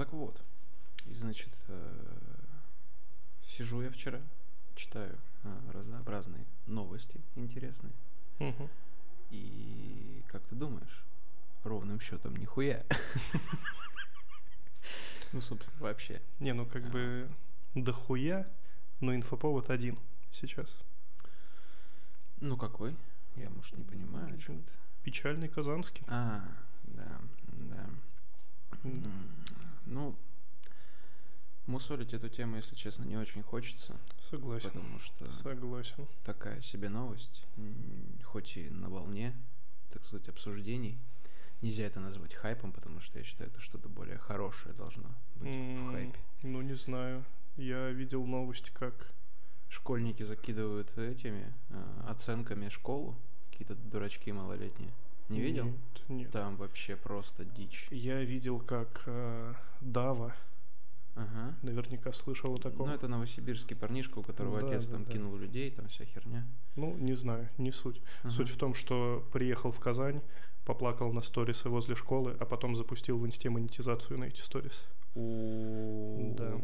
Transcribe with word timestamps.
так 0.00 0.14
вот. 0.14 0.40
И, 1.04 1.12
значит, 1.12 1.50
э, 1.68 2.44
сижу 3.48 3.82
я 3.82 3.90
вчера, 3.90 4.18
читаю 4.74 5.18
э, 5.44 5.70
разнообразные 5.74 6.46
новости 6.64 7.20
интересные. 7.34 7.92
Мгм. 8.38 8.70
И 9.28 10.24
как 10.28 10.46
ты 10.46 10.54
думаешь, 10.54 11.04
ровным 11.64 12.00
счетом 12.00 12.34
нихуя. 12.36 12.82
Ну, 15.32 15.40
собственно, 15.40 15.80
вообще. 15.82 16.20
Не, 16.40 16.54
ну 16.54 16.66
как 16.66 16.90
бы 16.90 17.30
дохуя, 17.76 18.48
но 18.98 19.14
инфоповод 19.14 19.70
один 19.70 19.96
сейчас. 20.32 20.68
Ну, 22.40 22.56
какой? 22.56 22.96
Я, 23.36 23.48
может, 23.50 23.78
не 23.78 23.84
понимаю, 23.84 24.34
о 24.34 24.38
чем 24.38 24.60
ты. 24.60 24.72
Печальный 25.04 25.48
Казанский. 25.48 26.04
А, 26.08 26.42
да, 26.82 27.20
да. 27.52 27.86
Ну, 29.86 30.14
мусолить 31.66 32.14
эту 32.14 32.28
тему, 32.28 32.56
если 32.56 32.74
честно, 32.74 33.04
не 33.04 33.16
очень 33.16 33.42
хочется, 33.42 33.96
Согласен. 34.20 34.70
потому 34.70 34.98
что 34.98 35.30
Согласен. 35.30 36.06
такая 36.24 36.60
себе 36.60 36.88
новость, 36.88 37.44
хоть 38.24 38.56
и 38.56 38.70
на 38.70 38.88
волне, 38.88 39.34
так 39.90 40.04
сказать, 40.04 40.28
обсуждений. 40.28 40.98
Нельзя 41.62 41.84
это 41.84 42.00
назвать 42.00 42.34
хайпом, 42.34 42.72
потому 42.72 43.00
что 43.00 43.18
я 43.18 43.24
считаю, 43.24 43.50
это 43.50 43.60
что-то 43.60 43.88
более 43.88 44.16
хорошее 44.18 44.74
должно 44.74 45.10
быть 45.34 45.54
в 45.54 45.58
М, 45.58 45.92
хайпе. 45.92 46.18
Ну, 46.42 46.62
не 46.62 46.74
знаю. 46.74 47.24
Я 47.56 47.90
видел 47.90 48.24
новость, 48.26 48.70
как... 48.70 49.12
Школьники 49.68 50.24
закидывают 50.24 50.98
этими 50.98 51.52
э, 51.68 52.02
оценками 52.08 52.68
школу, 52.70 53.14
какие-то 53.52 53.76
дурачки 53.76 54.32
малолетние. 54.32 54.90
Не 55.30 55.40
видел? 55.40 55.64
Нет, 55.66 55.74
нет. 56.08 56.30
Там 56.32 56.56
вообще 56.56 56.96
просто 56.96 57.44
дичь. 57.44 57.86
Я 57.90 58.22
видел, 58.22 58.58
как 58.60 59.02
э, 59.06 59.54
Дава, 59.80 60.34
Ага. 61.14 61.54
наверняка 61.62 62.12
слышал 62.12 62.54
о 62.54 62.58
таком. 62.58 62.88
Ну, 62.88 62.94
это 62.94 63.08
новосибирский 63.08 63.76
парнишка, 63.76 64.18
у 64.18 64.22
которого 64.22 64.60
Да, 64.60 64.66
отец 64.66 64.86
да, 64.86 64.94
там 64.94 65.04
да. 65.04 65.12
кинул 65.12 65.36
людей, 65.36 65.70
там 65.70 65.86
вся 65.88 66.04
херня. 66.04 66.46
Ну, 66.76 66.94
не 66.96 67.14
знаю, 67.14 67.48
не 67.58 67.72
суть. 67.72 68.00
Ага. 68.22 68.30
Суть 68.32 68.50
в 68.50 68.56
том, 68.56 68.74
что 68.74 69.24
приехал 69.32 69.70
в 69.70 69.78
Казань, 69.80 70.20
поплакал 70.64 71.12
на 71.12 71.20
сторисы 71.20 71.68
возле 71.68 71.94
школы, 71.94 72.36
а 72.40 72.44
потом 72.44 72.74
запустил 72.76 73.18
в 73.18 73.26
инсте 73.26 73.50
монетизацию 73.50 74.18
на 74.18 74.24
эти 74.24 74.40
сторисы. 74.40 74.84
У 75.14 76.34
Да. 76.36 76.60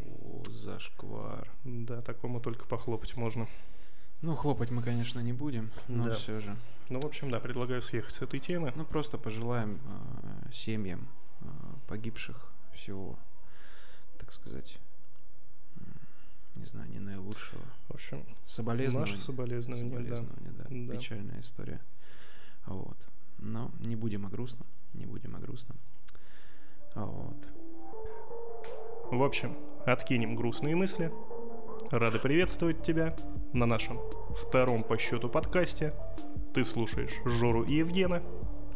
зашквар. 0.49 1.49
Да, 1.63 2.01
такому 2.01 2.39
только 2.39 2.65
похлопать 2.65 3.15
можно. 3.17 3.47
Ну, 4.21 4.35
хлопать 4.35 4.71
мы, 4.71 4.81
конечно, 4.81 5.19
не 5.19 5.33
будем, 5.33 5.69
но 5.87 6.05
Да. 6.05 6.11
все 6.13 6.39
же. 6.39 6.55
Ну, 6.89 6.99
в 7.01 7.05
общем, 7.05 7.29
да, 7.29 7.39
предлагаю 7.39 7.81
съехать 7.81 8.15
с 8.15 8.21
этой 8.21 8.39
темы. 8.39 8.73
Ну, 8.75 8.85
просто 8.85 9.17
пожелаем 9.17 9.79
э, 9.85 10.51
семьям 10.51 11.07
э, 11.41 11.45
погибших 11.87 12.51
всего, 12.73 13.17
так 14.17 14.31
сказать, 14.31 14.79
не 16.55 16.65
знаю, 16.65 16.89
не 16.89 16.99
наилучшего. 16.99 17.61
В 17.89 17.93
общем, 17.95 18.25
Соболезнования. 18.43 19.11
наши 19.11 19.23
соболезнования, 19.23 19.83
да. 19.83 20.17
Соболезнования, 20.17 20.51
да. 20.57 20.63
Да. 20.69 20.93
Печальная 20.97 21.39
история. 21.39 21.81
Вот. 22.65 22.97
Но 23.37 23.71
не 23.79 23.95
будем 23.95 24.25
о 24.25 24.29
грустном. 24.29 24.65
Не 24.93 25.05
будем 25.05 25.35
о 25.35 25.39
грустном. 25.39 25.77
Вот. 26.95 27.47
В 29.11 29.21
общем, 29.23 29.55
откинем 29.85 30.35
грустные 30.35 30.75
мысли. 30.75 31.11
Рады 31.91 32.19
приветствовать 32.19 32.83
тебя 32.83 33.15
на 33.53 33.65
нашем 33.65 33.97
втором 34.35 34.83
по 34.83 34.97
счету 34.97 35.29
подкасте. 35.29 35.93
Ты 36.53 36.65
слушаешь 36.65 37.13
Жору 37.23 37.63
и 37.63 37.75
Евгена. 37.75 38.21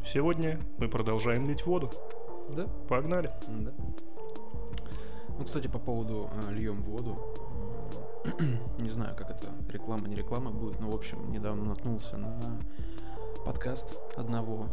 Сегодня 0.06 0.62
мы 0.78 0.88
продолжаем 0.88 1.45
лить 1.45 1.66
воду. 1.66 1.92
Да, 2.56 2.67
Погнали. 2.88 3.30
да. 3.50 3.73
Ну, 5.38 5.44
кстати, 5.44 5.67
по 5.67 5.78
поводу 5.78 6.30
э, 6.48 6.54
льем 6.54 6.82
воду. 6.84 7.17
Не 8.80 8.88
знаю, 8.88 9.14
как 9.17 9.32
это 9.32 9.50
реклама, 9.67 10.08
не 10.08 10.16
реклама 10.16 10.52
будет, 10.52 10.80
но, 10.80 10.89
в 10.89 10.95
общем, 10.95 11.34
недавно 11.34 11.66
наткнулся 11.66 12.16
на 12.16 12.39
подкаст 13.45 13.99
одного 14.16 14.70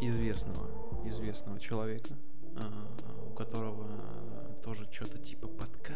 известного, 0.00 0.66
известного 1.04 1.60
человека, 1.60 2.14
а, 2.56 3.28
у 3.30 3.32
которого 3.32 3.86
тоже 4.64 4.90
что-то 4.90 5.18
типа 5.18 5.46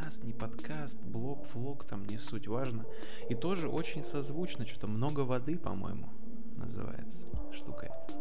подкаст, 0.09 0.25
не 0.25 0.33
подкаст, 0.33 1.03
блог, 1.03 1.47
влог, 1.53 1.85
там 1.85 2.07
не 2.07 2.17
суть 2.17 2.49
важно. 2.49 2.87
И 3.29 3.35
тоже 3.35 3.69
очень 3.69 4.03
созвучно, 4.03 4.65
что-то 4.65 4.87
много 4.87 5.21
воды, 5.21 5.59
по-моему, 5.59 6.09
называется 6.57 7.27
штука 7.53 7.87
эта. 7.87 8.19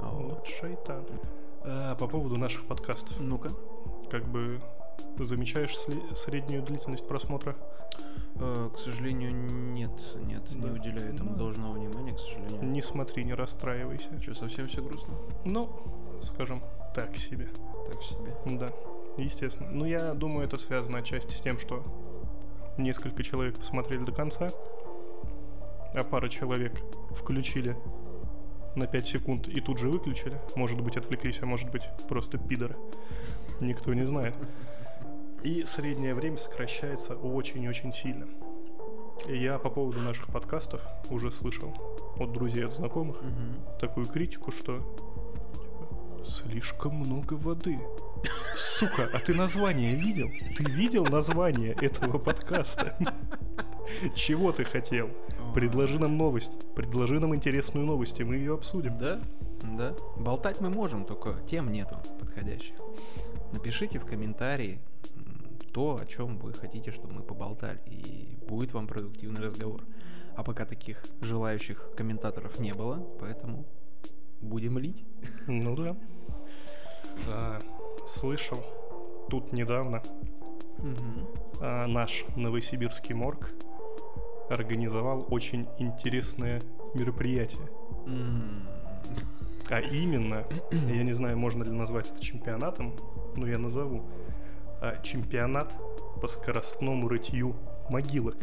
Ну, 0.00 0.28
Вот. 0.30 0.46
шайтан. 0.48 1.06
А, 1.64 1.94
по 1.94 2.08
поводу 2.08 2.36
наших 2.36 2.66
подкастов. 2.66 3.20
Ну-ка. 3.20 3.50
Как 4.10 4.26
бы 4.26 4.60
замечаешь 5.20 5.76
среднюю 6.16 6.64
длительность 6.64 7.06
просмотра? 7.06 7.56
Э, 8.40 8.68
к 8.74 8.78
сожалению, 8.78 9.32
нет, 9.32 9.92
нет, 10.16 10.50
не 10.50 10.60
Да. 10.62 10.72
уделяю 10.72 11.14
этому 11.14 11.30
Ну, 11.30 11.36
должного 11.36 11.74
внимания, 11.74 12.14
к 12.14 12.18
сожалению. 12.18 12.64
Не 12.64 12.82
смотри, 12.82 13.22
не 13.24 13.34
расстраивайся. 13.34 14.20
Что, 14.20 14.34
совсем 14.34 14.66
все 14.66 14.82
грустно? 14.82 15.14
Ну, 15.44 15.70
скажем, 16.22 16.60
так 16.92 17.16
себе. 17.16 17.48
Так 17.86 18.02
себе. 18.02 18.36
Да, 18.46 18.72
естественно. 19.22 19.68
Ну, 19.70 19.84
я 19.84 20.14
думаю, 20.14 20.46
это 20.46 20.56
связано 20.56 20.98
отчасти 20.98 21.34
с 21.34 21.40
тем, 21.40 21.58
что 21.58 21.82
несколько 22.76 23.22
человек 23.22 23.56
посмотрели 23.58 24.04
до 24.04 24.12
конца, 24.12 24.48
а 25.94 26.04
пара 26.04 26.28
человек 26.28 26.80
включили 27.10 27.76
на 28.76 28.86
5 28.86 29.06
секунд 29.06 29.48
и 29.48 29.60
тут 29.60 29.78
же 29.78 29.88
выключили. 29.90 30.40
Может 30.54 30.80
быть, 30.80 30.96
отвлеклись, 30.96 31.38
а 31.42 31.46
может 31.46 31.70
быть, 31.70 31.82
просто 32.08 32.38
пидоры. 32.38 32.76
Никто 33.60 33.92
не 33.94 34.04
знает. 34.04 34.36
И 35.42 35.64
среднее 35.64 36.14
время 36.14 36.36
сокращается 36.36 37.14
очень-очень 37.14 37.92
сильно. 37.92 38.26
И 39.28 39.36
я 39.36 39.58
по 39.58 39.68
поводу 39.70 40.00
наших 40.00 40.28
подкастов 40.28 40.80
уже 41.10 41.32
слышал 41.32 41.72
от 42.18 42.32
друзей, 42.32 42.64
от 42.66 42.72
знакомых 42.72 43.20
Мгм. 43.22 43.78
такую 43.80 44.06
критику, 44.06 44.52
что 44.52 44.78
типа, 44.78 46.24
слишком 46.26 46.94
много 46.94 47.34
воды. 47.34 47.80
Сука, 48.56 49.08
а 49.12 49.18
ты 49.18 49.34
название 49.34 49.94
видел? 49.94 50.28
Ты 50.56 50.64
видел 50.64 51.04
название 51.04 51.72
этого 51.72 52.18
подкаста? 52.18 52.96
Чего 54.14 54.52
ты 54.52 54.64
хотел? 54.64 55.10
Предложи 55.54 55.98
нам 55.98 56.16
новость. 56.16 56.52
Предложи 56.74 57.18
нам 57.20 57.34
интересную 57.34 57.86
новость, 57.86 58.20
и 58.20 58.24
мы 58.24 58.36
ее 58.36 58.54
обсудим. 58.54 58.94
Да, 58.94 59.20
да. 59.62 59.94
Болтать 60.16 60.60
мы 60.60 60.70
можем, 60.70 61.04
только 61.04 61.34
тем 61.46 61.72
нету 61.72 61.96
подходящих. 62.18 62.76
Напишите 63.52 63.98
в 63.98 64.04
комментарии 64.04 64.80
то, 65.72 65.98
о 66.00 66.06
чем 66.06 66.38
вы 66.38 66.52
хотите, 66.52 66.90
чтобы 66.90 67.14
мы 67.14 67.22
поболтали, 67.22 67.80
и 67.86 68.38
будет 68.46 68.72
вам 68.72 68.86
продуктивный 68.86 69.40
разговор. 69.40 69.84
А 70.36 70.42
пока 70.44 70.64
таких 70.64 71.02
желающих 71.20 71.90
комментаторов 71.96 72.58
не 72.60 72.74
было, 72.74 73.08
поэтому 73.20 73.64
будем 74.40 74.78
лить. 74.78 75.04
Ну 75.46 75.74
да. 75.76 75.96
Слышал 78.08 78.58
тут 79.28 79.52
недавно 79.52 80.02
а, 81.60 81.86
наш 81.86 82.24
новосибирский 82.36 83.14
морг 83.14 83.50
организовал 84.48 85.26
очень 85.30 85.68
интересное 85.78 86.62
мероприятие. 86.94 87.68
А 89.70 89.80
именно, 89.80 90.46
я 90.70 91.02
не 91.02 91.12
знаю, 91.12 91.36
можно 91.38 91.62
ли 91.62 91.70
назвать 91.70 92.10
это 92.10 92.22
чемпионатом, 92.24 92.94
но 93.36 93.46
я 93.46 93.58
назову. 93.58 94.02
а, 94.80 95.00
чемпионат 95.02 95.72
по 96.20 96.28
скоростному 96.28 97.08
рытью 97.08 97.54
могилок. 97.90 98.36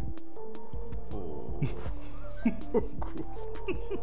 О, 1.12 1.59
господи. 2.74 4.00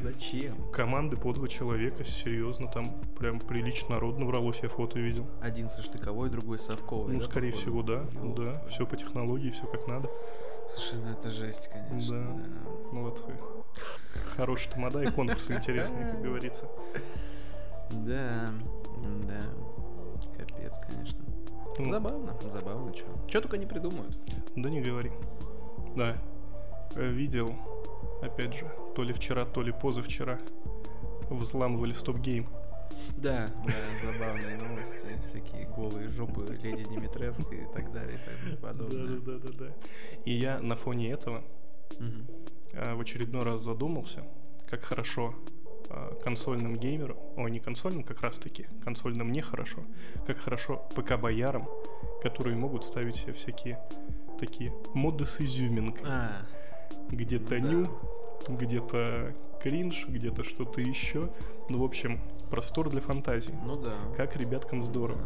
Зачем? 0.00 0.70
Команды 0.70 1.16
по 1.16 1.32
два 1.32 1.48
человека, 1.48 2.04
серьезно, 2.04 2.68
там 2.68 2.84
прям 3.18 3.40
прилично 3.40 3.90
народно 3.90 4.26
вралось, 4.26 4.60
я 4.62 4.68
фото 4.68 4.98
видел. 4.98 5.26
Один 5.40 5.68
со 5.68 5.82
штыковой, 5.82 6.30
другой 6.30 6.58
совковой. 6.58 7.14
Ну, 7.14 7.18
да, 7.20 7.24
скорее 7.24 7.50
походу? 7.50 7.62
всего, 7.62 7.82
да, 7.82 8.06
Ёлка. 8.20 8.42
да, 8.42 8.64
все 8.68 8.86
по 8.86 8.96
технологии, 8.96 9.50
все 9.50 9.66
как 9.66 9.86
надо. 9.88 10.08
Слушай, 10.68 10.98
ну 11.04 11.10
это 11.12 11.30
жесть, 11.30 11.68
конечно. 11.68 12.12
Да. 12.12 12.42
да. 12.42 12.92
Молодцы. 12.92 13.32
Хороший 14.36 14.70
тамада 14.70 15.02
и 15.02 15.10
конкурс 15.10 15.50
интересный, 15.50 16.12
как 16.12 16.22
говорится. 16.22 16.68
Да, 17.90 18.48
да. 19.26 19.40
Капец, 20.36 20.78
конечно. 20.78 21.24
Ну, 21.78 21.84
Забавно, 21.86 22.36
забавно, 22.42 22.94
что. 22.94 23.06
Что 23.28 23.40
только 23.40 23.56
не 23.58 23.66
придумают. 23.66 24.16
Да 24.56 24.68
не 24.68 24.80
говори. 24.80 25.10
Да. 25.96 26.16
Э, 26.96 27.10
Видел, 27.10 27.54
опять 28.22 28.54
же, 28.54 28.70
то 28.94 29.02
ли 29.02 29.12
вчера, 29.12 29.44
то 29.44 29.62
ли 29.62 29.72
позавчера, 29.72 30.38
взламывали 31.30 31.92
стоп-гейм. 31.92 32.48
Да, 33.16 33.48
да, 33.66 33.72
забавные 34.02 34.56
новости, 34.56 35.18
всякие 35.22 35.66
голые 35.68 36.08
жопы 36.08 36.46
леди 36.62 36.84
Димитреско 36.84 37.54
и 37.54 37.64
так 37.74 37.92
далее 37.92 38.16
и 38.16 38.46
тому 38.46 38.56
подобное. 38.56 39.18
Да, 39.20 39.32
да, 39.32 39.38
да, 39.38 39.64
да. 39.66 39.72
И 40.24 40.32
я 40.32 40.60
на 40.60 40.76
фоне 40.76 41.10
этого 41.10 41.44
а, 42.74 42.94
в 42.94 43.00
очередной 43.00 43.42
раз 43.42 43.62
задумался, 43.62 44.24
как 44.68 44.84
хорошо 44.84 45.34
а, 45.90 46.14
консольным 46.22 46.76
геймерам, 46.76 47.18
о, 47.36 47.48
не 47.48 47.60
консольным 47.60 48.04
как 48.04 48.22
раз 48.22 48.38
таки, 48.38 48.66
консольным 48.84 49.32
нехорошо, 49.32 49.84
как 50.26 50.38
хорошо 50.38 50.88
ПК-боярам, 50.94 51.68
которые 52.22 52.56
могут 52.56 52.84
ставить 52.84 53.16
себе 53.16 53.32
всякие 53.32 53.80
такие 54.38 54.72
моды 54.94 55.26
с 55.26 55.40
изюминкой. 55.40 56.04
А, 56.06 56.46
Где-то 57.10 57.50
да. 57.50 57.58
ню, 57.58 57.86
где-то 58.48 59.34
кринж, 59.60 60.06
где-то 60.08 60.44
что-то 60.44 60.80
еще. 60.80 61.30
Ну, 61.68 61.80
в 61.80 61.84
общем, 61.84 62.20
простор 62.50 62.88
для 62.90 63.00
фантазии. 63.00 63.54
ну 63.66 63.76
да. 63.76 63.92
Как 64.16 64.36
ребяткам 64.36 64.84
здорово. 64.84 65.20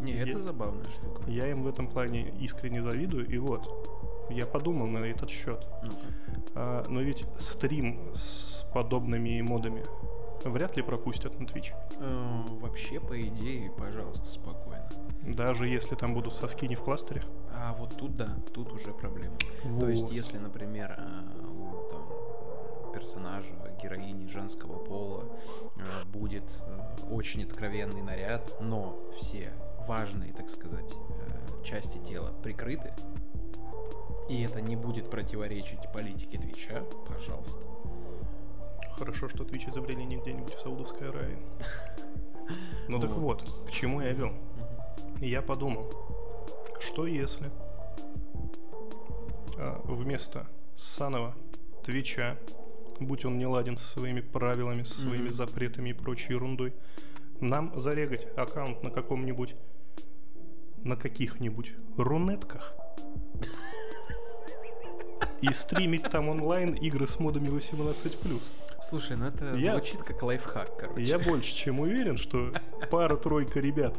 Не, 0.00 0.12
это 0.12 0.30
Е- 0.32 0.38
забавная 0.38 0.84
штука. 0.90 1.22
Я 1.26 1.50
им 1.50 1.62
в 1.62 1.66
этом 1.68 1.88
плане 1.88 2.30
искренне 2.40 2.82
завидую, 2.82 3.26
и 3.26 3.38
вот, 3.38 4.28
я 4.30 4.44
подумал 4.46 4.86
на 4.86 4.98
этот 4.98 5.30
счет. 5.30 5.66
Ну-ка. 5.82 5.96
А, 6.54 6.84
но 6.88 7.00
ведь 7.00 7.24
стрим 7.38 7.98
с 8.14 8.66
подобными 8.74 9.40
модами 9.40 9.82
вряд 10.44 10.76
ли 10.76 10.82
пропустят 10.82 11.40
на 11.40 11.44
Twitch. 11.44 11.72
Э, 12.00 12.42
Вообще, 12.60 13.00
по 13.00 13.18
идее, 13.20 13.70
пожалуйста, 13.78 14.26
спокойно. 14.26 14.67
Даже 15.22 15.66
если 15.66 15.94
там 15.94 16.14
будут 16.14 16.34
соски 16.34 16.66
не 16.66 16.74
в 16.74 16.82
кластере. 16.82 17.22
А 17.52 17.74
вот 17.74 17.96
тут 17.96 18.16
да, 18.16 18.36
тут 18.52 18.72
уже 18.72 18.92
проблема. 18.92 19.36
То 19.80 19.88
есть, 19.88 20.02
Вот. 20.02 20.12
если, 20.12 20.38
например, 20.38 20.94
э, 20.96 21.46
у 21.46 21.88
там, 21.90 22.92
персонажа, 22.92 23.52
героини 23.82 24.26
женского 24.26 24.78
пола 24.78 25.24
э, 25.76 26.04
будет 26.06 26.44
э, 26.66 27.06
очень 27.10 27.44
откровенный 27.44 28.02
наряд, 28.02 28.56
но 28.60 29.00
все 29.18 29.52
важные, 29.86 30.32
так 30.32 30.48
сказать, 30.48 30.94
части 31.64 31.98
тела 31.98 32.32
прикрыты, 32.42 32.92
и 34.28 34.42
это 34.42 34.60
не 34.60 34.76
будет 34.76 35.10
противоречить 35.10 35.90
политике 35.92 36.38
Твича, 36.38 36.82
пожалуйста. 37.06 37.66
Хорошо, 38.92 39.28
что 39.28 39.44
Twitch 39.44 39.70
изобрели 39.70 40.04
не 40.04 40.16
где-нибудь 40.16 40.52
в 40.54 40.60
Саудовской 40.60 41.08
Аравии. 41.08 41.38
Ну 42.88 42.98
так 42.98 43.10
Вот. 43.10 43.42
вот, 43.42 43.68
к 43.68 43.70
чему 43.70 44.00
я 44.00 44.12
вел. 44.12 44.32
Я 45.20 45.42
подумал, 45.42 45.90
что 46.80 47.06
если 47.06 47.50
а, 49.56 49.80
вместо 49.84 50.46
саного 50.76 51.34
Твича, 51.84 52.36
будь 53.00 53.24
он 53.24 53.38
не 53.38 53.46
ладен 53.46 53.76
со 53.76 53.86
своими 53.98 54.20
правилами, 54.20 54.82
со 54.84 55.00
своими 55.00 55.24
Мгм. 55.24 55.32
запретами 55.32 55.90
и 55.90 55.92
прочей 55.92 56.34
ерундой, 56.34 56.74
нам 57.40 57.80
зарегать 57.80 58.26
аккаунт 58.36 58.82
на 58.82 58.90
каком-нибудь, 58.90 59.54
на 60.84 60.96
каких-нибудь 60.96 61.72
рунетках 61.96 62.74
и 65.40 65.52
стримить 65.52 66.02
там 66.10 66.28
онлайн 66.28 66.74
игры 66.74 67.06
с 67.06 67.18
модами 67.18 67.48
18+. 67.48 68.42
Слушай, 68.82 69.16
ну 69.16 69.26
это 69.26 69.52
Я- 69.56 69.72
звучит 69.72 70.02
как 70.02 70.22
лайфхак, 70.22 70.76
короче. 70.78 71.02
Я 71.02 71.18
больше 71.18 71.54
чем 71.54 71.80
уверен, 71.80 72.16
что 72.16 72.52
пара-тройка 72.90 73.60
ребят, 73.60 73.96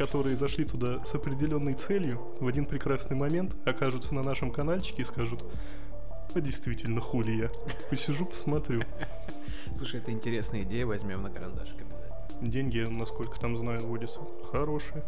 которые 0.00 0.34
зашли 0.34 0.64
туда 0.64 1.04
с 1.04 1.14
определенной 1.14 1.74
целью, 1.74 2.22
в 2.40 2.46
один 2.46 2.64
прекрасный 2.64 3.14
момент 3.14 3.54
окажутся 3.66 4.14
на 4.14 4.22
нашем 4.22 4.50
каналчике 4.50 5.02
и 5.02 5.04
скажут, 5.04 5.44
а 6.34 6.40
действительно, 6.40 7.02
хули 7.02 7.32
я. 7.32 7.50
Посижу, 7.90 8.24
посмотрю. 8.24 8.82
Слушай, 9.76 10.00
это 10.00 10.10
интересная 10.10 10.62
идея, 10.62 10.86
возьмем 10.86 11.22
на 11.22 11.28
карандашик 11.28 11.82
обязательно. 11.82 12.50
Деньги, 12.50 12.78
насколько 12.88 13.38
там 13.38 13.58
знаю, 13.58 13.86
водятся. 13.86 14.20
Хорошие. 14.50 15.04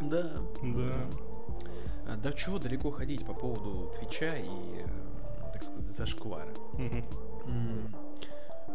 Да. 0.00 0.32
Да. 0.62 1.10
А, 2.08 2.16
Да 2.16 2.32
чего 2.32 2.58
далеко 2.58 2.90
ходить 2.90 3.26
по 3.26 3.34
поводу 3.34 3.92
Твича 3.98 4.34
и, 4.36 4.46
э, 4.46 5.50
так 5.52 5.62
сказать, 5.62 5.90
зашквара. 5.90 6.54
Мгм. 6.72 7.04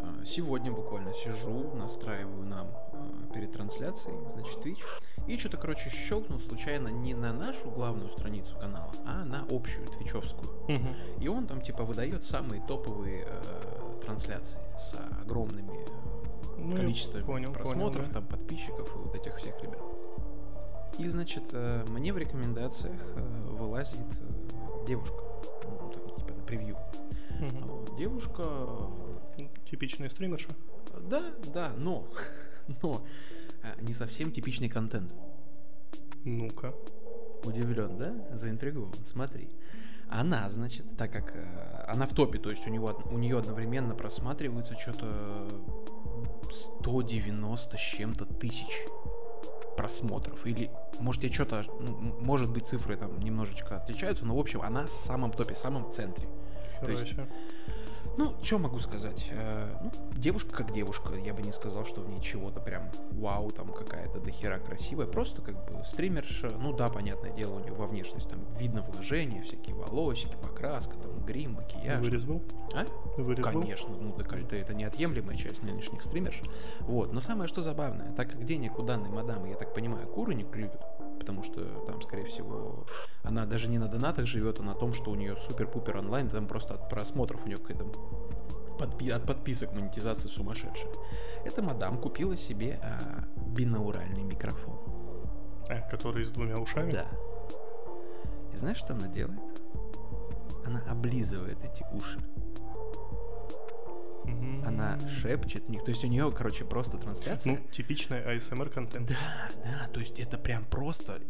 А, 0.04 0.26
Сегодня 0.26 0.72
буквально 0.72 1.14
сижу, 1.14 1.72
настраиваю 1.74 2.44
нам 2.46 2.68
э, 2.94 3.34
перед 3.34 3.52
трансляцией, 3.54 4.18
значит, 4.30 4.58
Twitch, 4.66 4.84
и 5.28 5.38
что-то, 5.38 5.58
короче, 5.58 5.90
щелкнул 5.90 6.40
случайно 6.40 6.88
не 6.88 7.14
на 7.14 7.34
нашу 7.34 7.70
главную 7.70 8.10
страницу 8.12 8.56
канала, 8.58 8.92
а 9.06 9.26
на 9.26 9.46
общую 9.52 9.88
твичевскую. 9.88 10.50
Мгм. 10.68 10.96
И 11.20 11.28
он 11.28 11.48
там, 11.48 11.62
типа, 11.62 11.84
выдает 11.84 12.24
самые 12.24 12.62
топовые 12.66 13.26
э, 13.28 14.00
трансляции 14.04 14.60
с 14.78 14.96
огромными 15.22 15.86
э, 15.86 16.60
Ну, 16.60 16.76
количеством 16.76 17.24
понял, 17.26 17.52
просмотров, 17.52 18.06
понял, 18.06 18.08
да. 18.08 18.14
там, 18.14 18.26
подписчиков 18.28 18.96
и 18.96 18.98
вот 19.00 19.16
этих 19.16 19.36
всех 19.38 19.62
ребят. 19.62 19.82
И, 20.98 21.08
значит, 21.08 21.44
э, 21.52 21.86
мне 21.90 22.14
в 22.14 22.18
рекомендациях 22.18 23.02
э, 23.16 23.48
вылазит 23.52 24.00
э, 24.22 24.86
девушка, 24.88 25.16
ну, 25.66 25.90
там, 25.92 26.16
типа, 26.16 26.34
на 26.34 26.44
превью. 26.44 26.78
Мгм. 27.40 27.68
Вот, 27.68 27.96
Девушка 27.98 28.44
Типичная 29.70 30.10
стримерша. 30.10 30.50
Да, 31.10 31.24
да, 31.54 31.74
но, 31.78 32.08
но 32.82 33.06
а, 33.64 33.82
не 33.82 33.94
совсем 33.94 34.32
типичный 34.32 34.70
контент. 34.70 35.14
Ну-ка. 36.24 36.74
Удивлен, 37.44 37.98
да? 37.98 38.14
Заинтригован. 38.32 38.94
Смотри. 39.04 39.50
Она, 40.10 40.50
значит, 40.50 40.86
так 40.98 41.12
как 41.12 41.36
э, 41.36 41.86
она 41.88 42.08
в 42.08 42.14
топе, 42.14 42.40
то 42.40 42.50
есть 42.50 42.66
у 42.66 42.70
него 42.70 42.98
у 43.12 43.18
нее 43.18 43.38
одновременно 43.38 43.94
просматривается 43.94 44.76
что-то 44.76 45.50
190 46.80 47.78
с 47.78 47.80
чем-то 47.80 48.26
тысяч 48.26 48.86
просмотров. 49.76 50.46
Или, 50.46 50.72
может, 51.00 51.24
я 51.24 51.32
что-то, 51.32 51.66
ну, 51.80 52.16
может 52.22 52.52
быть, 52.52 52.68
цифры 52.68 52.96
там 52.96 53.20
немножечко 53.20 53.78
отличаются, 53.78 54.26
но, 54.26 54.36
в 54.36 54.40
общем, 54.40 54.62
она 54.62 54.86
в 54.86 54.92
самом 54.92 55.32
топе, 55.32 55.54
в 55.54 55.58
самом 55.58 55.92
центре. 55.92 56.28
То 56.82 56.90
есть. 56.90 57.16
Ну, 58.18 58.34
что 58.42 58.58
могу 58.58 58.80
сказать? 58.80 59.30
Э, 59.32 59.70
ну, 59.82 59.92
девушка 60.16 60.56
как 60.56 60.72
девушка. 60.72 61.14
Я 61.24 61.36
бы 61.36 61.44
не 61.44 61.52
сказал, 61.52 61.86
что 61.86 62.02
в 62.02 62.10
ней 62.10 62.20
чего-то 62.20 62.60
прям 62.60 62.90
вау, 63.12 63.52
там 63.52 63.70
какая-то 63.70 64.20
дохера 64.20 64.58
красивая. 64.58 65.06
Просто 65.06 65.44
как 65.44 65.54
бы 65.66 65.84
стримерша. 65.86 66.50
Ну 66.60 66.76
да, 66.76 66.88
понятное 66.90 67.32
дело, 67.32 67.56
у 67.56 67.60
нее 67.60 67.74
во 67.74 67.86
внешность 67.86 68.30
там 68.30 68.40
видно 68.56 68.82
вложения, 68.82 69.44
всякие 69.44 69.76
волосики, 69.76 70.36
покраска, 70.42 70.98
там 70.98 71.24
грим, 71.26 71.54
макияж. 71.54 72.00
Вырез 72.00 72.26
был? 72.26 72.42
А? 72.74 72.86
Вырез? 73.22 73.46
Конечно, 73.46 73.96
ну 74.00 74.16
декольте 74.18 74.60
это 74.60 74.74
неотъемлемая 74.74 75.38
часть 75.38 75.62
нынешних 75.62 76.02
стримерш. 76.02 76.42
Вот, 76.82 77.14
но 77.14 77.20
самое 77.20 77.48
что 77.48 77.62
забавное, 77.62 78.12
так 78.14 78.32
как 78.32 78.44
денег 78.46 78.80
у 78.80 78.82
данной 78.82 79.10
мадамы, 79.10 79.50
я 79.50 79.56
так 79.56 79.74
понимаю, 79.76 80.08
куры 80.08 80.34
не 80.34 80.44
клюют, 80.44 80.82
потому 81.20 81.44
что 81.44 81.64
там, 81.86 82.02
скорее 82.02 82.26
всего, 82.26 82.86
она 83.24 83.46
даже 83.46 83.70
не 83.70 83.78
на 83.78 83.88
донатах 83.88 84.26
живет, 84.26 84.60
а 84.60 84.64
на 84.64 84.74
том, 84.74 84.94
что 84.94 85.12
у 85.12 85.16
нее 85.16 85.36
супер-пупер 85.36 85.98
онлайн, 85.98 86.30
там 86.30 86.48
просто 86.48 86.76
от 86.76 86.90
просмотров 86.90 87.44
у 87.44 87.48
нее 87.48 87.58
какая-то 87.58 87.86
подпи- 88.78 89.12
от 89.12 89.26
подписок 89.26 89.74
монетизация 89.74 90.30
сумасшедшая. 90.30 90.92
Эта 91.44 91.62
мадам 91.62 91.98
купила 91.98 92.38
себе 92.38 92.80
а, 92.84 93.26
бинауральный 93.50 94.24
микрофон. 94.24 94.80
А, 95.70 95.82
который 95.90 96.24
с 96.24 96.32
двумя 96.32 96.56
ушами? 96.56 96.92
Да. 96.92 97.08
И 98.54 98.56
знаешь, 98.56 98.78
что 98.78 98.94
она 98.94 99.08
делает? 99.08 99.62
Она 100.66 100.82
облизывает 100.90 101.64
эти 101.64 101.86
уши. 101.94 102.20
Она 104.66 105.00
шепчет 105.08 105.70
них. 105.70 105.84
То 105.84 105.92
есть 105.92 106.04
у 106.04 106.08
нее, 106.08 106.32
короче, 106.32 106.66
просто 106.66 106.98
трансляция. 106.98 107.54
Ну, 107.58 107.72
типичный 107.72 108.20
ASMR 108.20 108.70
контент. 108.70 109.08
Да, 109.08 109.50
да, 109.64 109.88
то 109.94 110.00
есть 110.00 110.20
это 110.20 110.38
прям 110.38 110.66
просто 110.66 111.22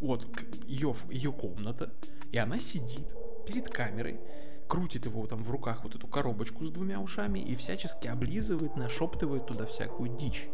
вот 0.00 0.26
ее, 0.66 0.94
ее 1.10 1.32
комната, 1.32 1.92
и 2.32 2.38
она 2.38 2.58
сидит 2.58 3.14
перед 3.46 3.68
камерой, 3.68 4.20
крутит 4.68 5.06
его 5.06 5.26
там 5.26 5.42
в 5.42 5.50
руках 5.50 5.82
вот 5.82 5.94
эту 5.94 6.06
коробочку 6.06 6.64
с 6.64 6.70
двумя 6.70 7.00
ушами 7.00 7.40
и 7.40 7.54
всячески 7.54 8.06
облизывает, 8.06 8.76
нашептывает 8.76 9.46
туда 9.46 9.66
всякую 9.66 10.16
дичь. 10.16 10.48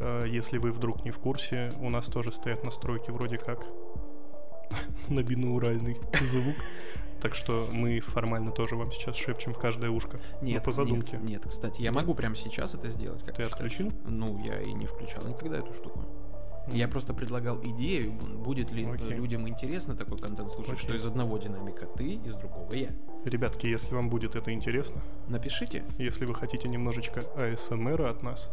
А, 0.00 0.24
Если 0.24 0.58
вы 0.58 0.70
вдруг 0.72 1.04
не 1.04 1.10
в 1.10 1.18
курсе, 1.18 1.70
у 1.80 1.90
нас 1.90 2.06
тоже 2.06 2.32
стоят 2.32 2.64
настройки 2.64 3.10
вроде 3.10 3.38
как 3.38 3.64
на 5.08 5.22
бинауральный 5.22 5.98
звук. 6.22 6.56
Так 7.20 7.34
что 7.34 7.66
мы 7.72 8.00
формально 8.00 8.50
тоже 8.52 8.76
вам 8.76 8.92
сейчас 8.92 9.16
шепчем 9.16 9.52
в 9.52 9.58
каждое 9.58 9.90
ушко. 9.90 10.20
Нет, 10.40 10.58
Ну, 10.58 10.64
по 10.64 10.70
задумке. 10.72 11.16
Нет, 11.16 11.28
нет, 11.28 11.46
кстати, 11.48 11.82
я 11.82 11.90
могу 11.92 12.14
прямо 12.14 12.34
сейчас 12.36 12.74
это 12.74 12.88
сделать. 12.90 13.22
Как 13.22 13.34
Ты 13.36 13.42
считаешь? 13.42 13.52
отключил? 13.52 13.92
Ну, 14.04 14.40
я 14.44 14.60
и 14.60 14.72
не 14.72 14.86
включал 14.86 15.26
никогда 15.26 15.58
эту 15.58 15.72
штуку. 15.72 16.04
Я 16.70 16.86
просто 16.86 17.14
предлагал 17.14 17.58
идею, 17.64 18.12
будет 18.12 18.70
ли 18.70 18.84
э, 18.84 18.92
Окей. 18.92 19.08
людям 19.08 19.48
интересно 19.48 19.96
такой 19.96 20.18
контент 20.18 20.50
слушать, 20.52 20.78
что 20.78 20.88
Окей. 20.88 20.98
из 20.98 21.06
одного 21.06 21.38
динамика 21.38 21.86
ты, 21.86 22.16
из 22.16 22.34
другого 22.34 22.70
я. 22.74 22.90
Ребятки, 23.24 23.66
если 23.66 23.94
вам 23.94 24.10
будет 24.10 24.36
это 24.36 24.52
интересно, 24.52 25.02
Напишите, 25.28 25.82
если 25.96 26.26
вы 26.26 26.34
хотите 26.34 26.68
немножечко 26.68 27.20
ASMR 27.36 28.10
от 28.10 28.22
нас, 28.22 28.50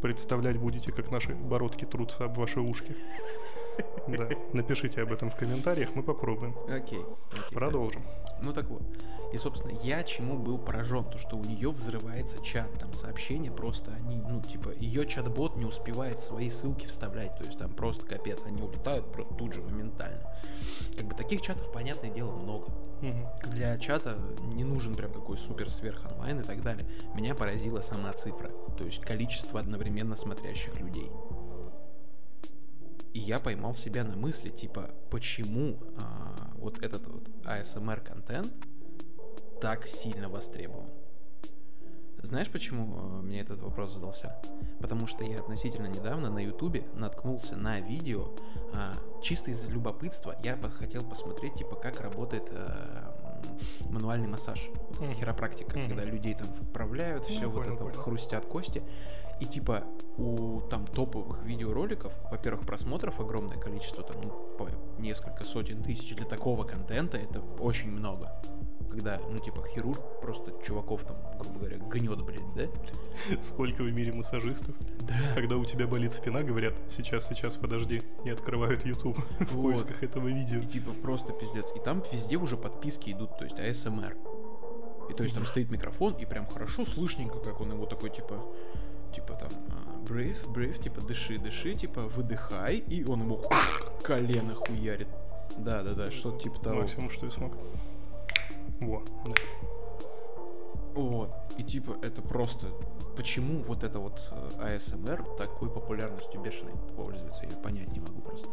представлять 0.00 0.58
будете, 0.58 0.92
как 0.92 1.10
наши 1.10 1.34
бородки 1.34 1.84
трутся 1.84 2.26
об 2.26 2.38
ваши 2.38 2.60
ушки, 2.60 2.94
Да, 4.06 4.28
напишите 4.52 5.02
об 5.02 5.12
этом 5.12 5.30
в 5.30 5.36
комментариях, 5.36 5.94
мы 5.94 6.02
попробуем. 6.02 6.54
Окей. 6.68 7.00
окей, 7.32 7.54
Продолжим. 7.54 8.02
да. 8.02 8.36
Ну 8.42 8.52
так 8.52 8.68
вот. 8.68 8.82
И, 9.32 9.38
собственно, 9.38 9.72
я 9.82 10.02
чему 10.04 10.38
был 10.38 10.58
поражен, 10.58 11.04
то 11.04 11.18
что 11.18 11.36
у 11.36 11.42
нее 11.42 11.70
взрывается 11.70 12.40
чат, 12.44 12.70
там 12.78 12.92
сообщения 12.92 13.50
просто, 13.50 13.92
они, 13.92 14.16
ну, 14.16 14.40
типа, 14.40 14.70
ее 14.78 15.06
чат-бот 15.08 15.56
не 15.56 15.64
успевает 15.64 16.20
свои 16.20 16.48
ссылки 16.48 16.86
вставлять, 16.86 17.36
то 17.36 17.44
есть 17.44 17.58
там 17.58 17.72
просто 17.72 18.06
капец, 18.06 18.44
они 18.44 18.62
улетают 18.62 19.10
просто 19.10 19.34
тут 19.34 19.54
же 19.54 19.62
моментально. 19.62 20.22
Как 20.96 21.06
бы 21.06 21.14
таких 21.16 21.40
чатов, 21.40 21.72
понятное 21.72 22.10
дело, 22.10 22.30
много. 22.32 22.68
Мгм. 23.00 23.26
Для 23.50 23.76
чата 23.78 24.16
не 24.44 24.62
нужен 24.62 24.94
прям 24.94 25.12
какой 25.12 25.36
супер 25.36 25.68
сверх 25.68 26.02
онлайн 26.12 26.40
и 26.40 26.42
так 26.44 26.62
далее. 26.62 26.86
Меня 27.14 27.34
поразила 27.34 27.80
сама 27.80 28.12
цифра, 28.12 28.50
то 28.78 28.84
есть 28.84 29.00
количество 29.04 29.58
одновременно 29.58 30.14
смотрящих 30.14 30.78
людей. 30.78 31.10
И 33.14 33.20
я 33.20 33.38
поймал 33.38 33.74
себя 33.74 34.04
на 34.04 34.16
мысли, 34.16 34.50
типа, 34.50 34.90
почему 35.10 35.78
а, 36.00 36.34
вот 36.56 36.82
этот 36.82 37.06
вот 37.06 37.28
ASMR 37.44 38.00
контент 38.04 38.52
так 39.60 39.86
сильно 39.86 40.28
востребован? 40.28 40.88
Знаешь, 42.18 42.48
почему 42.48 42.96
э, 42.96 43.22
мне 43.22 43.40
этот 43.40 43.60
вопрос 43.60 43.92
задался? 43.92 44.34
Потому 44.80 45.06
что 45.06 45.24
я 45.24 45.36
относительно 45.36 45.86
недавно 45.86 46.30
на 46.30 46.38
Ютубе 46.40 46.84
наткнулся 46.94 47.54
на 47.56 47.80
видео, 47.80 48.34
а, 48.72 48.94
чисто 49.22 49.50
из 49.50 49.68
любопытства 49.68 50.34
я 50.42 50.56
хотел 50.56 51.02
посмотреть, 51.02 51.54
типа, 51.54 51.76
как 51.76 52.00
работает 52.00 52.50
м, 52.50 53.92
мануальный 53.92 54.26
массаж, 54.26 54.70
вот 54.98 55.10
хиропрактика, 55.14 55.78
Мгм. 55.78 55.88
когда 55.90 56.04
людей 56.04 56.34
там 56.34 56.46
вправляют, 56.48 57.24
все 57.26 57.42
Ну, 57.42 57.50
вот 57.50 57.66
это 57.66 57.84
вот 57.84 57.94
хрустят 57.96 58.46
кости. 58.46 58.82
И 59.40 59.46
типа 59.46 59.84
у 60.16 60.60
там 60.70 60.86
топовых 60.86 61.42
видеороликов, 61.44 62.12
во-первых, 62.30 62.66
просмотров 62.66 63.20
огромное 63.20 63.58
количество, 63.58 64.04
там 64.04 64.20
ну, 64.22 64.30
по 64.56 64.68
несколько 64.98 65.44
сотен 65.44 65.82
тысяч 65.82 66.14
для 66.14 66.24
такого 66.24 66.64
контента 66.64 67.16
это 67.16 67.40
очень 67.58 67.90
много. 67.90 68.30
Когда, 68.90 69.18
ну, 69.28 69.38
типа, 69.38 69.66
хирург 69.66 70.20
просто 70.20 70.52
чуваков 70.64 71.02
там, 71.02 71.16
грубо 71.40 71.58
говоря, 71.58 71.78
гнет, 71.78 72.22
блин, 72.22 72.44
да? 72.54 72.68
Сколько 73.42 73.82
в 73.82 73.92
мире 73.92 74.12
массажистов? 74.12 74.76
Да. 75.00 75.14
Когда 75.34 75.56
у 75.56 75.64
тебя 75.64 75.88
болит 75.88 76.12
спина, 76.12 76.44
говорят, 76.44 76.74
сейчас, 76.88 77.26
сейчас, 77.26 77.56
подожди, 77.56 78.02
и 78.24 78.30
открывают 78.30 78.86
YouTube 78.86 79.18
в 79.40 79.52
Вот. 79.56 79.62
поисках 79.62 80.00
этого 80.04 80.28
видео. 80.28 80.60
И, 80.60 80.66
типа, 80.66 80.92
просто 80.92 81.32
пиздец. 81.32 81.72
И 81.74 81.80
там 81.80 82.04
везде 82.12 82.36
уже 82.36 82.56
подписки 82.56 83.10
идут, 83.10 83.36
то 83.36 83.42
есть 83.42 83.58
ASMR. 83.58 84.16
И 85.10 85.12
то 85.12 85.24
есть 85.24 85.34
там 85.34 85.44
стоит 85.44 85.72
микрофон, 85.72 86.14
и 86.14 86.24
прям 86.24 86.46
хорошо 86.46 86.84
слышненько, 86.84 87.40
как 87.40 87.60
он 87.60 87.72
его 87.72 87.86
такой, 87.86 88.10
типа, 88.10 88.44
типа 89.14 89.34
там, 89.34 89.48
а, 89.70 90.04
breathe, 90.04 90.44
breathe, 90.52 90.82
типа, 90.82 91.00
дыши, 91.00 91.38
дыши, 91.38 91.74
типа, 91.74 92.02
выдыхай, 92.02 92.76
и 92.76 93.04
он 93.04 93.22
ему 93.22 93.40
колено 94.02 94.54
хуярит. 94.54 95.08
Да-да-да, 95.58 96.10
что-то 96.10 96.40
типа 96.40 96.58
того. 96.60 96.80
Максимум, 96.80 97.10
что 97.10 97.26
я 97.26 97.30
смог. 97.32 97.52
Во, 98.80 99.02
да. 99.26 99.32
Вот. 100.94 101.30
И 101.58 101.62
типа 101.62 101.96
это 102.02 102.22
просто... 102.22 102.68
Почему 103.16 103.62
вот 103.62 103.84
это 103.84 103.98
вот 104.00 104.20
э, 104.30 104.76
ASMR 104.76 105.36
такой 105.36 105.70
популярностью 105.70 106.40
бешеной 106.40 106.72
пользуется, 106.96 107.44
я 107.44 107.56
понять 107.56 107.92
не 107.92 108.00
могу 108.00 108.20
просто. 108.22 108.48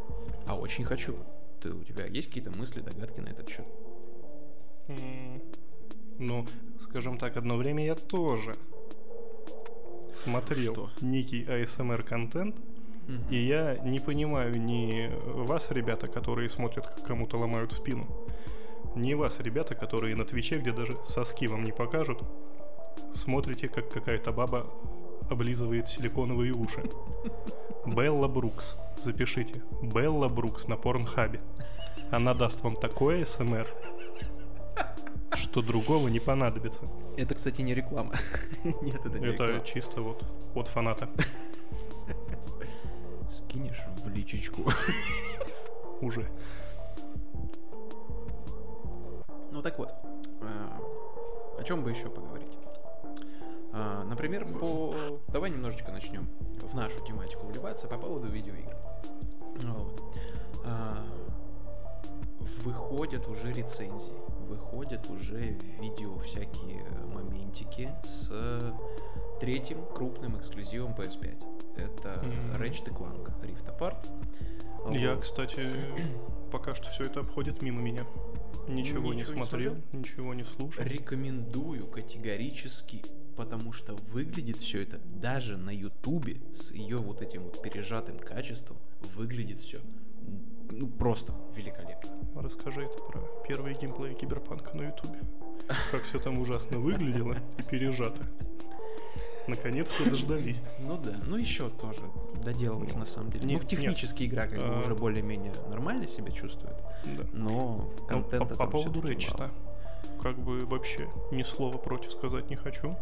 А 0.48 0.56
очень 0.56 0.84
хочу. 0.86 1.16
Ты, 1.62 1.72
у 1.72 1.84
тебя 1.84 2.06
есть 2.06 2.28
какие-то 2.28 2.52
мысли, 2.58 2.80
догадки 2.82 3.20
на 3.20 3.30
этот 3.30 3.50
счет? 3.50 3.66
М, 4.88 5.42
Ну, 6.20 6.46
скажем 6.80 7.18
так, 7.18 7.38
одно 7.38 7.58
время 7.58 7.86
я 7.86 7.96
тоже 7.96 8.54
смотрел 10.12 10.74
Что? 10.74 10.90
некий 11.02 11.44
ASMR 11.44 12.04
контент, 12.04 12.56
и 13.30 13.36
я 13.36 13.78
не 13.84 14.00
понимаю 14.00 14.58
ни 14.58 15.12
вас, 15.26 15.72
ребята, 15.72 16.08
которые 16.08 16.48
смотрят, 16.50 16.88
как 16.88 17.04
кому-то 17.06 17.38
ломают 17.38 17.74
спину, 17.74 18.08
ни 18.96 19.14
вас, 19.14 19.40
ребята, 19.40 19.76
которые 19.76 20.16
на 20.16 20.26
Твиче, 20.26 20.56
где 20.60 20.72
даже 20.72 20.98
соски 21.06 21.48
вам 21.48 21.64
не 21.64 21.72
покажут, 21.72 22.24
смотрите, 23.14 23.68
как 23.68 23.90
какая-то 23.90 24.32
баба 24.32 24.68
облизывает 25.30 25.88
силиконовые 25.88 26.54
уши. 26.54 26.84
Белла 27.86 28.28
Брукс. 28.28 28.76
Запишите. 28.98 29.62
Белла 29.82 30.28
Брукс 30.28 30.68
на 30.68 30.76
Порнхабе. 30.76 31.40
Она 32.12 32.34
даст 32.34 32.62
вам 32.62 32.76
такое 32.76 33.26
СМР, 33.26 33.68
что 35.34 35.62
другого 35.62 36.08
не 36.08 36.20
понадобится. 36.20 36.82
Это, 37.18 37.36
кстати, 37.36 37.62
не 37.62 37.74
реклама. 37.74 38.16
Нет, 38.64 39.06
это 39.06 39.20
не 39.20 39.28
Это 39.28 39.44
реклама. 39.44 39.66
чисто 39.66 40.02
вот 40.02 40.26
от 40.56 40.68
фаната. 40.68 41.10
Скинешь 43.30 43.82
в 44.04 44.10
личечку. 44.10 44.64
Уже. 46.02 46.28
Ну 49.52 49.62
так 49.62 49.78
вот, 49.78 49.94
а, 50.42 50.80
о 51.58 51.64
чем 51.64 51.84
бы 51.84 51.92
еще 51.92 52.10
поговорить? 52.10 52.58
А, 53.74 54.04
Например, 54.04 54.46
по... 54.60 55.20
Давай 55.28 55.50
немножечко 55.50 55.92
начнем 55.92 56.28
в 56.62 56.76
нашу 56.76 57.00
тематику 57.06 57.46
вливаться 57.48 57.88
по 57.88 57.98
поводу 57.98 58.28
видеоигр. 58.28 58.76
Вот. 59.64 60.04
А, 60.66 60.98
Выходят 62.64 63.28
уже 63.28 63.52
рецензии, 63.54 64.14
выходят 64.52 65.10
уже 65.10 65.58
видео 65.80 66.18
всякие 66.20 66.84
моментики 67.14 67.90
с 68.04 68.32
третьим 69.40 69.86
крупным 69.86 70.38
эксклюзивом 70.38 70.94
PS5. 70.94 71.78
Это 71.78 72.22
Мгм. 72.24 72.62
Ratchet 72.62 72.94
Clank 72.94 73.42
Rift 73.42 73.78
Apart. 73.78 74.12
Я, 74.98 75.14
Вот. 75.16 75.24
кстати, 75.24 75.74
пока 76.52 76.76
что 76.76 76.90
все 76.90 77.06
это 77.06 77.22
обходит 77.22 77.62
мимо 77.62 77.82
меня. 77.82 78.06
Ничего, 78.68 79.14
не 79.14 79.14
Ничего 79.14 79.14
не 79.14 79.24
смотрел, 79.24 79.72
смотрел? 79.72 80.00
ничего 80.00 80.34
не 80.34 80.44
слушал. 80.44 80.84
Рекомендую 80.84 81.88
категорически, 81.88 83.02
потому 83.38 83.72
что 83.72 83.96
выглядит 84.12 84.58
все 84.58 84.84
это 84.84 84.98
даже 84.98 85.58
на 85.58 85.72
Ютубе 85.72 86.42
с 86.54 86.72
ее 86.72 86.98
вот 86.98 87.22
этим 87.22 87.44
вот 87.44 87.62
пережатым 87.62 88.20
качеством 88.20 88.78
выглядит 89.16 89.60
все 89.62 89.80
ну 90.72 90.88
просто 90.88 91.34
великолепно. 91.56 92.12
Расскажи 92.36 92.84
это 92.84 93.04
про 93.04 93.20
первые 93.48 93.76
геймплеи 93.78 94.14
Киберпанка 94.14 94.76
на 94.76 94.84
Ютубе. 94.84 95.20
Как 95.92 96.04
все 96.04 96.20
там 96.20 96.40
ужасно 96.40 96.80
выглядело 96.80 97.36
и 97.58 97.62
пережато. 97.64 98.24
Наконец-то 99.48 100.08
дождались. 100.10 100.62
Ну 100.80 100.98
да, 100.98 101.14
ну 101.26 101.36
еще 101.36 101.70
тоже 101.70 102.02
доделывать 102.44 102.96
на 102.96 103.06
самом 103.06 103.32
деле. 103.32 103.48
Нет, 103.50 103.64
ну 103.64 103.68
технически 103.68 104.24
игра 104.24 104.48
как 104.48 104.60
бы 104.60 104.66
А. 104.76 104.80
уже 104.80 104.96
более-менее 104.96 105.54
нормально 105.68 106.08
себя 106.08 106.32
чувствует, 106.32 106.76
Да. 107.06 107.24
но 107.34 107.50
Ну, 107.50 107.92
по, 107.98 108.06
контента 108.06 108.46
по 108.46 108.56
там 108.56 108.70
поводу 108.72 109.02
мало. 109.02 109.52
как 110.22 110.38
бы 110.40 110.60
вообще 110.66 111.10
ни 111.32 111.44
слова 111.44 111.78
против 111.78 112.12
сказать 112.12 112.50
не 112.50 112.56
хочу. 112.56 112.96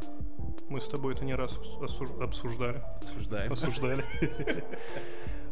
Мы 0.69 0.79
с 0.81 0.87
тобой 0.87 1.13
это 1.13 1.25
не 1.25 1.35
раз 1.35 1.57
осуж- 1.81 2.21
обсуждали. 2.23 2.81
Осуждаем. 3.01 3.51
Осуждали. 3.53 4.03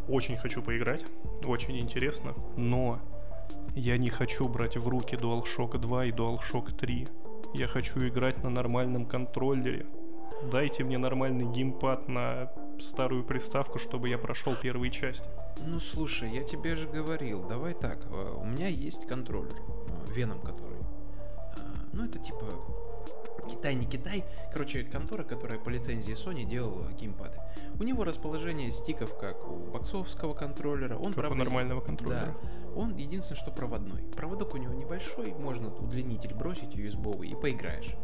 Очень 0.08 0.38
хочу 0.38 0.62
поиграть, 0.62 1.06
очень 1.46 1.80
интересно, 1.80 2.34
но 2.56 3.00
я 3.76 3.98
не 3.98 4.10
хочу 4.10 4.48
брать 4.48 4.78
в 4.78 4.88
руки 4.88 5.16
DualShock 5.16 5.78
2 5.78 6.06
и 6.06 6.12
DualShock 6.12 6.72
3. 6.76 7.08
Я 7.54 7.68
хочу 7.68 8.00
играть 8.08 8.44
на 8.44 8.50
нормальном 8.50 9.06
контроллере. 9.06 9.86
Дайте 10.52 10.84
мне 10.84 10.98
нормальный 10.98 11.46
геймпад 11.46 12.08
на 12.08 12.52
старую 12.82 13.24
приставку, 13.24 13.80
чтобы 13.80 14.08
я 14.10 14.18
прошел 14.18 14.56
первые 14.56 14.92
части. 14.92 15.28
Ну 15.66 15.80
слушай, 15.80 16.30
я 16.30 16.44
тебе 16.44 16.76
же 16.76 16.88
говорил, 16.88 17.46
давай 17.48 17.74
так, 17.74 18.06
э, 18.10 18.36
у 18.38 18.46
меня 18.46 18.68
есть 18.68 19.08
контроллер, 19.08 19.56
э, 19.56 20.14
Веном 20.14 20.40
который. 20.40 20.78
А, 21.58 21.86
Ну 21.94 22.06
это 22.06 22.20
типа 22.20 22.46
Китай, 23.48 23.76
не 23.76 23.86
Китай. 23.86 24.24
Короче, 24.52 24.84
контора, 24.84 25.24
которая 25.24 25.60
по 25.60 25.70
лицензии 25.70 26.14
Sony 26.14 26.46
делала 26.46 26.92
геймпады. 26.92 27.40
У 27.80 27.84
него 27.84 28.04
расположение 28.04 28.72
стиков, 28.72 29.18
как 29.18 29.48
у 29.48 29.58
боксовского 29.58 30.34
контроллера. 30.34 30.98
Он, 30.98 31.14
Как 31.14 31.18
у 31.18 31.20
правда, 31.22 31.38
нормального 31.38 31.82
контроллера. 31.82 32.36
Да. 32.42 32.72
Он 32.76 32.96
единственное, 32.96 33.40
что 33.40 33.52
проводной. 33.52 34.04
Проводок 34.16 34.54
у 34.54 34.58
него 34.58 34.74
небольшой, 34.74 35.34
можно 35.34 35.74
удлинитель 35.74 36.34
бросить 36.34 36.76
USB 36.76 37.26
и 37.26 37.36
поиграешь. 37.36 37.96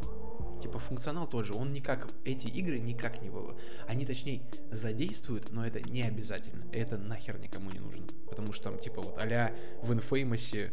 Типа 0.61 0.79
функционал 0.79 1.27
тоже, 1.27 1.53
он 1.53 1.73
никак, 1.73 2.07
эти 2.23 2.47
игры 2.47 2.79
никак 2.79 3.21
не 3.21 3.29
было. 3.29 3.57
Они 3.85 4.05
точнее 4.05 4.43
задействуют, 4.71 5.51
но 5.51 5.65
это 5.65 5.81
не 5.81 6.03
обязательно. 6.03 6.63
Это 6.71 6.97
нахер 6.97 7.37
никому 7.37 7.69
не 7.69 7.79
нужно. 7.79 8.05
Потому 8.29 8.53
что 8.53 8.65
там 8.69 8.79
типа 8.79 9.01
вот 9.01 9.17
а 9.17 9.51
в 9.81 9.91
Infamous 9.91 10.71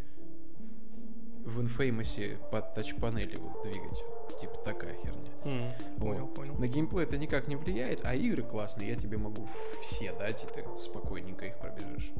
в 1.44 1.60
Infamous 1.60 2.38
под 2.50 2.74
тач-панели 2.74 3.36
вот 3.36 3.62
двигать. 3.64 3.98
Типа 4.38 4.56
такая 4.64 4.94
херня. 4.94 5.20
М, 5.44 5.72
Понял, 5.98 6.26
Вот. 6.26 6.34
понял. 6.34 6.54
На 6.54 6.66
геймплей 6.68 7.04
это 7.04 7.16
никак 7.18 7.48
не 7.48 7.56
влияет, 7.56 8.00
а 8.04 8.14
игры 8.14 8.42
классные, 8.42 8.90
я 8.90 8.96
тебе 8.96 9.16
могу 9.18 9.46
все 9.82 10.12
дать, 10.12 10.44
и 10.44 10.46
ты 10.46 10.64
спокойненько 10.78 11.46
их 11.46 11.58
пробежишь. 11.58 12.12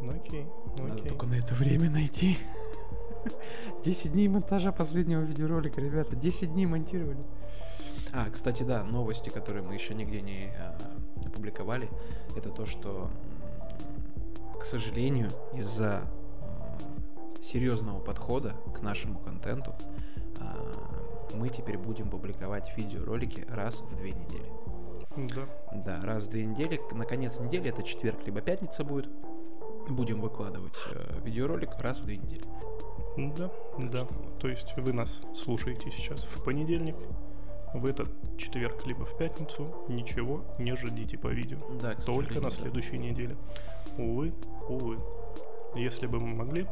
Ну 0.00 0.12
окей, 0.12 0.46
ну 0.76 0.84
Надо 0.84 0.94
окей. 1.00 1.08
только 1.10 1.26
на 1.26 1.34
это 1.34 1.54
время 1.54 1.90
найти. 1.90 2.38
10 3.84 4.12
дней 4.12 4.28
монтажа 4.28 4.72
последнего 4.72 5.20
видеоролика, 5.20 5.80
ребята. 5.80 6.16
10 6.16 6.52
дней 6.54 6.66
монтировали. 6.66 7.22
А, 8.12 8.28
кстати, 8.30 8.62
да, 8.62 8.82
новости, 8.82 9.28
которые 9.28 9.62
мы 9.62 9.74
еще 9.74 9.94
нигде 9.94 10.20
не 10.22 10.52
а, 10.58 10.76
опубликовали, 11.26 11.88
это 12.36 12.48
то, 12.50 12.66
что 12.66 13.10
к 14.58 14.64
сожалению, 14.64 15.30
из-за 15.54 16.02
э, 16.42 17.40
серьезного 17.42 17.98
подхода 17.98 18.54
к 18.74 18.82
нашему 18.82 19.18
контенту, 19.18 19.72
э, 20.38 20.42
мы 21.34 21.48
теперь 21.48 21.78
будем 21.78 22.08
публиковать 22.10 22.76
видеоролики 22.76 23.44
раз 23.48 23.80
в 23.80 23.96
две 23.96 24.12
недели. 24.12 24.50
Да. 25.16 25.46
Да, 25.72 26.00
раз 26.04 26.24
в 26.24 26.28
две 26.30 26.44
недели. 26.46 26.80
На 26.92 27.04
конец 27.04 27.40
недели, 27.40 27.68
это 27.70 27.82
четверг 27.82 28.24
либо 28.26 28.40
пятница 28.40 28.84
будет, 28.84 29.08
будем 29.88 30.20
выкладывать 30.20 30.76
э, 30.92 31.20
видеоролик 31.24 31.74
раз 31.78 32.00
в 32.00 32.04
две 32.04 32.16
недели. 32.16 32.44
Да, 33.16 33.50
да. 33.78 34.06
То 34.38 34.48
есть 34.48 34.74
вы 34.76 34.92
нас 34.92 35.20
слушаете 35.34 35.90
сейчас 35.90 36.24
в 36.24 36.44
понедельник, 36.44 36.96
в 37.74 37.84
этот 37.86 38.08
четверг 38.36 38.86
либо 38.86 39.04
в 39.04 39.16
пятницу 39.16 39.84
ничего 39.88 40.44
не 40.58 40.74
ждите 40.76 41.18
по 41.18 41.28
видео. 41.28 41.58
Да, 41.80 41.92
Только 41.94 42.34
на 42.34 42.42
да. 42.42 42.50
следующей 42.50 42.98
неделе. 42.98 43.36
Увы, 43.98 44.32
увы. 44.68 44.98
Если 45.74 46.06
бы 46.06 46.18
мы 46.20 46.34
могли, 46.34 46.66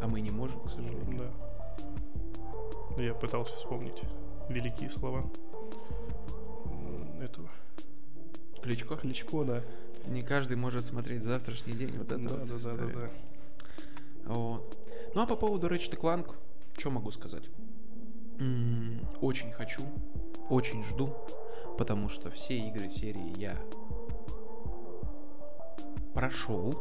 А 0.00 0.08
мы 0.08 0.20
не 0.20 0.30
можем, 0.30 0.60
к 0.60 0.68
сожалению. 0.70 1.18
да. 1.18 1.51
Я 2.98 3.14
пытался 3.14 3.54
вспомнить 3.56 4.02
великие 4.48 4.90
слова 4.90 5.24
этого. 7.20 7.48
Кличко? 8.62 8.96
Кличко, 8.96 9.44
да. 9.44 9.62
Не 10.06 10.22
каждый 10.22 10.56
может 10.56 10.84
смотреть 10.84 11.22
в 11.22 11.24
завтрашний 11.26 11.72
день. 11.72 11.96
Вот 11.96 12.10
это 12.12 12.18
Да, 12.18 12.36
вот 12.36 12.48
да, 12.48 12.54
да, 12.58 12.74
да, 12.74 12.92
да. 12.92 13.10
Вот. 14.34 14.78
Ну 15.14 15.22
а 15.22 15.26
по 15.26 15.36
поводу 15.36 15.68
Ratchet 15.68 15.98
Clank, 15.98 16.34
что 16.76 16.90
могу 16.90 17.10
сказать? 17.10 17.44
М, 18.38 19.06
Очень 19.20 19.52
хочу, 19.52 19.82
очень 20.48 20.82
жду, 20.84 21.14
потому 21.78 22.08
что 22.08 22.30
все 22.30 22.58
игры 22.58 22.88
серии 22.88 23.38
я 23.38 23.56
прошел. 26.14 26.74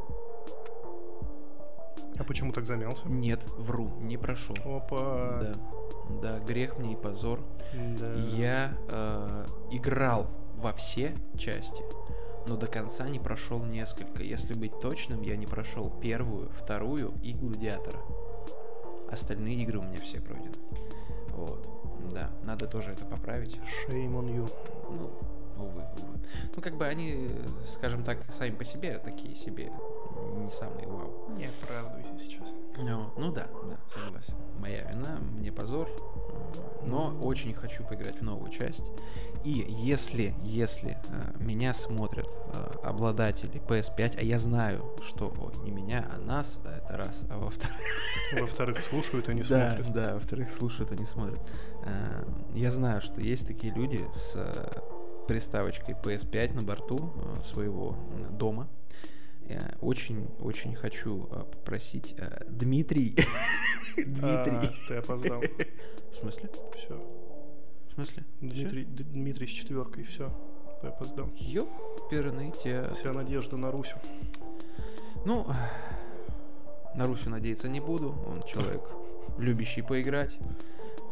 А 2.17 2.23
почему 2.23 2.51
так 2.51 2.67
замялся? 2.67 3.07
Нет, 3.07 3.41
вру, 3.57 3.91
не 4.01 4.17
прошел. 4.17 4.55
Опа. 4.63 5.39
Да, 5.41 5.53
да, 6.21 6.39
грех 6.39 6.77
мне 6.77 6.93
и 6.93 6.95
позор. 6.95 7.41
Да. 7.73 8.13
Я 8.13 8.77
э, 8.89 9.45
играл 9.71 10.27
во 10.55 10.73
все 10.73 11.15
части, 11.37 11.83
но 12.47 12.57
до 12.57 12.67
конца 12.67 13.07
не 13.09 13.19
прошел 13.19 13.63
несколько. 13.63 14.23
Если 14.23 14.53
быть 14.53 14.79
точным, 14.79 15.21
я 15.21 15.35
не 15.35 15.45
прошел 15.45 15.89
первую, 15.89 16.49
вторую 16.51 17.13
и 17.23 17.33
гладиатора. 17.33 17.99
Остальные 19.09 19.55
игры 19.63 19.79
у 19.79 19.83
меня 19.83 19.99
все 19.99 20.21
пройдены. 20.21 20.55
Вот. 21.29 21.67
Да, 22.11 22.31
надо 22.43 22.67
тоже 22.67 22.91
это 22.91 23.05
поправить. 23.05 23.59
Shame 23.87 24.13
on 24.13 24.27
you. 24.27 24.51
Ну, 24.89 25.63
увы, 25.63 25.85
увы. 26.01 26.19
Ну, 26.55 26.61
как 26.61 26.75
бы 26.75 26.85
они, 26.85 27.29
э, 27.29 27.47
скажем 27.67 28.03
так, 28.03 28.31
сами 28.31 28.51
по 28.51 28.63
себе 28.63 28.97
такие 28.97 29.35
себе 29.35 29.71
не 30.43 30.49
самые 30.51 30.87
вау. 30.87 31.29
Не 31.37 31.45
оправдывайся 31.47 32.17
сейчас. 32.17 32.53
Ну, 32.77 33.11
ну 33.17 33.31
да, 33.31 33.47
да, 33.69 33.77
согласен. 33.87 34.35
Моя 34.59 34.83
вина, 34.89 35.17
мне 35.19 35.51
позор. 35.51 35.87
Но 36.83 37.07
очень 37.21 37.53
хочу 37.53 37.83
поиграть 37.83 38.19
в 38.19 38.23
новую 38.23 38.51
часть. 38.51 38.83
И 39.43 39.65
если, 39.69 40.35
если 40.43 40.97
э, 41.09 41.33
меня 41.39 41.73
смотрят 41.73 42.27
э, 42.53 42.71
обладатели 42.83 43.61
PS5, 43.61 44.17
а 44.19 44.21
я 44.23 44.37
знаю, 44.37 44.95
что 45.03 45.33
ой, 45.39 45.53
не 45.63 45.71
меня, 45.71 46.07
а 46.13 46.19
нас, 46.19 46.59
а 46.65 46.77
это 46.77 46.97
раз, 46.97 47.23
а 47.29 47.37
во-вторых, 47.37 47.77
Во-вторых, 48.39 48.81
слушают, 48.81 49.29
а 49.29 49.33
не 49.33 49.41
да, 49.43 49.75
смотрят. 49.75 49.93
да, 49.93 50.13
во-вторых, 50.15 50.49
слушают, 50.51 50.91
а 50.91 50.95
не 50.95 51.05
смотрят. 51.05 51.41
Э, 51.85 52.23
Я 52.53 52.69
знаю, 52.71 53.01
что 53.01 53.19
есть 53.21 53.47
такие 53.47 53.73
люди 53.73 54.03
с 54.13 54.33
э, 54.35 54.81
приставочкой 55.27 55.95
PS5 55.95 56.53
на 56.53 56.61
борту 56.61 57.11
э, 57.15 57.43
своего 57.43 57.95
дома. 58.31 58.67
Я 59.47 59.75
Очень-очень 59.81 60.75
хочу 60.75 61.27
э, 61.31 61.43
попросить 61.43 62.15
э, 62.17 62.45
Дмитрий. 62.47 63.15
А, 63.97 64.45
Дмитрий. 64.45 64.69
ты 64.87 64.95
опоздал. 64.95 65.41
В 65.41 66.15
смысле? 66.15 66.49
Все. 66.77 66.95
В 67.89 67.93
смысле? 67.95 68.23
Дмитрий, 68.39 69.47
с 69.47 69.49
четверкой, 69.49 70.05
все. 70.05 70.31
Ты 70.79 70.87
опоздал. 70.87 71.29
Ёперный 71.35 72.51
театр. 72.51 72.95
Вся 72.95 73.11
надежда 73.11 73.57
на 73.57 73.69
Русю. 73.69 73.97
Ну, 75.25 75.45
на 76.95 77.05
Русю 77.05 77.29
надеяться 77.29 77.67
не 77.67 77.81
буду. 77.81 78.15
Он 78.25 78.43
человек, 78.43 78.81
любящий 79.37 79.81
поиграть. 79.81 80.37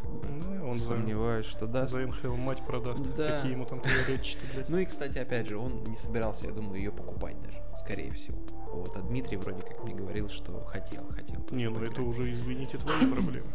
Как 0.01 0.11
бы 0.11 0.27
Да, 0.41 0.65
он 0.65 0.73
за, 0.75 0.87
Сомневаюсь, 0.87 1.45
что 1.45 1.67
даст. 1.67 1.91
за 1.91 2.01
НХЛ 2.01 2.35
мать 2.35 2.65
продаст. 2.65 3.15
Да. 3.15 3.37
Какие 3.37 3.53
ему 3.53 3.65
там 3.65 3.81
блядь. 3.81 4.69
Ну 4.69 4.77
и, 4.77 4.85
кстати, 4.85 5.17
опять 5.17 5.47
же, 5.47 5.57
он 5.57 5.83
не 5.83 5.95
собирался, 5.95 6.47
я 6.47 6.51
думаю, 6.51 6.77
ее 6.79 6.91
покупать 6.91 7.39
даже, 7.41 7.57
скорее 7.79 8.11
всего. 8.13 8.37
Вот, 8.73 8.95
а 8.95 9.01
Дмитрий 9.01 9.37
вроде 9.37 9.61
как 9.61 9.83
мне 9.83 9.95
говорил, 9.95 10.29
что 10.29 10.63
хотел, 10.65 11.03
хотел. 11.09 11.43
Не, 11.51 11.69
ну 11.69 11.81
это 11.81 12.01
уже, 12.01 12.31
извините, 12.31 12.77
твои 12.77 13.07
проблемы. 13.11 13.49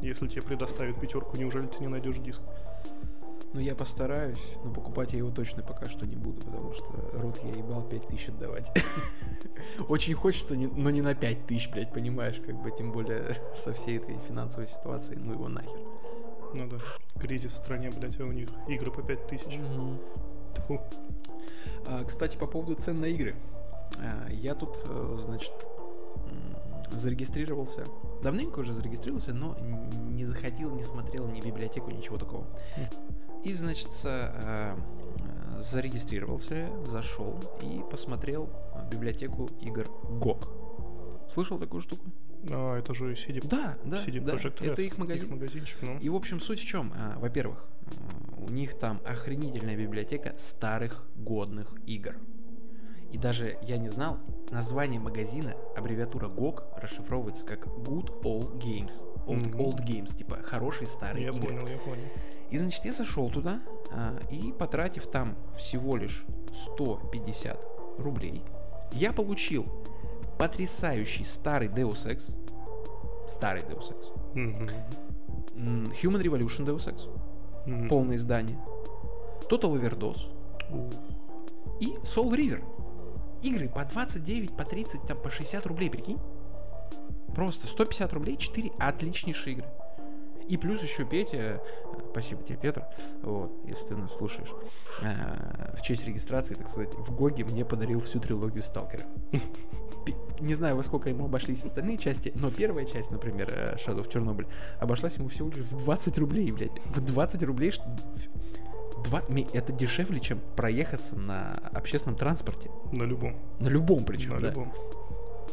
Если 0.00 0.28
тебе 0.28 0.42
предоставят 0.42 1.00
пятерку, 1.00 1.36
неужели 1.36 1.66
ты 1.66 1.80
не 1.80 1.88
найдешь 1.88 2.18
диск? 2.18 2.40
Ну, 3.54 3.60
я 3.60 3.74
постараюсь, 3.74 4.42
но 4.64 4.72
покупать 4.72 5.12
я 5.12 5.18
его 5.18 5.30
точно 5.30 5.62
пока 5.62 5.84
что 5.86 6.06
не 6.06 6.16
буду, 6.16 6.40
потому 6.40 6.72
что 6.72 6.86
рот 7.12 7.38
я 7.44 7.50
ебал 7.50 7.82
5000 7.86 8.28
отдавать. 8.28 8.72
Очень 9.88 10.14
хочется, 10.14 10.54
но 10.54 10.88
не 10.90 11.02
на 11.02 11.14
5000, 11.14 11.70
блядь, 11.70 11.92
понимаешь, 11.92 12.40
как 12.44 12.54
бы, 12.62 12.70
тем 12.70 12.92
более 12.92 13.36
со 13.56 13.74
всей 13.74 13.98
этой 13.98 14.16
финансовой 14.26 14.66
ситуацией, 14.68 15.18
ну 15.18 15.34
его 15.34 15.48
нахер. 15.48 15.80
Ну 16.54 16.68
да. 16.68 16.78
Кризис 17.20 17.52
в 17.52 17.56
стране, 17.56 17.90
блядь, 17.90 18.20
а 18.20 18.24
у 18.24 18.32
них 18.32 18.48
игры 18.68 18.90
по 18.90 19.02
5000. 19.02 19.60
Тьфу. 20.54 20.80
А, 21.86 22.04
кстати, 22.04 22.36
по 22.36 22.46
поводу 22.46 22.74
цен 22.74 23.00
на 23.00 23.06
игры. 23.06 23.34
А, 23.98 24.28
я 24.30 24.54
тут, 24.54 24.82
э, 24.86 25.14
значит, 25.16 25.52
зарегистрировался. 26.90 27.84
Давненько 28.22 28.60
уже 28.60 28.72
зарегистрировался, 28.72 29.32
но 29.32 29.56
не 30.10 30.24
заходил, 30.24 30.70
не 30.70 30.82
смотрел 30.82 31.26
ни 31.26 31.40
библиотеку, 31.40 31.90
ничего 31.90 32.18
такого. 32.18 32.46
И, 33.44 33.54
значит, 33.54 33.92
с, 33.92 34.04
э, 34.04 34.76
зарегистрировался, 35.60 36.68
зашел 36.84 37.38
и 37.60 37.82
посмотрел 37.90 38.48
библиотеку 38.90 39.48
игр 39.60 39.86
GOG. 40.20 40.48
Слышал 41.32 41.58
такую 41.58 41.80
штуку? 41.80 42.04
А, 42.50 42.78
это 42.78 42.94
же 42.94 43.12
CD, 43.14 43.46
Да, 43.46 43.76
да, 43.84 43.98
CD 44.04 44.20
да. 44.20 44.34
Projekt 44.34 44.58
Red. 44.60 44.72
Это 44.72 44.82
их 44.82 44.98
магазин. 44.98 45.30
магазинчик, 45.30 45.78
ну. 45.82 45.98
И, 45.98 46.08
в 46.08 46.14
общем, 46.16 46.40
суть 46.40 46.60
в 46.60 46.64
чем? 46.66 46.92
А, 46.96 47.18
Во-первых, 47.18 47.68
э, 47.86 48.44
у 48.48 48.52
них 48.52 48.78
там 48.78 49.00
охренительная 49.04 49.76
библиотека 49.76 50.34
старых 50.38 51.04
годных 51.16 51.72
игр. 51.86 52.16
И 53.12 53.18
даже 53.18 53.58
я 53.62 53.76
не 53.76 53.88
знал, 53.88 54.18
название 54.50 54.98
магазина, 54.98 55.54
аббревиатура 55.76 56.28
GOG 56.28 56.62
расшифровывается 56.80 57.44
как 57.44 57.66
Good 57.66 58.22
Old 58.22 58.58
Games. 58.58 59.04
Old, 59.26 59.48
Мгм. 59.48 59.60
old 59.60 59.84
Games, 59.86 60.16
типа 60.16 60.38
хорошие 60.42 60.86
старые 60.86 61.26
Я 61.26 61.30
игры. 61.30 61.42
понял, 61.42 61.66
я 61.68 61.78
понял. 61.78 62.04
И, 62.50 62.58
значит, 62.58 62.84
я 62.84 62.92
зашел 62.92 63.30
туда, 63.30 63.60
а, 63.92 64.18
и 64.30 64.52
потратив 64.52 65.06
там 65.06 65.36
всего 65.56 65.96
лишь 65.96 66.24
150 66.54 67.64
рублей, 67.98 68.42
я 68.92 69.12
получил 69.12 69.66
потрясающий 70.46 71.22
старый 71.22 71.68
Deus 71.68 72.04
Ex, 72.04 72.34
старый 73.28 73.62
Deus 73.62 73.94
Ex, 73.94 74.12
м, 74.34 75.84
Human 76.02 76.20
Revolution 76.20 76.66
Deus 76.66 76.92
Ex, 76.92 77.08
Мгм. 77.64 77.88
полное 77.88 78.16
издание, 78.16 78.58
Total 79.48 79.72
Overdose 79.72 80.26
Ух. 80.68 80.90
и 81.78 81.94
Soul 82.02 82.32
River. 82.32 82.64
Игры 83.42 83.68
по 83.68 83.84
29, 83.84 84.56
по 84.56 84.64
30, 84.64 85.06
там 85.06 85.16
по 85.16 85.30
60 85.30 85.64
рублей, 85.66 85.88
прикинь. 85.90 86.18
Просто 87.36 87.68
150 87.68 88.12
рублей, 88.12 88.36
4 88.36 88.72
отличнейшие 88.80 89.54
игры. 89.54 89.68
И 90.48 90.56
плюс 90.56 90.82
еще 90.82 91.04
Петя, 91.04 91.62
спасибо 92.12 92.42
тебе, 92.44 92.58
Петр, 92.60 92.84
вот, 93.22 93.50
если 93.66 93.88
ты 93.88 93.96
нас 93.96 94.14
слушаешь, 94.14 94.50
э, 95.02 95.76
в 95.76 95.82
честь 95.82 96.06
регистрации, 96.06 96.54
так 96.54 96.68
сказать, 96.68 96.94
в 96.94 97.14
Гоге 97.16 97.44
мне 97.44 97.64
подарил 97.64 98.00
всю 98.00 98.20
трилогию 98.20 98.62
Сталкера. 98.62 99.02
Не 100.40 100.54
знаю, 100.54 100.76
во 100.76 100.82
сколько 100.82 101.08
ему 101.08 101.24
обошлись 101.26 101.62
остальные 101.64 101.96
части, 101.98 102.32
но 102.36 102.50
первая 102.50 102.84
часть, 102.84 103.10
например, 103.10 103.48
э, 103.52 103.76
Shadow 103.76 104.00
of 104.00 104.10
Чернобыль, 104.12 104.46
обошлась 104.80 105.16
ему 105.16 105.28
всего 105.28 105.48
лишь 105.48 105.64
в 105.64 105.84
20 105.84 106.18
рублей, 106.18 106.50
блядь. 106.52 106.78
В 106.86 107.00
20 107.00 107.42
рублей, 107.44 107.70
что... 107.70 107.84
Два... 109.04 109.22
ми- 109.28 109.48
Это 109.52 109.72
дешевле, 109.72 110.20
чем 110.20 110.40
проехаться 110.56 111.16
на 111.16 111.52
общественном 111.72 112.16
транспорте. 112.16 112.70
На 112.92 113.04
любом. 113.04 113.36
На 113.60 113.68
любом 113.68 114.04
причем, 114.04 114.32
На 114.34 114.40
да. 114.40 114.48
любом. 114.48 114.72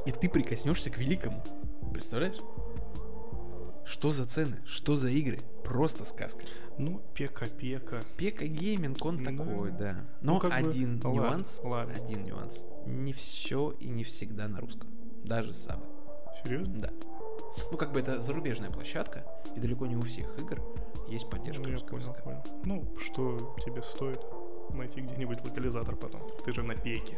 И 0.05 0.11
ты 0.11 0.29
прикоснешься 0.29 0.89
к 0.89 0.97
великому. 0.97 1.43
Представляешь? 1.93 2.37
Что 3.89 4.11
за 4.11 4.25
цены? 4.25 4.57
Что 4.65 4.97
за 4.97 5.09
игры? 5.09 5.39
Просто 5.63 6.05
сказка. 6.05 6.45
Ну, 6.77 7.01
пека-пека. 7.15 8.01
Пека 8.17 8.45
гейминг, 8.45 9.03
он 9.03 9.23
Да. 9.23 9.31
такой, 9.31 9.71
да. 9.71 10.05
Но 10.21 10.35
Ну, 10.35 10.39
как 10.39 10.51
бы, 10.51 10.55
один 10.69 11.01
ладно, 11.03 11.09
нюанс. 11.15 11.59
ладно. 11.63 11.93
Один 11.95 12.23
нюанс. 12.23 12.63
Не 12.85 13.13
все 13.13 13.71
и 13.79 13.87
не 13.89 14.03
всегда 14.03 14.47
на 14.47 14.59
русском. 14.59 14.89
Даже 15.23 15.53
сабы. 15.53 15.85
Серьезно? 16.43 16.73
Да. 16.79 16.89
Ну, 17.71 17.77
как 17.77 17.91
бы 17.91 17.99
это 17.99 18.21
зарубежная 18.21 18.69
площадка, 18.69 19.25
и 19.55 19.59
далеко 19.59 19.87
не 19.87 19.95
у 19.97 20.01
всех 20.01 20.37
игр 20.39 20.61
есть 21.09 21.29
поддержка 21.29 21.63
Ну, 21.63 21.71
русского 21.71 21.89
понял, 21.97 22.03
языка. 22.09 22.21
понял. 22.23 22.43
Ну, 22.63 22.95
что 22.99 23.55
тебе 23.65 23.81
стоит? 23.83 24.21
найти 24.71 25.01
где-нибудь 25.01 25.41
локализатор 25.43 25.95
потом. 25.95 26.21
Ты 26.45 26.51
же 26.51 26.61
на 26.61 26.75
пеке. 26.75 27.17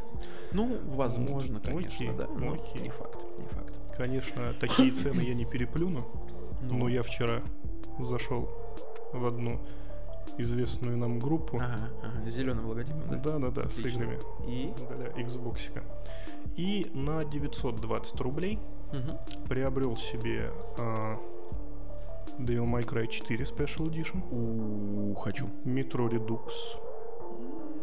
Ну, 0.53 0.79
возможно, 0.85 1.55
Ну, 1.61 1.61
конечно, 1.61 1.89
окей, 1.93 2.11
да. 2.17 2.25
но 2.29 2.53
окей. 2.53 2.81
Не 2.81 2.89
факт, 2.89 3.19
не 3.37 3.45
факт. 3.45 3.77
Конечно, 3.97 4.53
такие 4.53 4.91
цены 4.93 5.19
я 5.19 5.33
не 5.33 5.43
переплюну, 5.43 6.07
Ну. 6.61 6.77
но 6.77 6.89
я 6.89 7.01
вчера 7.01 7.41
зашел 7.99 8.49
в 9.13 9.25
одну 9.25 9.59
известную 10.37 10.97
нам 10.97 11.19
группу. 11.19 11.57
Ага, 11.57 11.89
ага, 12.03 12.29
с 12.29 12.33
зеленым 12.33 12.65
логотипом, 12.67 13.01
да? 13.09 13.17
Да-да-да, 13.17 13.67
с 13.69 13.77
Отлично. 13.79 14.03
играми 14.03 14.19
И? 14.47 14.73
для 14.95 15.07
Xbox. 15.23 15.81
И 16.55 16.89
на 16.93 17.23
920 17.23 18.21
рублей 18.21 18.59
Мгм. 18.93 19.17
приобрел 19.49 19.97
себе 19.97 20.51
а, 20.79 21.17
Devil 22.37 22.65
May 22.71 22.83
Cry 22.85 23.07
4 23.07 23.43
Special 23.45 23.89
Edition, 23.89 24.21
У, 24.31 25.15
хочу. 25.15 25.47
Metro 25.65 26.09
Redux, 26.09 26.51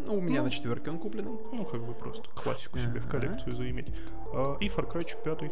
Ну, 0.07 0.15
у 0.17 0.21
меня 0.23 0.39
Ну. 0.39 0.45
на 0.45 0.51
четверке 0.51 0.91
он 0.91 0.99
купленный. 0.99 1.33
ну 1.53 1.65
как 1.67 1.85
бы 1.85 1.93
просто 1.93 2.23
классику 2.35 2.79
себе 2.79 3.01
в 3.01 3.09
коллекцию 3.09 3.53
заиметь, 3.53 3.93
А, 4.33 4.57
и 4.61 4.69
Far 4.69 4.91
Cry 4.91 5.05
5. 5.23 5.51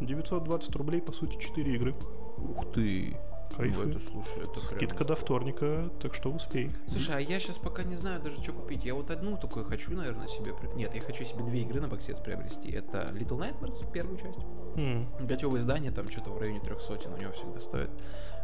920 0.00 0.74
рублей, 0.76 1.02
по 1.02 1.12
сути, 1.12 1.36
4 1.38 1.74
игры. 1.74 1.94
Ух 2.42 2.72
ты. 2.72 3.16
Кайфы. 3.56 3.78
Ну, 3.86 3.90
это, 3.90 4.00
слушай, 4.06 4.42
это 4.42 4.50
прям... 4.52 4.76
Скидка 4.76 5.04
до 5.04 5.14
вторника, 5.16 5.90
так 6.02 6.12
что 6.14 6.30
успей. 6.30 6.70
Слушай, 6.86 7.16
а 7.16 7.20
я 7.20 7.40
сейчас 7.40 7.58
пока 7.58 7.82
не 7.82 7.96
знаю 7.96 8.22
даже, 8.22 8.42
что 8.42 8.52
купить. 8.52 8.84
Я 8.84 8.94
вот 8.94 9.10
одну 9.10 9.38
такую 9.38 9.64
хочу, 9.64 9.94
наверное, 9.96 10.26
себе... 10.26 10.52
Нет, 10.74 10.94
я 10.94 11.00
хочу 11.00 11.24
себе 11.24 11.42
две 11.44 11.62
игры 11.62 11.80
на 11.80 11.88
боксец 11.88 12.20
приобрести. 12.20 12.70
Это 12.70 13.08
Little 13.14 13.38
Nightmares, 13.38 13.90
первую 13.90 14.18
часть. 14.18 14.38
М, 14.76 15.08
Готовое 15.26 15.60
издание, 15.60 15.90
там 15.90 16.08
что-то 16.10 16.30
в 16.30 16.38
районе 16.38 16.60
трех 16.60 16.80
сотен 16.82 17.14
у 17.14 17.16
него 17.16 17.32
всегда 17.32 17.58
стоит. 17.58 17.90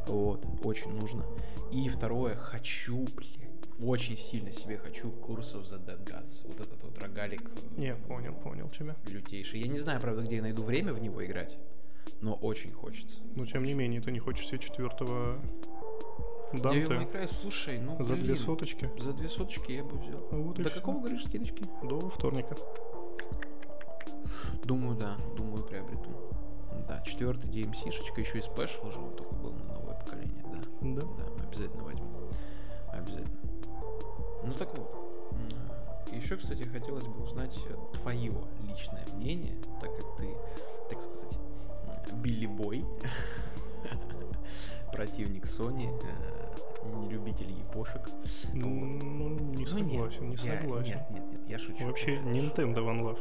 Вот, 0.06 0.44
очень 0.64 0.90
нужно. 0.92 1.24
И 1.70 1.86
второе, 1.90 2.34
хочу, 2.34 3.04
блядь, 3.14 3.68
очень 3.82 4.16
сильно 4.16 4.52
себе 4.52 4.78
хочу 4.78 5.10
курсов 5.12 5.66
за 5.66 5.76
Dead 5.76 6.02
Gods. 6.02 6.46
Вот 6.48 6.60
этот 6.60 6.82
вот 6.82 6.98
рогалик 7.02 7.42
э, 7.76 7.80
Не, 7.80 7.94
понял, 7.94 8.32
понял 8.34 8.70
тебя. 8.70 8.96
лютейший. 9.10 9.60
Я 9.60 9.68
не 9.68 9.78
знаю, 9.78 10.00
правда, 10.00 10.22
где 10.22 10.36
я 10.36 10.42
найду 10.42 10.62
время 10.62 10.94
в 10.94 10.98
него 11.00 11.22
играть, 11.24 11.58
но 12.20 12.34
очень 12.34 12.72
хочется. 12.72 13.20
Но 13.36 13.46
тем 13.46 13.64
не 13.64 13.74
менее, 13.74 14.00
ты 14.00 14.10
не 14.12 14.18
хочешь 14.18 14.46
себе 14.46 14.58
четвертого 14.58 15.38
Devil 16.52 16.86
May 16.86 16.88
Данте 16.88 17.18
Cry, 17.18 17.30
слушай, 17.40 17.78
ну, 17.78 18.02
за 18.02 18.14
две 18.14 18.24
блин, 18.24 18.36
соточки 18.36 18.90
За 18.98 19.12
две 19.12 19.28
соточки 19.28 19.72
я 19.72 19.84
бы 19.84 19.98
взял. 19.98 20.26
Вот 20.30 20.58
и 20.58 20.62
До 20.62 20.70
какого, 20.70 21.00
говоришь, 21.00 21.24
скидочки? 21.24 21.64
до 21.82 22.08
вторника. 22.08 22.56
Думаю, 24.64 24.96
да, 24.96 25.16
думаю, 25.36 25.64
приобрету. 25.64 26.10
Да, 26.88 27.00
четвертый 27.00 27.50
DMC-шечка, 27.50 28.20
еще 28.20 28.38
и 28.38 28.42
спешл 28.42 28.90
же 28.90 29.00
он 29.00 29.12
только 29.12 29.34
был 29.34 29.52
на 29.52 29.64
новое 29.64 29.94
поколение, 29.94 30.44
да. 30.44 30.60
Да. 30.80 31.02
Да, 31.02 31.44
обязательно 31.44 31.84
возьму. 31.84 32.10
Обязательно. 32.92 33.38
Ну 34.44 34.52
так 34.52 34.76
вот. 34.76 35.04
Еще, 36.12 36.36
кстати, 36.36 36.62
хотелось 36.62 37.06
бы 37.06 37.22
узнать 37.22 37.58
твое 37.94 38.34
личное 38.68 39.04
мнение, 39.14 39.56
так 39.80 39.96
как 39.96 40.16
ты, 40.16 40.28
так 40.88 41.00
сказать, 41.00 41.36
Билли 42.12 42.46
Бой, 42.46 42.84
противник 44.92 45.44
Sony, 45.44 45.88
э, 46.04 46.86
не 46.96 47.08
любитель 47.10 47.50
япошек. 47.50 48.08
Ну, 48.52 48.68
не 48.68 49.00
Ну, 49.02 49.38
нет, 49.56 49.68
согласен, 49.68 50.28
не 50.28 50.36
я- 50.36 50.60
согласен. 50.60 50.90
Нет, 50.94 51.10
нет, 51.10 51.30
нет, 51.32 51.40
я 51.48 51.58
шучу. 51.58 51.86
Вообще. 51.86 52.16
Nintendo 52.18 52.76
One 52.78 53.02
Love. 53.02 53.18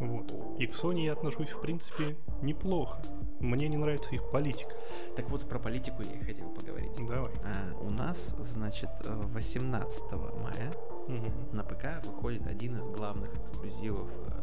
Вот. 0.00 0.32
И 0.60 0.66
к 0.66 0.72
Sony 0.74 1.04
я 1.04 1.12
отношусь, 1.12 1.50
в 1.50 1.60
принципе, 1.60 2.16
неплохо. 2.42 2.98
Мне 3.38 3.68
не 3.68 3.76
нравится 3.76 4.12
их 4.14 4.28
политика. 4.30 4.72
Так 5.16 5.30
вот, 5.30 5.48
про 5.48 5.58
политику 5.60 6.02
я 6.02 6.12
и 6.12 6.22
хотел 6.24 6.48
поговорить. 6.50 6.90
Давай. 7.06 7.30
А, 7.44 7.74
у 7.80 7.90
нас, 7.90 8.34
значит, 8.40 8.90
э, 9.04 9.12
18 9.32 10.32
мая 10.42 10.72
Мгм. 11.08 11.56
на 11.56 11.62
ПК 11.62 12.04
выходит 12.06 12.46
один 12.46 12.76
из 12.76 12.88
главных 12.88 13.34
эксклюзивов 13.36 14.10
э, 14.12 14.42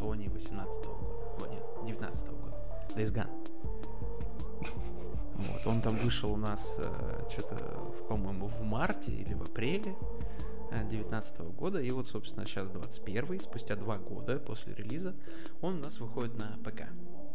Sony 0.00 0.30
18 0.32 0.86
года. 0.86 1.44
О, 1.44 1.46
нет, 1.52 1.62
19 1.86 2.28
года. 2.32 2.56
Days 2.96 3.12
Gone. 3.12 3.30
Вот, 5.40 5.66
он 5.66 5.80
там 5.80 5.96
вышел 5.96 6.32
у 6.32 6.36
нас 6.36 6.78
что-то, 7.30 7.56
по-моему, 8.10 8.46
в 8.46 8.60
марте 8.60 9.10
или 9.10 9.32
в 9.32 9.42
апреле 9.42 9.96
2019 10.70 11.40
года. 11.56 11.80
И 11.80 11.90
вот, 11.90 12.06
собственно, 12.06 12.44
сейчас 12.44 12.68
21 12.68 13.40
спустя 13.40 13.74
два 13.76 13.96
года 13.96 14.38
после 14.38 14.74
релиза, 14.74 15.14
он 15.62 15.76
у 15.76 15.80
нас 15.80 15.98
выходит 15.98 16.34
на 16.36 16.58
ПК. 16.62 16.82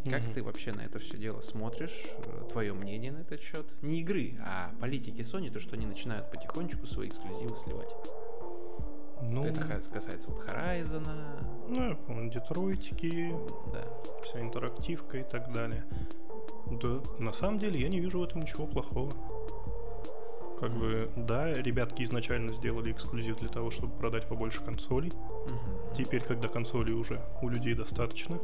Как 0.07 0.21
Мгм. 0.21 0.33
ты 0.33 0.43
вообще 0.43 0.71
на 0.71 0.81
это 0.81 0.99
все 0.99 1.17
дело 1.17 1.41
смотришь? 1.41 1.99
Твое 2.51 2.73
мнение 2.73 3.11
на 3.11 3.21
этот 3.21 3.41
счет? 3.41 3.73
Не 3.81 4.01
игры, 4.01 4.37
а 4.45 4.71
политики 4.79 5.21
Sony, 5.21 5.49
то, 5.49 5.59
что 5.59 5.73
они 5.75 5.87
начинают 5.87 6.29
потихонечку 6.29 6.85
свои 6.85 7.07
эксклюзивы 7.07 7.57
сливать. 7.57 7.89
Ну, 9.21 9.43
Это 9.43 9.63
касается 9.91 10.29
вот 10.29 10.45
Horizon, 10.45 11.07
ну, 11.69 11.89
я 11.89 11.95
помню, 11.95 12.29
Детройтики, 12.31 13.33
да. 13.73 13.83
вся 14.23 14.41
интерактивка 14.41 15.17
и 15.17 15.23
так 15.23 15.51
далее. 15.51 15.83
Да, 16.69 16.99
на 17.19 17.33
самом 17.33 17.59
деле 17.59 17.79
я 17.79 17.89
не 17.89 17.99
вижу 17.99 18.19
в 18.19 18.23
этом 18.23 18.41
ничего 18.41 18.67
плохого. 18.67 19.11
Как 20.59 20.71
бы, 20.71 21.11
да, 21.15 21.53
ребятки 21.53 22.03
изначально 22.03 22.53
сделали 22.53 22.91
эксклюзив 22.91 23.37
для 23.39 23.49
того, 23.49 23.71
чтобы 23.71 23.93
продать 23.93 24.27
побольше 24.27 24.63
консолей. 24.63 25.11
Мгм. 25.11 25.93
Теперь, 25.93 26.23
когда 26.23 26.47
консолей 26.47 26.93
уже 26.93 27.21
у 27.41 27.49
людей 27.49 27.73
достаточно, 27.73 28.39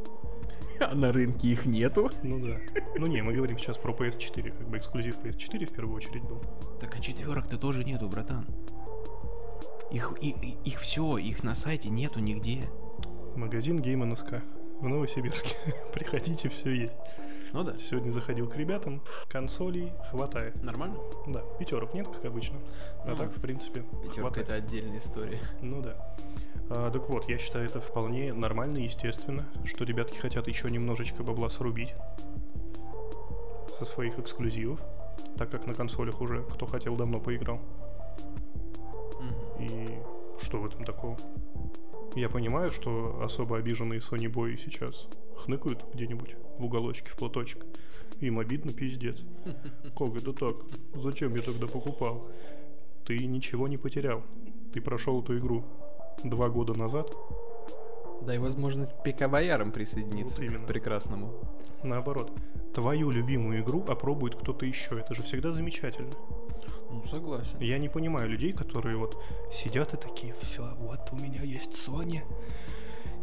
А 0.80 0.94
на 0.94 1.12
рынке 1.12 1.48
их 1.48 1.64
нету. 1.66 2.10
ну 2.22 2.38
да. 2.44 2.56
Ну 2.98 3.06
не, 3.06 3.22
мы 3.22 3.32
говорим 3.32 3.58
сейчас 3.58 3.78
про 3.78 3.92
PS4, 3.92 4.50
как 4.50 4.68
бы 4.68 4.78
эксклюзив 4.78 5.18
PS4 5.18 5.64
в 5.66 5.72
первую 5.72 5.96
очередь 5.96 6.22
был. 6.22 6.42
Так 6.80 6.94
а 6.96 7.00
четверок-то 7.00 7.56
тоже 7.56 7.84
нету, 7.84 8.08
братан. 8.08 8.46
Их, 9.92 10.12
и- 10.20 10.56
их 10.64 10.78
все, 10.80 11.18
их 11.18 11.42
на 11.44 11.54
сайте 11.54 11.88
нету 11.90 12.20
нигде. 12.20 12.62
Магазин 13.36 13.78
Game 13.80 14.02
NSK 14.10 14.42
в 14.80 14.88
Новосибирске. 14.88 15.54
Приходите, 15.94 16.48
все 16.48 16.70
есть. 16.72 16.96
Ну 17.52 17.62
да. 17.62 17.76
Сегодня 17.78 18.10
заходил 18.10 18.48
к 18.48 18.56
ребятам, 18.56 19.02
консолей 19.28 19.92
хватает. 20.10 20.62
Нормально? 20.62 20.96
Да, 21.26 21.40
пятерок 21.58 21.92
нет, 21.92 22.08
как 22.08 22.24
обычно. 22.24 22.58
А 23.04 23.10
Ну, 23.10 23.16
так, 23.16 23.30
в 23.36 23.40
принципе, 23.40 23.82
Пятерка 24.02 24.22
хватает. 24.22 24.48
это 24.48 24.54
отдельная 24.54 24.98
история. 24.98 25.40
Ну 25.60 25.82
да. 25.82 26.16
А, 26.70 26.90
так 26.90 27.08
вот, 27.10 27.28
я 27.28 27.36
считаю 27.36 27.66
это 27.66 27.80
вполне 27.80 28.32
нормально 28.32 28.78
и 28.78 28.84
естественно, 28.84 29.46
что 29.64 29.84
ребятки 29.84 30.16
хотят 30.16 30.48
еще 30.48 30.70
немножечко 30.70 31.22
бабла 31.22 31.50
срубить 31.50 31.94
со 33.78 33.84
своих 33.84 34.18
эксклюзивов, 34.18 34.80
так 35.36 35.50
как 35.50 35.66
на 35.66 35.74
консолях 35.74 36.20
уже 36.22 36.42
кто 36.44 36.64
хотел 36.66 36.96
давно 36.96 37.20
поиграл. 37.20 37.60
И 39.62 39.98
что 40.40 40.58
в 40.58 40.66
этом 40.66 40.84
такого? 40.84 41.16
Я 42.14 42.28
понимаю, 42.28 42.70
что 42.70 43.20
особо 43.22 43.58
обиженные 43.58 44.00
Sony 44.00 44.28
бои 44.28 44.56
сейчас 44.56 45.08
хныкают 45.36 45.84
где-нибудь 45.94 46.36
в 46.58 46.64
уголочке, 46.64 47.08
в 47.08 47.16
платочек. 47.16 47.64
Им 48.20 48.38
обидно 48.38 48.72
пиздец. 48.72 49.22
Как 49.98 50.14
это 50.16 50.32
так? 50.32 50.56
Зачем 50.94 51.34
я 51.34 51.42
тогда 51.42 51.66
покупал? 51.66 52.26
Ты 53.06 53.16
ничего 53.26 53.66
не 53.68 53.78
потерял. 53.78 54.22
Ты 54.72 54.80
прошел 54.80 55.22
эту 55.22 55.38
игру 55.38 55.64
два 56.24 56.48
года 56.48 56.78
назад. 56.78 57.16
Дай 58.22 58.38
возможность 58.38 58.94
ПК-боярам 59.04 59.72
присоединиться 59.72 60.38
Вот 60.38 60.44
именно. 60.44 60.64
к 60.64 60.68
прекрасному. 60.68 61.32
Наоборот, 61.82 62.30
твою 62.74 63.10
любимую 63.10 63.62
игру 63.62 63.84
опробует 63.88 64.36
кто-то 64.36 64.64
еще. 64.66 65.00
Это 65.00 65.14
же 65.14 65.22
всегда 65.22 65.50
замечательно. 65.50 66.12
Ну, 66.92 67.02
согласен. 67.04 67.58
Я 67.58 67.78
не 67.78 67.88
понимаю 67.88 68.28
людей, 68.28 68.52
которые 68.52 68.96
вот 68.96 69.22
сидят 69.50 69.94
и 69.94 69.96
такие, 69.96 70.34
все, 70.34 70.62
вот 70.78 71.00
у 71.10 71.16
меня 71.16 71.42
есть 71.42 71.72
Sony, 71.72 72.20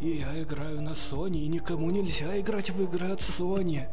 и 0.00 0.08
я 0.08 0.42
играю 0.42 0.82
на 0.82 0.90
Sony, 0.90 1.38
и 1.38 1.48
никому 1.48 1.90
нельзя 1.90 2.38
играть 2.40 2.70
в 2.70 2.82
игры 2.82 3.08
от 3.12 3.20
Sony. 3.20 3.86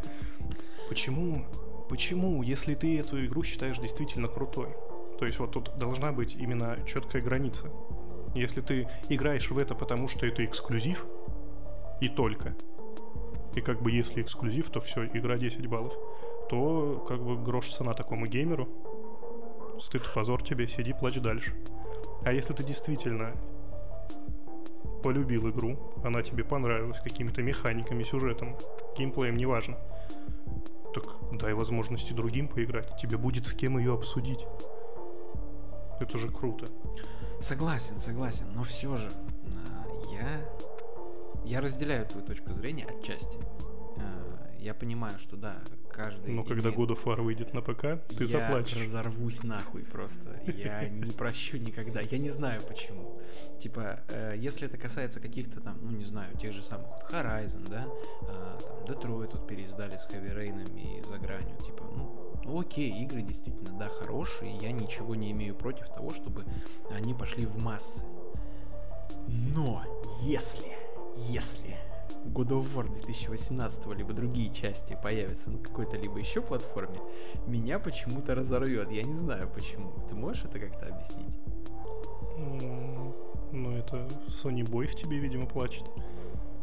Почему? 0.89 1.45
Почему, 1.89 2.41
если 2.41 2.73
ты 2.73 2.99
эту 2.99 3.23
игру 3.25 3.43
считаешь 3.43 3.77
действительно 3.77 4.27
крутой? 4.27 4.75
То 5.19 5.25
есть 5.25 5.39
вот 5.39 5.51
тут 5.51 5.77
должна 5.77 6.11
быть 6.11 6.35
именно 6.35 6.77
четкая 6.85 7.21
граница. 7.21 7.71
Если 8.35 8.61
ты 8.61 8.87
играешь 9.09 9.49
в 9.51 9.57
это, 9.57 9.75
потому 9.75 10.07
что 10.07 10.25
это 10.25 10.43
эксклюзив, 10.43 11.05
и 12.01 12.09
только, 12.09 12.55
и 13.55 13.61
как 13.61 13.81
бы 13.81 13.91
если 13.91 14.21
эксклюзив, 14.21 14.69
то 14.69 14.79
все, 14.79 15.05
игра 15.05 15.37
10 15.37 15.65
баллов, 15.67 15.93
то 16.49 17.03
как 17.07 17.23
бы 17.23 17.35
грош 17.37 17.73
цена 17.73 17.93
такому 17.93 18.27
геймеру, 18.27 18.67
стыд 19.81 20.03
и 20.05 20.13
позор 20.13 20.43
тебе, 20.43 20.67
сиди, 20.67 20.93
плачь 20.93 21.15
дальше. 21.15 21.53
А 22.23 22.31
если 22.31 22.53
ты 22.53 22.63
действительно 22.63 23.33
полюбил 25.03 25.49
игру, 25.49 25.77
она 26.03 26.21
тебе 26.21 26.43
понравилась 26.43 26.99
какими-то 26.99 27.41
механиками, 27.41 28.03
сюжетом, 28.03 28.57
геймплеем, 28.97 29.37
неважно, 29.37 29.77
так 30.93 31.05
дай 31.33 31.53
возможности 31.53 32.13
другим 32.13 32.47
поиграть, 32.47 32.95
тебе 32.97 33.17
будет 33.17 33.47
с 33.47 33.53
кем 33.53 33.77
ее 33.77 33.93
обсудить. 33.93 34.45
Это 35.99 36.17
же 36.17 36.29
круто. 36.29 36.65
Согласен, 37.41 37.99
согласен, 37.99 38.45
но 38.53 38.63
все 38.63 38.95
же 38.97 39.09
а, 39.55 40.11
я 40.11 40.47
я 41.45 41.61
разделяю 41.61 42.05
твою 42.05 42.25
точку 42.25 42.53
зрения 42.53 42.85
отчасти. 42.85 43.37
Я 44.60 44.74
понимаю, 44.74 45.17
что 45.20 45.38
да, 45.38 45.62
каждый... 45.91 46.34
Но 46.34 46.43
когда 46.43 46.70
God 46.70 46.89
of 46.89 47.04
War 47.04 47.22
выйдет 47.22 47.54
на 47.54 47.62
ПК, 47.62 48.04
ты 48.10 48.24
я 48.24 48.28
заплачешь. 48.28 48.82
разорвусь 48.82 49.43
нахуй 49.43 49.84
просто. 49.84 50.39
Я 50.46 50.88
не 50.89 51.12
прощу 51.12 51.58
никогда. 51.58 52.02
Я 52.02 52.17
не 52.17 52.30
знаю 52.30 52.62
почему. 52.67 53.15
Типа, 53.60 54.02
э, 54.10 54.34
если 54.38 54.67
это 54.67 54.78
касается 54.78 55.20
каких-то 55.20 55.62
там, 55.62 55.80
ну 55.82 55.91
не 55.91 56.06
знаю, 56.06 56.36
тех 56.38 56.54
же 56.54 56.62
самых 56.62 56.88
Horizon, 57.12 57.67
да, 57.70 57.88
а, 58.28 58.60
там 58.60 58.96
Detroit 58.96 59.32
тут 59.32 59.48
переиздали 59.48 59.98
с 59.98 60.08
Heavy 60.08 60.36
Rain 60.36 61.00
и 61.00 61.02
за 61.04 61.17
гранью, 61.17 61.58
типа, 61.58 61.84
ну, 61.96 62.39
ну 62.43 62.60
окей, 62.60 62.91
игры 63.04 63.22
действительно, 63.24 63.78
да, 63.78 63.89
хорошие, 63.89 64.56
я 64.58 64.72
ничего 64.72 65.15
не 65.15 65.32
имею 65.32 65.56
против 65.56 65.88
того, 65.89 66.12
чтобы 66.12 66.46
они 66.91 67.13
пошли 67.13 67.46
в 67.46 67.63
массы. 67.63 68.06
Но 69.28 69.84
если, 70.22 70.72
если 71.30 71.78
God 72.25 72.49
of 72.49 72.75
War 72.75 72.86
2018 72.91 73.88
либо 73.95 74.13
другие 74.13 74.53
части 74.53 74.97
появятся 75.01 75.49
на 75.49 75.60
какой-то 75.60 75.97
либо 75.97 76.19
еще 76.19 76.41
платформе, 76.41 76.99
меня 77.45 77.80
почему-то 77.80 78.36
разорвет. 78.36 78.91
Я 78.91 79.03
не 79.03 79.15
знаю 79.15 79.49
почему. 79.53 79.93
Ты 80.10 80.15
можешь 80.15 80.45
это 80.45 80.60
как-то 80.60 80.88
объяснить? 80.88 81.38
Ну, 83.51 83.71
это 83.71 84.08
Sony 84.27 84.62
Boy 84.62 84.88
в 84.88 84.95
тебе, 84.95 85.17
видимо, 85.17 85.45
плачет. 85.45 85.86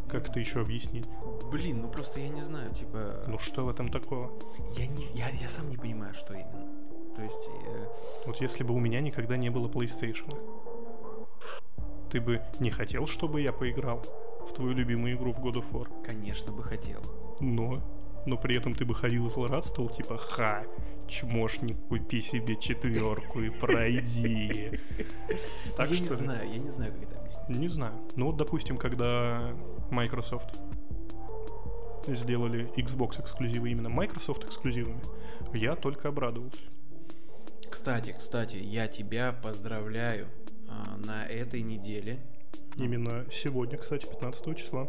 Как 0.09 0.29
это 0.29 0.39
еще 0.39 0.61
объяснить? 0.61 1.09
Блин, 1.51 1.81
ну 1.83 1.89
просто 1.89 2.21
я 2.21 2.29
не 2.29 2.43
знаю, 2.43 2.73
типа... 2.73 3.25
Ну 3.27 3.39
что 3.39 3.65
в 3.65 3.69
этом 3.69 3.91
такого? 3.91 4.31
Я, 4.77 4.87
не, 4.87 5.07
я, 5.15 5.29
я 5.31 5.49
сам 5.49 5.71
не 5.71 5.77
понимаю, 5.77 6.15
что 6.15 6.35
именно. 6.35 6.67
То 7.17 7.23
есть, 7.23 7.49
э, 7.49 7.87
Вот 8.27 8.41
если 8.41 8.65
бы 8.65 8.75
у 8.75 8.81
меня 8.81 9.01
никогда 9.01 9.37
не 9.37 9.51
было 9.51 9.69
PlayStation, 9.69 10.37
ты 12.11 12.21
бы 12.21 12.43
не 12.61 12.71
хотел, 12.71 13.07
чтобы 13.07 13.41
я 13.41 13.53
поиграл 13.53 14.03
в 14.47 14.53
твою 14.53 14.73
любимую 14.73 15.17
игру 15.17 15.33
в 15.33 15.39
God 15.39 15.55
of 15.55 15.71
War, 15.73 15.89
конечно, 16.05 16.53
бы 16.53 16.63
хотел. 16.63 17.01
но, 17.41 17.83
но 18.27 18.37
при 18.37 18.57
этом 18.57 18.75
ты 18.75 18.85
бы 18.85 18.95
ходил 18.95 19.27
и 19.27 19.31
злорадствовал, 19.31 19.91
типа, 19.91 20.17
ха, 20.19 20.63
чмошник, 21.07 21.77
купи 21.89 22.21
себе 22.21 22.57
четверку 22.57 23.41
и 23.41 23.51
пройди. 23.51 24.81
Так 25.77 25.91
я 25.91 25.97
что 25.97 26.05
не 26.05 26.15
знаю, 26.15 26.49
я 26.51 26.59
не 26.59 26.71
знаю, 26.71 26.93
как 26.93 27.03
это 27.03 27.19
объяснить. 27.19 27.59
Не 27.59 27.69
знаю. 27.69 27.95
Ну 28.17 28.27
вот, 28.27 28.37
допустим, 28.37 28.77
когда 28.77 29.55
Microsoft 29.91 30.63
сделали 32.07 32.71
Xbox 32.77 33.21
эксклюзивы 33.21 33.71
именно 33.71 33.89
Microsoft 33.89 34.45
эксклюзивами, 34.45 35.01
я 35.53 35.75
только 35.75 36.09
обрадовался. 36.09 36.63
Кстати, 37.69 38.15
кстати, 38.17 38.57
я 38.57 38.87
тебя 38.87 39.33
поздравляю 39.33 40.29
а, 40.69 40.97
на 40.97 41.25
этой 41.25 41.63
неделе. 41.63 42.19
Именно 42.77 43.27
сегодня, 43.31 43.79
кстати, 43.79 44.07
15 44.07 44.57
числа. 44.57 44.89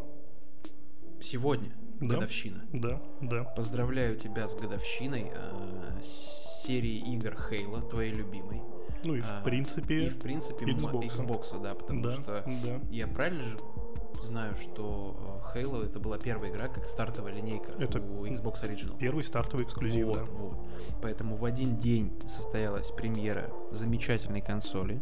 Сегодня 1.21 1.71
Да. 1.99 2.15
годовщина. 2.15 2.65
Да, 2.73 3.01
да. 3.21 3.43
Поздравляю 3.43 4.17
тебя 4.17 4.47
с 4.47 4.55
годовщиной 4.55 5.31
а, 5.33 6.01
серии 6.01 6.97
игр 7.13 7.37
Halo, 7.49 7.87
твоей 7.89 8.13
любимой. 8.13 8.61
Ну 9.03 9.15
и 9.15 9.21
в 9.21 9.29
А, 9.29 9.41
принципе... 9.43 10.05
и 10.05 10.09
в 10.09 10.19
принципе 10.19 10.65
Xbox. 10.65 11.07
Xbox, 11.07 11.61
да, 11.61 11.75
потому 11.75 12.01
да, 12.01 12.11
что 12.11 12.43
да. 12.45 12.81
я 12.89 13.07
правильно 13.07 13.43
же 13.43 13.57
знаю, 14.23 14.55
что 14.55 15.41
э, 15.53 15.59
Halo 15.59 15.85
это 15.85 15.99
была 15.99 16.17
первая 16.17 16.49
игра 16.51 16.67
как 16.67 16.87
стартовая 16.87 17.33
линейка 17.33 17.71
Это 17.77 17.99
у 17.99 18.25
Xbox 18.25 18.63
Original. 18.63 18.97
Первый 18.97 19.23
стартовый 19.23 19.65
эксклюзив, 19.65 20.07
вот, 20.07 20.17
да. 20.17 20.23
вот. 20.25 20.57
Поэтому 21.01 21.35
в 21.35 21.45
один 21.45 21.77
день 21.77 22.11
состоялась 22.27 22.89
премьера 22.91 23.51
замечательной 23.71 24.41
консоли 24.41 24.99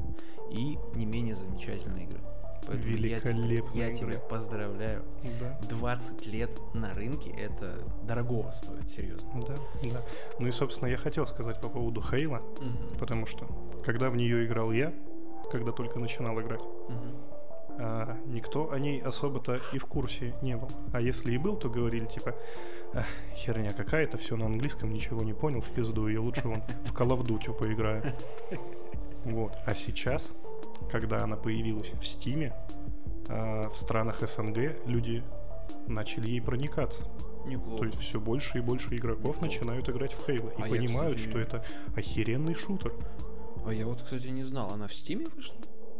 и 0.51 0.77
не 0.95 1.05
менее 1.05 1.35
замечательной 1.35 2.03
игры. 2.03 2.19
Поэтому 2.67 2.93
я 2.95 3.87
Я, 3.87 3.93
тебя 3.93 4.19
поздравляю. 4.19 5.03
Да, 5.39 5.59
20 5.69 6.25
лет 6.27 6.51
на 6.73 6.93
рынке 6.93 7.31
это 7.31 7.75
дорогого 8.03 8.51
стоит, 8.51 8.89
серьезно. 8.89 9.29
да, 9.47 9.55
да. 9.91 10.01
Ну 10.39 10.47
и, 10.47 10.51
собственно, 10.51 10.89
я 10.89 10.97
хотел 10.97 11.25
сказать 11.27 11.59
по 11.61 11.69
поводу 11.69 12.01
Хейла, 12.01 12.41
потому 12.99 13.25
что, 13.25 13.47
когда 13.85 14.09
в 14.09 14.15
нее 14.15 14.45
играл 14.45 14.71
я, 14.71 14.93
когда 15.51 15.71
только 15.71 15.99
начинал 15.99 16.39
играть, 16.41 16.63
а, 17.75 18.17
никто 18.27 18.71
о 18.71 18.77
ней 18.79 19.01
особо-то 19.01 19.59
и 19.73 19.77
в 19.79 19.85
курсе 19.85 20.33
не 20.41 20.55
был. 20.55 20.69
А 20.91 21.01
если 21.01 21.33
и 21.33 21.37
был, 21.37 21.55
то 21.57 21.69
говорили 21.69 22.05
типа, 22.05 22.35
«Ах, 22.93 23.05
херня 23.35 23.71
какая-то, 23.71 24.17
все 24.17 24.35
на 24.37 24.45
английском, 24.45 24.93
ничего 24.93 25.21
не 25.23 25.33
понял, 25.33 25.59
в 25.61 25.69
пизду, 25.71 26.07
я 26.07 26.21
лучше 26.21 26.47
вон 26.47 26.61
в 26.85 26.93
Call 26.93 27.09
of 27.17 27.23
Duty 27.23 27.53
поиграю. 27.53 28.03
Вот. 29.25 29.53
А 29.65 29.73
сейчас, 29.73 30.33
когда 30.91 31.23
она 31.23 31.35
появилась 31.35 31.91
в 31.99 32.05
Стиме, 32.05 32.53
а, 33.29 33.69
в 33.69 33.75
странах 33.75 34.19
СНГ 34.27 34.85
люди 34.85 35.23
начали 35.87 36.29
ей 36.31 36.41
проникаться. 36.41 37.05
Неплохо. 37.45 37.79
То 37.79 37.85
есть 37.85 37.99
все 37.99 38.19
больше 38.19 38.59
и 38.59 38.61
больше 38.61 38.95
игроков 38.95 39.35
Неплохо. 39.35 39.45
начинают 39.45 39.89
играть 39.89 40.13
в 40.13 40.25
Хейла 40.25 40.49
и 40.51 40.61
А 40.61 40.67
я, 40.67 40.71
понимают, 40.75 41.17
кстати, 41.17 41.29
что 41.29 41.39
это 41.39 41.65
охеренный 41.95 42.53
шутер. 42.55 42.93
А 43.65 43.73
я 43.73 43.85
вот, 43.85 44.01
кстати, 44.01 44.27
не 44.27 44.43
знал, 44.43 44.71
она 44.73 44.87
в 44.87 44.93
Стиме 44.93 45.25
вышла? 45.35 45.55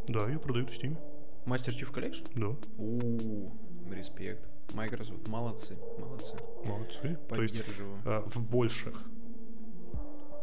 Да, 0.08 0.28
ее 0.28 0.40
продают 0.40 0.70
в 0.70 0.76
Стиме. 0.76 0.98
Master 1.46 1.70
Chief 1.78 1.92
Collection? 1.94 2.28
Да, 2.36 2.56
У, 2.82 3.52
респект. 3.94 4.48
Microsoft, 4.74 5.28
молодцы, 5.28 5.78
молодцы. 6.00 6.36
молодцы. 6.64 7.18
То 7.28 7.42
есть 7.42 7.54
Поддерживаю. 7.60 7.98
а, 8.06 8.24
в 8.28 8.42
больших, 8.42 9.04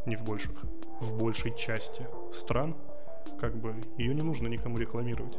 не 0.06 0.16
в 0.16 0.22
больших, 0.24 0.62
в 1.00 1.18
большей 1.18 1.56
части 1.56 2.06
стран, 2.32 2.76
как 3.38 3.56
бы 3.56 3.74
ее 3.96 4.14
не 4.14 4.22
нужно 4.22 4.48
никому 4.48 4.76
рекламировать. 4.76 5.36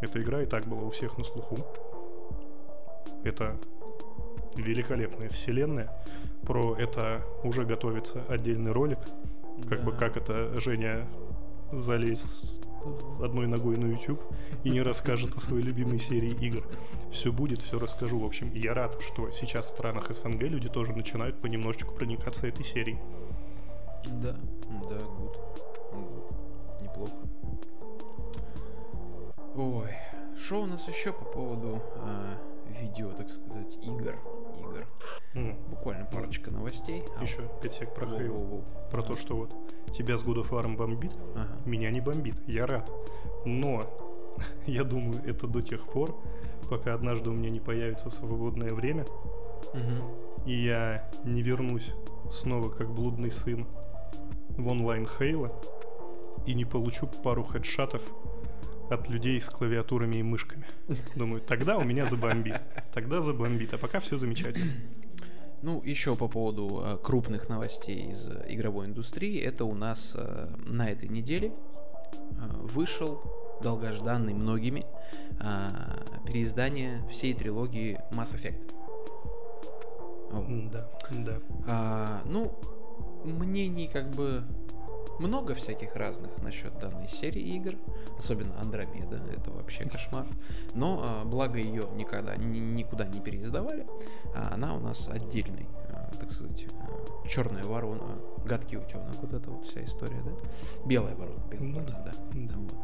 Эта 0.00 0.22
игра 0.22 0.42
и 0.42 0.46
так 0.46 0.66
была 0.66 0.82
у 0.82 0.90
всех 0.90 1.18
на 1.18 1.24
слуху. 1.24 1.56
Это 3.22 3.58
великолепная 4.56 5.28
вселенная. 5.28 5.92
Про 6.42 6.74
это 6.76 7.22
уже 7.44 7.64
готовится 7.64 8.24
отдельный 8.28 8.72
ролик. 8.72 8.98
Как 9.68 9.84
бы 9.84 9.92
Да. 9.92 9.98
как 9.98 10.16
это 10.16 10.58
Женя 10.60 11.06
залезть 11.72 12.54
одной 13.22 13.46
ногой 13.46 13.76
на 13.76 13.86
YouTube 13.86 14.20
и 14.64 14.70
не 14.70 14.80
расскажет 14.80 15.36
о 15.36 15.40
своей 15.40 15.62
любимой 15.62 15.98
серии 15.98 16.32
игр. 16.32 16.64
Все 17.10 17.30
будет, 17.30 17.60
все 17.60 17.78
расскажу. 17.78 18.18
В 18.18 18.24
общем, 18.24 18.50
я 18.54 18.72
рад, 18.72 19.00
что 19.02 19.30
сейчас 19.32 19.66
в 19.66 19.70
странах 19.70 20.10
СНГ 20.10 20.42
люди 20.42 20.68
тоже 20.68 20.92
начинают 20.94 21.40
понемножечку 21.40 21.94
проникаться 21.94 22.46
этой 22.46 22.64
серией. 22.64 22.98
Да, 24.06 24.34
да. 24.88 24.98
Гуд. 24.98 25.39
Ой, 29.60 29.90
что 30.38 30.62
у 30.62 30.66
нас 30.66 30.88
еще 30.88 31.12
по 31.12 31.24
поводу 31.24 31.82
а, 31.96 32.38
видео, 32.80 33.10
так 33.12 33.28
сказать, 33.28 33.76
игр? 33.82 34.16
Игр. 34.58 34.86
М, 35.34 35.56
Буквально 35.68 36.06
парочка 36.06 36.50
новостей. 36.50 37.02
А, 37.18 37.22
Еще 37.22 37.42
5 37.60 37.72
сек 37.72 37.94
про 37.94 38.06
Хейл. 38.06 38.32
воу-воу-воу. 38.32 38.64
Про 38.90 39.02
то, 39.02 39.14
что 39.16 39.36
вот 39.36 39.54
тебя 39.92 40.16
с 40.16 40.22
God 40.24 40.36
of 40.42 40.50
War 40.50 40.74
бомбит, 40.76 41.12
Ага. 41.34 41.58
меня 41.66 41.90
не 41.90 42.00
бомбит. 42.00 42.36
Я 42.48 42.66
рад. 42.66 42.90
Но 43.44 43.84
я 44.66 44.82
думаю, 44.84 45.20
это 45.26 45.46
до 45.46 45.60
тех 45.60 45.86
пор, 45.86 46.16
пока 46.70 46.94
однажды 46.94 47.28
у 47.28 47.34
меня 47.34 47.50
не 47.50 47.60
появится 47.60 48.08
свободное 48.08 48.70
время, 48.70 49.04
Мгм. 49.74 50.46
и 50.46 50.52
я 50.54 51.10
не 51.24 51.42
вернусь 51.42 51.92
снова 52.30 52.70
как 52.70 52.88
блудный 52.90 53.30
сын 53.30 53.66
в 54.56 54.68
онлайн 54.68 55.06
Хейла 55.06 55.52
и 56.46 56.54
не 56.54 56.64
получу 56.64 57.06
пару 57.22 57.44
хедшатов 57.44 58.02
от 58.90 59.08
людей 59.08 59.40
с 59.40 59.48
клавиатурами 59.48 60.16
и 60.16 60.22
мышками. 60.22 60.66
Думаю, 61.16 61.40
тогда 61.40 61.78
у 61.78 61.84
меня 61.84 62.06
забомбит. 62.06 62.60
Тогда 62.92 63.20
забомбит. 63.20 63.74
А 63.74 63.78
пока 63.78 64.00
все 64.00 64.16
замечательно. 64.16 64.72
Ну, 65.62 65.82
еще 65.82 66.14
по 66.14 66.26
поводу 66.26 66.82
э, 66.82 66.98
крупных 67.02 67.50
новостей 67.50 68.10
из 68.10 68.28
э, 68.28 68.46
игровой 68.48 68.86
индустрии, 68.86 69.38
это 69.38 69.66
у 69.66 69.74
нас 69.74 70.14
э, 70.16 70.48
на 70.64 70.88
этой 70.88 71.08
неделе 71.10 71.52
э, 71.52 71.52
вышел 72.62 73.20
долгожданный 73.62 74.32
многими 74.32 74.86
э, 75.38 75.68
переиздание 76.26 77.06
всей 77.10 77.34
трилогии 77.34 78.00
Mass 78.12 78.34
Effect. 78.34 78.74
Да, 80.72 80.88
да. 81.10 81.38
А, 81.68 82.22
ну, 82.24 82.54
мнений 83.24 83.86
как 83.86 84.10
бы 84.10 84.44
много 85.20 85.54
всяких 85.54 85.94
разных 85.96 86.42
насчет 86.42 86.78
данной 86.78 87.08
серии 87.08 87.42
игр, 87.56 87.74
особенно 88.18 88.58
Андромеда, 88.60 89.16
это 89.16 89.50
вообще 89.50 89.84
кошмар. 89.84 90.26
Но 90.74 91.02
а, 91.04 91.24
благо 91.24 91.58
ее 91.58 91.88
никогда 91.94 92.36
ни- 92.36 92.58
никуда 92.58 93.06
не 93.06 93.20
переиздавали, 93.20 93.86
а 94.34 94.54
она 94.54 94.74
у 94.74 94.80
нас 94.80 95.08
отдельный, 95.08 95.66
а, 95.90 96.10
так 96.18 96.30
сказать, 96.30 96.66
черная 97.28 97.64
ворона, 97.64 98.16
гадкий 98.44 98.78
утенок, 98.78 99.14
вот 99.20 99.32
эта 99.32 99.50
вот 99.50 99.66
вся 99.66 99.84
история, 99.84 100.22
да? 100.22 100.32
Белая 100.86 101.14
ворона, 101.14 101.44
белая 101.50 101.66
Ну 101.68 101.80
ворона, 101.80 102.02
да, 102.04 102.12
да. 102.32 102.54
Вот. 102.56 102.74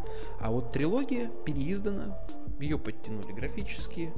А 0.41 0.51
вот 0.51 0.73
трилогия 0.73 1.31
переиздана, 1.45 2.19
ее 2.61 2.79
подтянули 2.79 3.33
графически, 3.33 4.13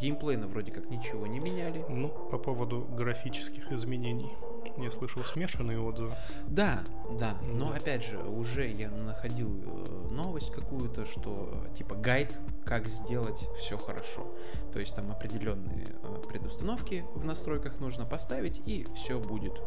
геймплейно 0.00 0.46
вроде 0.48 0.72
как 0.72 0.90
ничего 0.90 1.26
не 1.26 1.40
меняли. 1.40 1.84
Ну, 1.88 2.08
по 2.08 2.38
поводу 2.38 2.86
графических 2.90 3.70
изменений. 3.72 4.32
Я 4.76 4.90
слышал 4.90 5.24
смешанные 5.24 5.80
отзывы. 5.80 6.14
Да, 6.46 6.84
да, 7.18 7.36
Ну 7.42 7.66
но 7.66 7.72
опять 7.72 8.04
же, 8.04 8.18
уже 8.18 8.66
я 8.68 8.90
находил 8.90 9.50
э, 9.62 10.08
новость 10.10 10.52
какую-то, 10.52 11.06
что 11.06 11.50
э, 11.52 11.76
типа 11.76 11.94
гайд, 11.94 12.38
как 12.64 12.86
сделать 12.86 13.46
все 13.58 13.76
хорошо. 13.76 14.32
То 14.72 14.80
есть 14.80 14.94
там 14.94 15.10
определенные 15.10 15.86
э, 16.02 16.22
предустановки 16.28 17.04
в 17.14 17.24
настройках 17.24 17.80
нужно 17.80 18.04
поставить, 18.04 18.62
и 18.66 18.86
все 18.94 19.18
будет 19.18 19.60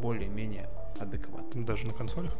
более-менее 0.00 0.68
адекватно. 0.98 1.64
Даже 1.64 1.86
на 1.86 1.94
консолях? 1.94 2.36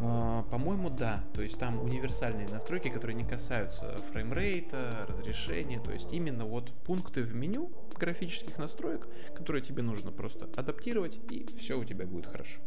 А, 0.00 0.44
По-моему, 0.44 0.90
да. 0.90 1.24
То 1.34 1.42
есть 1.42 1.58
там 1.58 1.82
универсальные 1.82 2.48
настройки, 2.48 2.88
которые 2.88 3.16
не 3.16 3.24
касаются 3.24 3.96
фреймрейта, 4.12 5.06
разрешения. 5.08 5.80
То 5.80 5.92
есть 5.92 6.12
именно 6.12 6.44
вот 6.44 6.72
пункты 6.84 7.22
в 7.22 7.34
меню 7.34 7.70
графических 7.98 8.58
настроек, 8.58 9.08
которые 9.34 9.62
тебе 9.62 9.82
нужно 9.82 10.12
просто 10.12 10.48
адаптировать, 10.56 11.18
и 11.30 11.46
все 11.58 11.78
у 11.78 11.84
тебя 11.84 12.06
будет 12.06 12.26
хорошо. 12.26 12.60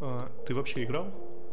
А, 0.00 0.30
ты 0.46 0.54
вообще 0.54 0.84
играл 0.84 1.06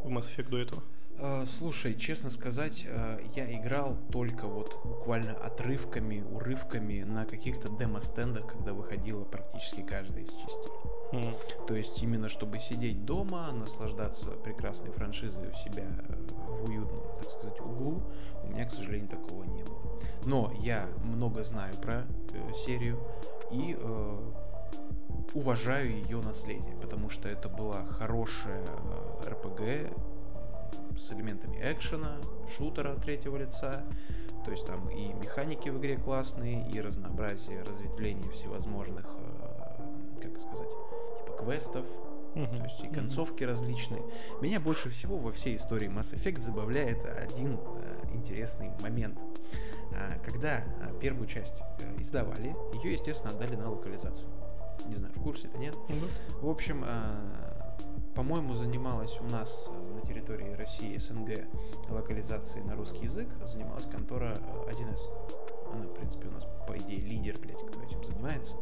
в 0.04 0.10
Mass 0.10 0.30
Effect 0.30 0.50
до 0.50 0.58
этого? 0.58 0.84
А, 1.20 1.46
Слушай, 1.46 1.96
честно 1.96 2.30
сказать, 2.30 2.86
а, 2.90 3.20
я 3.36 3.52
играл 3.54 3.98
только 4.12 4.48
вот 4.48 4.80
буквально 4.84 5.34
отрывками, 5.34 6.24
урывками 6.32 7.04
на 7.04 7.26
каких-то 7.26 7.70
демо-стендах, 7.70 8.48
когда 8.48 8.74
выходила 8.74 9.24
практически 9.24 9.82
каждая 9.82 10.24
из 10.24 10.30
частей. 10.30 10.74
М. 11.14 11.36
То 11.68 11.76
есть 11.76 12.02
именно 12.02 12.28
чтобы 12.30 12.60
сидеть 12.60 13.06
дома, 13.06 13.52
наслаждаться 13.52 14.32
прекрасной 14.32 14.92
франшизой 14.92 15.50
у 15.50 15.54
себя 15.54 15.86
э, 16.10 16.14
в 16.48 16.70
уютном, 16.70 17.02
так 17.20 17.30
сказать, 17.30 17.60
углу, 17.62 18.02
у 18.44 18.48
меня, 18.48 18.66
к 18.66 18.72
сожалению, 18.72 19.10
такого 19.10 19.44
не 19.44 19.64
было. 19.64 20.02
Но 20.26 20.52
я 20.60 20.88
много 21.04 21.44
знаю 21.44 21.76
про 21.76 22.06
э, 22.34 22.54
серию 22.66 23.00
и 23.52 23.78
э, 23.80 24.32
уважаю 25.34 25.92
ее 25.92 26.18
наследие, 26.22 26.76
потому 26.82 27.10
что 27.10 27.30
это 27.30 27.50
была 27.50 27.86
хорошая 27.86 28.64
э, 28.64 29.30
РПГ 29.30 29.96
с 30.98 31.12
элементами 31.12 31.58
экшена, 31.62 32.18
шутера 32.58 32.96
третьего 32.96 33.38
лица. 33.38 33.84
То 34.46 34.52
есть 34.52 34.66
там 34.66 34.90
и 34.90 35.14
механики 35.14 35.70
в 35.70 35.78
игре 35.78 35.98
классные, 35.98 36.68
и 36.70 36.82
разнообразие 36.82 37.62
разветвлений 37.64 38.30
всевозможных, 38.32 39.06
э, 39.08 40.22
как 40.22 40.40
сказать, 40.40 40.70
типа 40.70 41.38
квестов, 41.44 41.86
Мгм. 42.36 42.58
то 42.58 42.64
есть 42.64 42.84
и 42.84 42.88
концовки 42.88 43.44
различные. 43.44 44.02
Меня 44.42 44.60
больше 44.60 44.90
всего 44.90 45.18
во 45.18 45.32
всей 45.32 45.56
истории 45.56 45.88
Mass 45.88 46.14
Effect 46.14 46.42
забавляет 46.42 47.06
один 47.06 47.58
э, 47.76 48.06
интересный 48.14 48.72
момент. 48.82 49.20
А, 49.96 50.18
Когда 50.26 50.64
а, 50.82 50.92
первую 51.00 51.28
часть 51.28 51.62
э, 51.80 52.02
издавали, 52.02 52.56
ее, 52.84 52.94
естественно, 52.94 53.32
отдали 53.32 53.56
на 53.56 53.70
локализацию. 53.72 54.28
Не 54.88 54.96
знаю, 54.96 55.14
в 55.16 55.22
курсе 55.22 55.48
это 55.48 55.60
нет. 55.60 55.78
Да. 55.88 55.96
В 56.42 56.50
общем, 56.50 56.84
по-моему, 58.16 58.54
занималась 58.54 59.18
у 59.20 59.26
нас 59.26 59.70
э, 59.70 59.94
на 59.94 60.02
территории 60.02 60.54
России, 60.54 60.98
СНГ, 60.98 61.46
локализацией 61.90 62.64
на 62.66 62.76
русский 62.76 63.06
язык, 63.06 63.28
занималась 63.44 63.86
контора 63.86 64.38
э, 64.38 64.72
1С. 64.72 65.02
Она, 65.74 65.86
в 65.86 65.94
принципе, 65.94 66.28
у 66.28 66.32
нас, 66.32 66.46
по 66.68 66.78
идее, 66.78 67.00
лидер, 67.00 67.40
блядь, 67.40 67.66
кто 67.66 67.82
этим 67.82 68.04
занимается. 68.04 68.56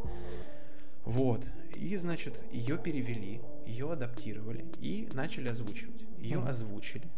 Вот. 1.03 1.41
И, 1.75 1.95
значит, 1.97 2.41
ее 2.51 2.77
перевели, 2.77 3.41
ее 3.65 3.91
адаптировали 3.91 4.65
и 4.79 5.09
начали 5.13 5.49
озвучивать. 5.49 6.03
Ее 6.19 6.39
Мгм. 6.39 6.47
озвучили. 6.47 7.09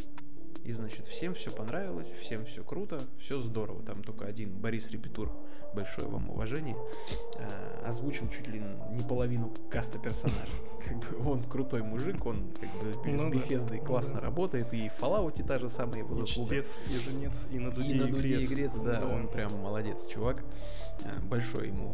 И, 0.63 0.71
значит, 0.71 1.05
всем 1.07 1.33
все 1.33 1.51
понравилось, 1.51 2.07
всем 2.21 2.45
все 2.45 2.63
круто, 2.63 3.01
все 3.19 3.39
здорово. 3.39 3.83
Там 3.83 4.01
только 4.01 4.25
один 4.25 4.49
Борис 4.57 4.89
Репетур, 4.91 5.29
большое 5.75 6.07
вам 6.07 6.29
уважение, 6.29 6.77
э, 7.37 7.83
озвучил 7.85 8.29
чуть 8.29 8.47
ли 8.47 8.61
не 8.91 9.03
половину 9.03 9.51
каста 9.69 9.99
персонажей. 9.99 10.53
Как 10.87 10.97
бы 10.97 11.29
он 11.29 11.43
крутой 11.43 11.81
мужик, 11.83 12.25
он 12.25 12.45
как 12.59 12.69
бы 12.81 12.93
с 12.93 12.95
Ну 13.05 13.29
да, 13.29 13.37
Bethesda 13.37 13.77
ну 13.77 13.85
классно 13.85 14.15
да. 14.15 14.21
работает, 14.21 14.73
и 14.73 14.89
в 14.89 15.01
Fallout 15.01 15.45
та 15.45 15.57
же 15.57 15.69
самая 15.69 15.99
его 15.99 16.13
И 16.15 16.19
заслуга. 16.21 16.49
чтец, 16.61 16.77
и 16.89 16.97
женец, 16.97 17.45
и 17.51 17.59
на 17.59 17.71
дуде, 17.71 17.93
И 17.95 17.99
на 17.99 18.07
дуде 18.07 18.35
грец. 18.37 18.47
игрец, 18.51 18.75
да, 18.75 19.01
он 19.05 19.27
прям 19.29 19.53
молодец, 19.61 20.07
чувак. 20.07 20.43
Э, 21.03 21.19
Большое 21.23 21.67
ему 21.69 21.91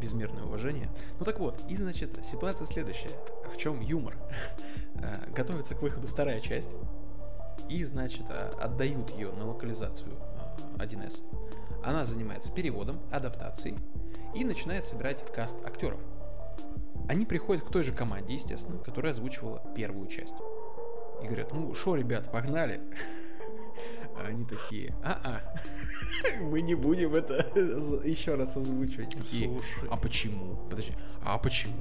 безмерное 0.00 0.42
уважение. 0.44 0.90
Ну 1.18 1.24
так 1.24 1.38
вот, 1.40 1.64
и 1.68 1.76
значит, 1.76 2.24
ситуация 2.24 2.66
следующая. 2.66 3.10
В 3.52 3.56
чем 3.56 3.80
юмор? 3.80 4.16
Э, 4.96 5.30
Готовится 5.34 5.74
к 5.76 5.82
выходу 5.82 6.06
вторая 6.08 6.40
часть. 6.40 6.74
И, 7.68 7.84
значит, 7.84 8.24
э, 8.28 8.50
отдают 8.60 9.10
ее 9.10 9.32
на 9.32 9.46
локализацию 9.46 10.12
э, 10.78 10.84
1С. 10.84 11.22
Она 11.84 12.04
занимается 12.04 12.52
переводом, 12.52 13.00
адаптацией 13.10 13.78
и 14.34 14.44
начинает 14.44 14.84
собирать 14.84 15.24
каст 15.32 15.58
актеров. 15.66 16.00
Они 17.08 17.26
приходят 17.26 17.64
к 17.64 17.70
той 17.70 17.82
же 17.82 17.92
команде, 17.92 18.34
естественно, 18.34 18.78
которая 18.78 19.12
озвучивала 19.12 19.62
первую 19.74 20.06
часть. 20.06 20.34
И 21.22 21.26
говорят, 21.26 21.52
ну 21.52 21.74
шо, 21.74 21.96
ребят, 21.96 22.30
погнали. 22.30 22.80
А 24.16 24.26
они 24.26 24.44
такие, 24.44 24.94
а-а, 25.02 25.40
мы 26.40 26.60
не 26.60 26.74
будем 26.74 27.14
это 27.14 27.46
еще 28.04 28.34
раз 28.34 28.56
озвучивать. 28.56 29.10
Такие, 29.10 29.48
Слушай. 29.48 29.88
а 29.90 29.96
почему? 29.96 30.56
Подожди, 30.68 30.92
а 31.24 31.38
почему? 31.38 31.74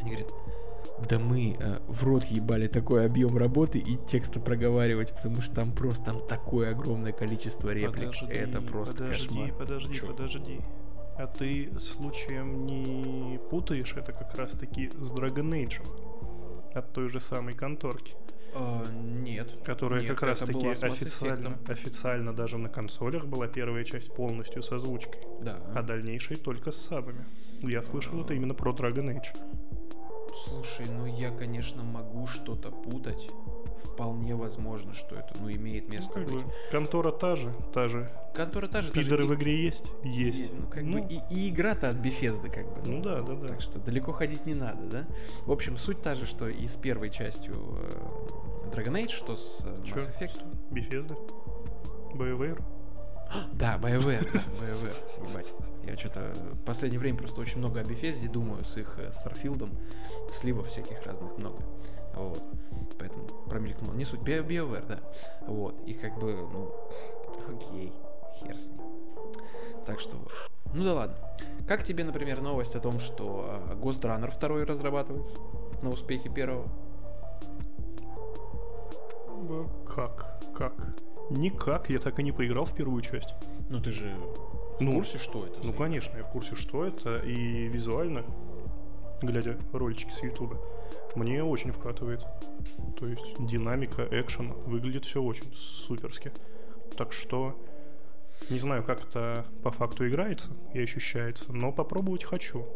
Они 0.00 0.10
говорят, 0.10 0.32
да 1.08 1.18
мы 1.18 1.56
э, 1.58 1.78
в 1.88 2.04
рот 2.04 2.24
ебали 2.24 2.66
такой 2.66 3.06
объем 3.06 3.36
работы 3.36 3.78
и 3.78 3.96
текста 3.96 4.40
проговаривать, 4.40 5.14
потому 5.14 5.42
что 5.42 5.54
там 5.54 5.72
просто 5.72 6.04
там 6.06 6.26
такое 6.26 6.70
огромное 6.72 7.12
количество 7.12 7.70
реплик. 7.72 8.12
Подожди, 8.12 8.26
это 8.32 8.60
просто 8.60 9.02
подожди, 9.04 9.28
кошмар. 9.28 9.54
Подожди, 9.54 9.94
Чё? 9.94 10.06
подожди. 10.08 10.60
А 11.18 11.26
ты 11.26 11.70
случаем 11.78 12.66
не 12.66 13.38
путаешь 13.50 13.94
это 13.96 14.12
как 14.12 14.34
раз 14.36 14.52
таки 14.52 14.90
с 14.90 15.12
Dragon 15.12 15.50
Age 15.50 15.82
от 16.74 16.92
той 16.92 17.08
же 17.10 17.20
самой 17.20 17.54
конторки, 17.54 18.14
А, 18.54 18.82
нет. 18.94 19.58
которая 19.64 20.00
Нет, 20.02 20.10
как 20.10 20.22
раз 20.22 20.38
таки 20.38 20.66
официально, 20.68 21.58
официально 21.66 22.32
даже 22.34 22.56
на 22.58 22.68
консолях 22.68 23.26
была 23.26 23.46
первая 23.46 23.84
часть 23.84 24.14
полностью 24.14 24.62
с 24.62 24.72
озвучкой, 24.72 25.20
Да. 25.42 25.58
а 25.74 25.82
дальнейшие 25.82 26.38
только 26.38 26.70
с 26.72 26.76
сабами. 26.76 27.26
Я 27.60 27.82
слышал 27.82 28.20
это 28.22 28.34
именно 28.34 28.54
про 28.54 28.72
Dragon 28.72 29.14
Age. 29.14 29.36
Слушай, 30.34 30.86
ну 30.96 31.06
я, 31.06 31.30
конечно, 31.30 31.82
могу 31.82 32.26
что-то 32.26 32.70
путать. 32.70 33.28
Вполне 33.84 34.34
возможно, 34.34 34.94
что 34.94 35.16
это, 35.16 35.34
ну, 35.40 35.50
имеет 35.52 35.92
место 35.92 36.14
Как 36.14 36.24
быть. 36.24 36.44
бы, 36.44 36.52
контора 36.70 37.12
та 37.12 37.36
же, 37.36 37.52
та 37.74 37.88
же. 37.88 38.10
Контора 38.34 38.66
та 38.68 38.80
же, 38.80 38.90
та 38.90 39.02
же 39.02 39.10
Пидоры 39.10 39.24
в 39.26 39.34
игре 39.34 39.62
есть? 39.64 39.92
Есть. 40.02 40.38
есть. 40.38 40.54
Ну, 40.54 40.66
как 40.66 40.82
Ну, 40.82 41.02
бы 41.02 41.12
и, 41.12 41.20
и 41.30 41.50
игра-то 41.50 41.88
от 41.90 41.96
Bethesda, 41.96 42.48
как 42.48 42.64
бы. 42.72 42.80
ну 42.90 43.02
да, 43.02 43.20
да, 43.20 43.34
да. 43.34 43.48
Так 43.48 43.60
что 43.60 43.78
далеко 43.78 44.12
ходить 44.12 44.46
не 44.46 44.54
надо, 44.54 44.86
да? 44.86 45.06
В 45.44 45.52
общем, 45.52 45.76
суть 45.76 46.00
та 46.00 46.14
же, 46.14 46.26
что 46.26 46.48
и 46.48 46.66
с 46.66 46.76
первой 46.76 47.10
частью 47.10 47.54
э, 47.54 48.70
Dragon 48.74 48.94
Age, 49.04 49.10
что 49.10 49.36
с 49.36 49.62
э? 49.66 49.74
Mass 49.84 50.10
Effect. 50.18 50.42
Bethesda. 50.70 51.16
BioWare. 52.14 52.62
Да, 53.52 53.78
BioWare, 53.78 54.30
да, 54.32 54.38
BioWare, 54.64 55.30
ебать. 55.30 55.54
Я 55.84 55.96
что-то 55.96 56.32
в 56.34 56.64
последнее 56.64 57.00
время 57.00 57.18
просто 57.18 57.40
очень 57.40 57.58
много 57.58 57.80
о 57.80 57.82
Bethesda 57.82 58.28
думаю 58.28 58.64
с 58.64 58.76
их 58.76 58.98
э, 58.98 59.12
Старфилдом, 59.12 59.70
сливов 60.30 60.68
всяких 60.68 61.04
разных 61.04 61.36
много. 61.38 61.62
Вот. 62.14 62.42
Поэтому 62.98 63.26
промелькнул. 63.48 63.92
Не 63.94 64.04
суть. 64.04 64.20
Bio- 64.20 64.46
BioWare, 64.46 64.86
да. 64.86 65.00
Вот. 65.46 65.82
И 65.86 65.94
как 65.94 66.18
бы, 66.18 66.34
ну, 66.34 66.72
окей, 67.48 67.92
хер 68.38 68.58
с 68.58 68.68
ним. 68.68 68.80
Так 69.86 69.98
что 69.98 70.16
вот. 70.16 70.30
Ну 70.74 70.84
да 70.84 70.94
ладно. 70.94 71.16
Как 71.66 71.82
тебе, 71.84 72.04
например, 72.04 72.40
новость 72.40 72.74
о 72.76 72.80
том, 72.80 72.98
что 72.98 73.46
э, 73.70 73.74
Ghost 73.74 74.00
Runner 74.02 74.32
2 74.38 74.64
разрабатывается 74.64 75.36
на 75.82 75.90
успехе 75.90 76.28
первого? 76.28 76.68
Как? 79.86 80.40
Как? 80.54 80.94
Никак, 81.30 81.90
я 81.90 81.98
так 81.98 82.18
и 82.18 82.22
не 82.22 82.32
поиграл 82.32 82.64
в 82.64 82.74
первую 82.74 83.02
часть. 83.02 83.34
Ну 83.68 83.80
ты 83.80 83.90
же 83.90 84.16
в 84.78 84.82
Ну, 84.82 84.92
курсе, 84.92 85.18
что 85.18 85.44
это? 85.44 85.66
Ну, 85.66 85.72
конечно, 85.72 86.16
я 86.16 86.24
в 86.24 86.30
курсе, 86.30 86.54
что 86.56 86.84
это, 86.84 87.18
и 87.18 87.68
визуально, 87.68 88.24
глядя 89.20 89.56
ролички 89.72 90.10
с 90.10 90.22
Ютуба, 90.22 90.58
мне 91.14 91.42
очень 91.42 91.72
вкатывает. 91.72 92.24
То 92.98 93.06
есть 93.06 93.22
динамика, 93.38 94.06
экшен, 94.10 94.52
выглядит 94.66 95.04
все 95.04 95.22
очень 95.22 95.52
суперски. 95.54 96.32
Так 96.96 97.12
что 97.12 97.56
не 98.50 98.58
знаю, 98.58 98.82
как 98.82 99.04
это 99.04 99.46
по 99.62 99.70
факту 99.70 100.06
играется 100.06 100.48
и 100.74 100.80
ощущается, 100.80 101.52
но 101.52 101.72
попробовать 101.72 102.24
хочу. 102.24 102.66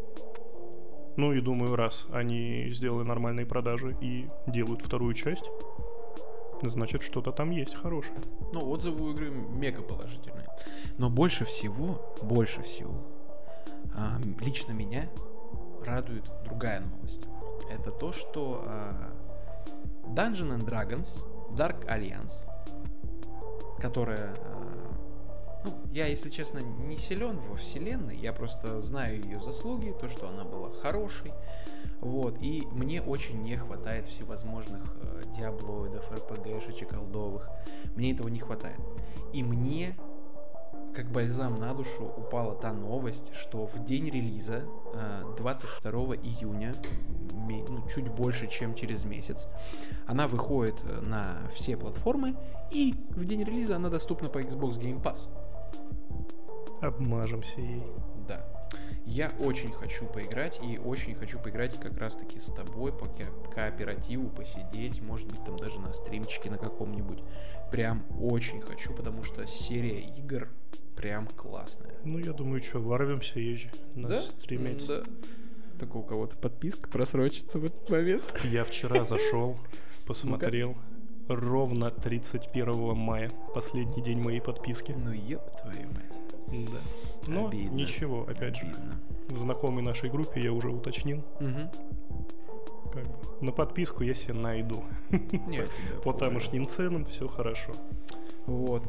Ну 1.17 1.33
и 1.33 1.41
думаю, 1.41 1.75
раз 1.75 2.05
они 2.11 2.69
сделали 2.71 3.05
нормальные 3.05 3.45
продажи 3.45 3.97
и 4.01 4.27
делают 4.47 4.81
вторую 4.81 5.13
часть, 5.13 5.45
значит 6.63 7.01
что-то 7.01 7.31
там 7.31 7.51
есть 7.51 7.75
хорошее. 7.75 8.19
Ну, 8.53 8.69
отзывы 8.69 9.05
у 9.05 9.11
игры 9.11 9.29
мега 9.29 9.81
положительные. 9.81 10.47
Но 10.97 11.09
больше 11.09 11.45
всего, 11.45 12.15
больше 12.21 12.63
всего, 12.63 12.95
а, 13.93 14.19
лично 14.39 14.71
меня 14.71 15.09
радует 15.85 16.25
другая 16.45 16.81
новость. 16.81 17.27
Это 17.69 17.91
то, 17.91 18.11
что 18.11 18.63
а, 18.65 19.13
Dungeon 20.07 20.57
and 20.57 20.65
Dragons 20.65 21.25
Dark 21.55 21.87
Alliance, 21.87 22.47
которая, 23.79 24.35
а, 24.35 24.56
я, 25.91 26.07
если 26.07 26.29
честно, 26.29 26.59
не 26.59 26.97
силен 26.97 27.39
во 27.49 27.55
вселенной, 27.55 28.17
я 28.17 28.33
просто 28.33 28.81
знаю 28.81 29.21
ее 29.21 29.39
заслуги, 29.39 29.95
то, 29.99 30.07
что 30.07 30.27
она 30.27 30.43
была 30.43 30.71
хорошей, 30.71 31.33
вот, 31.99 32.37
и 32.41 32.67
мне 32.71 33.01
очень 33.01 33.41
не 33.41 33.57
хватает 33.57 34.07
всевозможных 34.07 34.81
э, 35.01 35.21
диаблоидов, 35.35 36.11
РПГшечек, 36.11 36.89
колдовых, 36.89 37.49
мне 37.95 38.13
этого 38.13 38.27
не 38.27 38.39
хватает. 38.39 38.79
И 39.33 39.43
мне 39.43 39.95
как 40.97 41.11
бальзам 41.11 41.55
на 41.55 41.75
душу 41.75 42.11
упала 42.17 42.55
та 42.55 42.73
новость, 42.73 43.31
что 43.35 43.67
в 43.67 43.85
день 43.85 44.09
релиза, 44.09 44.63
22 45.37 45.91
июня, 46.15 46.73
ну, 47.69 47.87
чуть 47.87 48.07
больше, 48.09 48.47
чем 48.47 48.73
через 48.73 49.05
месяц, 49.05 49.47
она 50.07 50.27
выходит 50.27 50.75
э, 50.83 51.01
на 51.01 51.37
все 51.53 51.77
платформы, 51.77 52.35
и 52.71 52.95
в 53.09 53.25
день 53.25 53.43
релиза 53.43 53.75
она 53.75 53.89
доступна 53.89 54.29
по 54.29 54.41
Xbox 54.41 54.79
Game 54.79 55.01
Pass. 55.01 55.29
Обмажемся 56.81 57.59
ей. 57.59 57.83
Да. 58.27 58.45
Я 59.05 59.31
очень 59.39 59.71
хочу 59.71 60.05
поиграть, 60.05 60.59
и 60.61 60.77
очень 60.77 61.15
хочу 61.15 61.39
поиграть 61.39 61.79
как 61.79 61.97
раз-таки 61.97 62.39
с 62.39 62.47
тобой 62.47 62.91
по 62.91 63.07
кооперативу, 63.53 64.29
посидеть, 64.29 65.01
может 65.01 65.27
быть, 65.27 65.43
там 65.45 65.57
даже 65.57 65.79
на 65.79 65.93
стримчике 65.93 66.49
на 66.49 66.57
каком-нибудь. 66.57 67.23
Прям 67.71 68.03
очень 68.19 68.61
хочу, 68.61 68.93
потому 68.93 69.23
что 69.23 69.45
серия 69.47 70.01
игр 70.01 70.49
прям 70.97 71.27
классная. 71.27 71.93
Ну, 72.03 72.17
я 72.17 72.33
думаю, 72.33 72.61
что, 72.61 72.79
ворвемся 72.79 73.39
езжи 73.39 73.71
на 73.95 74.09
да? 74.09 74.21
стриме. 74.21 74.77
Да. 74.87 75.03
Так 75.79 75.95
у 75.95 76.03
кого-то 76.03 76.35
подписка 76.35 76.89
просрочится 76.89 77.59
в 77.59 77.65
этот 77.65 77.89
момент. 77.89 78.41
Я 78.43 78.65
вчера 78.65 79.03
зашел, 79.03 79.57
посмотрел. 80.05 80.75
Ровно 81.27 81.91
31 81.91 82.95
мая, 82.95 83.29
последний 83.53 84.01
день 84.01 84.19
моей 84.21 84.41
подписки. 84.41 84.95
Ну, 84.97 85.11
еб 85.11 85.41
твою 85.61 85.87
мать. 85.89 86.16
Да. 86.47 86.79
Но 87.27 87.47
Обидно. 87.47 87.75
ничего, 87.75 88.23
опять 88.23 88.61
Обидно. 88.61 88.91
же, 89.29 89.35
в 89.35 89.37
знакомой 89.37 89.83
нашей 89.83 90.09
группе 90.09 90.41
я 90.41 90.53
уже 90.53 90.69
уточнил. 90.69 91.23
Угу. 91.39 92.91
Как 92.93 93.03
бы, 93.03 93.45
на 93.45 93.51
подписку 93.51 94.03
я 94.03 94.13
себе 94.13 94.33
найду. 94.33 94.83
Нет, 95.47 95.69
По 96.03 96.13
тамошним 96.13 96.67
ценам 96.67 97.05
все 97.05 97.27
хорошо. 97.27 97.73
Вот. 98.45 98.83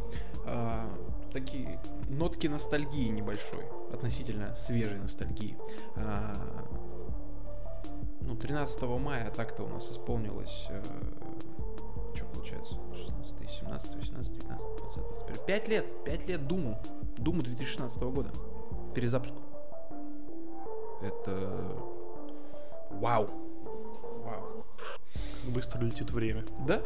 А, 0.46 0.88
такие 1.32 1.80
нотки 2.08 2.46
ностальгии 2.46 3.08
небольшой, 3.08 3.64
относительно 3.92 4.54
свежей 4.54 4.98
ностальгии. 4.98 5.56
А, 5.96 6.34
ну, 8.20 8.36
13 8.36 8.82
мая 9.00 9.30
так-то 9.30 9.64
у 9.64 9.68
нас 9.68 9.90
исполнилось, 9.90 10.66
э, 10.70 10.82
что 12.14 12.26
получается, 12.26 12.76
16, 12.94 13.50
17, 13.60 13.96
18, 13.96 14.32
19, 14.38 14.66
20, 14.78 14.96
21, 15.26 15.46
5 15.46 15.68
лет, 15.68 16.04
5 16.04 16.28
лет 16.28 16.46
Думу, 16.46 16.78
Думу 17.18 17.42
2016 17.42 18.02
года, 18.02 18.30
перезапуску. 18.94 19.42
Это 21.02 21.76
вау, 22.90 23.28
вау. 24.24 24.66
Как 25.42 25.52
быстро 25.52 25.84
летит 25.84 26.10
время. 26.10 26.44
Да, 26.66 26.82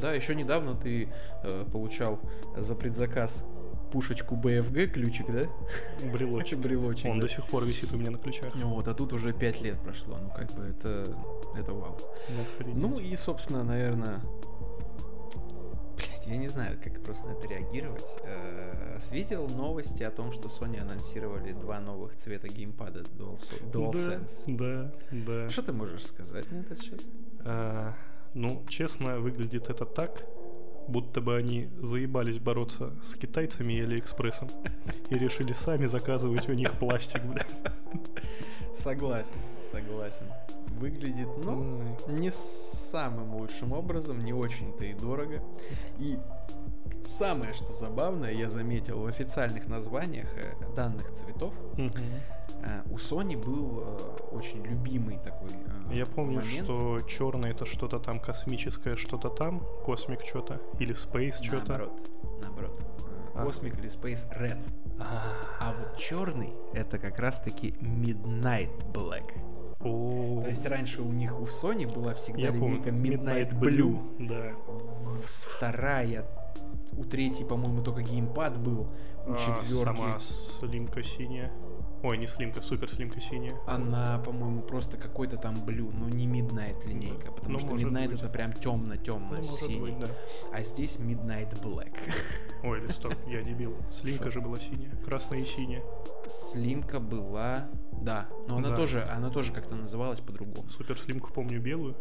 да, 0.00 0.12
еще 0.12 0.34
недавно 0.34 0.74
ты 0.74 1.08
э, 1.42 1.64
получал 1.70 2.18
за 2.56 2.74
предзаказ 2.74 3.44
пушечку 3.90 4.34
BFG 4.34 4.88
ключик, 4.88 5.26
да? 5.28 5.48
Брелочек. 6.12 6.58
Брелочек. 6.58 7.06
Он 7.06 7.18
да. 7.18 7.26
до 7.26 7.32
сих 7.32 7.46
пор 7.46 7.64
висит 7.64 7.92
у 7.92 7.96
меня 7.96 8.10
на 8.10 8.18
ключах. 8.18 8.54
Вот, 8.56 8.88
а 8.88 8.94
тут 8.94 9.12
уже 9.12 9.32
5 9.32 9.60
лет 9.62 9.78
прошло. 9.80 10.18
Ну, 10.20 10.30
как 10.30 10.52
бы 10.54 10.64
это, 10.64 11.04
это 11.56 11.72
вау. 11.72 11.96
Ну. 12.28 12.74
Ну 12.76 12.98
и, 12.98 13.14
собственно, 13.16 13.62
наверное... 13.62 14.20
Я 16.26 16.36
не 16.36 16.48
знаю, 16.48 16.76
как 16.82 17.00
просто 17.02 17.28
на 17.28 17.32
это 17.32 17.48
реагировать. 17.48 18.04
Э, 18.24 18.98
Видел 19.12 19.48
новости 19.48 20.02
о 20.02 20.10
том, 20.10 20.32
что 20.32 20.48
Sony 20.48 20.80
анонсировали 20.80 21.52
два 21.52 21.78
новых 21.78 22.16
цвета 22.16 22.48
геймпада 22.48 23.00
DualSense. 23.00 24.44
Да, 24.46 24.92
да, 25.10 25.42
да. 25.44 25.48
Что 25.48 25.62
ты 25.62 25.72
можешь 25.72 26.04
сказать 26.06 26.50
на 26.50 26.56
этот 26.56 26.82
счет? 26.82 27.02
А, 27.44 27.94
ну, 28.34 28.64
честно, 28.68 29.20
выглядит 29.20 29.70
это 29.70 29.84
так, 29.84 30.24
будто 30.88 31.20
бы 31.20 31.36
они 31.36 31.68
заебались 31.80 32.38
бороться 32.38 32.92
с 33.02 33.14
китайцами 33.14 33.74
и 33.74 33.80
Алиэкспрессом 33.82 34.48
и 35.10 35.18
решили 35.18 35.52
сами 35.52 35.86
заказывать 35.86 36.48
у 36.48 36.52
них 36.52 36.76
пластик, 36.78 37.22
блядь. 37.22 37.54
Согласен, 38.74 39.36
согласен. 39.70 40.26
Выглядит, 40.70 41.28
ну, 41.44 41.82
не 42.08 42.30
самым 42.30 43.34
лучшим 43.36 43.72
образом, 43.72 44.24
не 44.24 44.32
очень-то 44.32 44.84
и 44.84 44.92
дорого. 44.92 45.42
И 45.98 46.18
самое, 47.02 47.54
что 47.54 47.72
забавное, 47.72 48.32
я 48.32 48.50
заметил 48.50 49.00
в 49.00 49.06
официальных 49.06 49.68
названиях 49.68 50.28
э, 50.36 50.52
данных 50.74 51.12
цветов, 51.12 51.54
э, 51.78 52.82
у 52.90 52.96
Sony 52.96 53.42
был 53.42 53.82
э, 53.84 53.98
очень 54.32 54.62
любимый 54.64 55.18
такой 55.18 55.50
Я 55.90 56.04
помню, 56.04 56.40
момент. 56.40 56.64
что 56.64 57.00
черный 57.00 57.50
это 57.50 57.64
что-то 57.64 57.98
там 57.98 58.20
космическое, 58.20 58.96
что-то 58.96 59.30
там, 59.30 59.62
космик 59.84 60.20
что-то, 60.24 60.60
или 60.78 60.94
space 60.94 61.42
что-то. 61.42 61.68
Наоборот, 61.68 62.10
наоборот. 62.42 62.80
А. 63.34 63.44
Cosmic 63.44 63.78
или 63.78 63.88
Space 63.90 64.26
Red. 64.38 64.58
А, 64.98 65.22
А 65.60 65.74
вот 65.74 65.98
черный 65.98 66.54
это 66.72 66.98
как 66.98 67.18
раз-таки 67.18 67.72
Midnight 67.82 68.70
Black. 68.92 69.30
О, 69.86 70.40
То 70.42 70.48
есть 70.48 70.66
раньше 70.66 71.02
у 71.02 71.10
них 71.12 71.38
у 71.40 71.44
Sony 71.44 71.92
была 71.92 72.14
всегда 72.14 72.40
я 72.42 72.52
помню, 72.52 72.82
линейка 72.84 72.90
Midnight, 72.90 73.58
Blue. 73.58 74.26
да. 74.26 74.52
В- 74.66 75.26
с- 75.28 75.44
вторая, 75.46 76.24
у 76.96 77.04
третьей, 77.04 77.44
по-моему, 77.46 77.82
только 77.82 78.02
геймпад 78.02 78.58
был, 78.62 78.88
у 79.26 79.32
А, 79.32 79.36
четверки. 79.36 79.84
Сама 79.84 80.18
слимка 80.20 81.02
синяя. 81.02 81.52
Ой, 82.06 82.18
не 82.18 82.26
слимка, 82.28 82.62
супер 82.62 82.88
слимка 82.88 83.20
синяя. 83.20 83.52
Она, 83.66 84.20
по-моему, 84.20 84.62
просто 84.62 84.96
какой-то 84.96 85.36
там 85.38 85.56
блю, 85.64 85.90
но 85.90 86.08
не 86.08 86.28
Midnight 86.28 86.86
линейка, 86.86 87.32
потому 87.32 87.54
Ну, 87.54 87.58
что 87.58 87.68
Midnight 87.74 88.10
быть. 88.10 88.20
это 88.20 88.28
прям 88.28 88.52
темно-темно 88.52 89.36
Ну, 89.38 89.42
синий. 89.42 89.80
быть, 89.80 89.98
да. 89.98 90.06
А 90.52 90.62
здесь 90.62 90.98
Midnight 90.98 91.60
Black. 91.62 91.96
Ой, 92.62 92.78
или 92.78 92.92
стоп, 92.92 93.14
я 93.26 93.42
дебил. 93.42 93.76
Слимка 93.90 94.24
Шо? 94.26 94.30
же 94.30 94.40
была 94.40 94.56
синяя. 94.56 94.94
Красная 95.04 95.40
и 95.40 95.42
синяя. 95.42 95.82
Слимка 96.28 97.00
была, 97.00 97.68
да, 98.00 98.28
но 98.48 98.58
она 98.58 98.68
Да. 98.70 98.76
тоже, 98.76 99.02
она 99.04 99.30
тоже 99.30 99.52
как-то 99.52 99.74
называлась 99.74 100.20
по-другому. 100.20 100.68
Супер 100.68 100.96
слимку 101.00 101.32
помню 101.32 101.60
белую, 101.60 101.96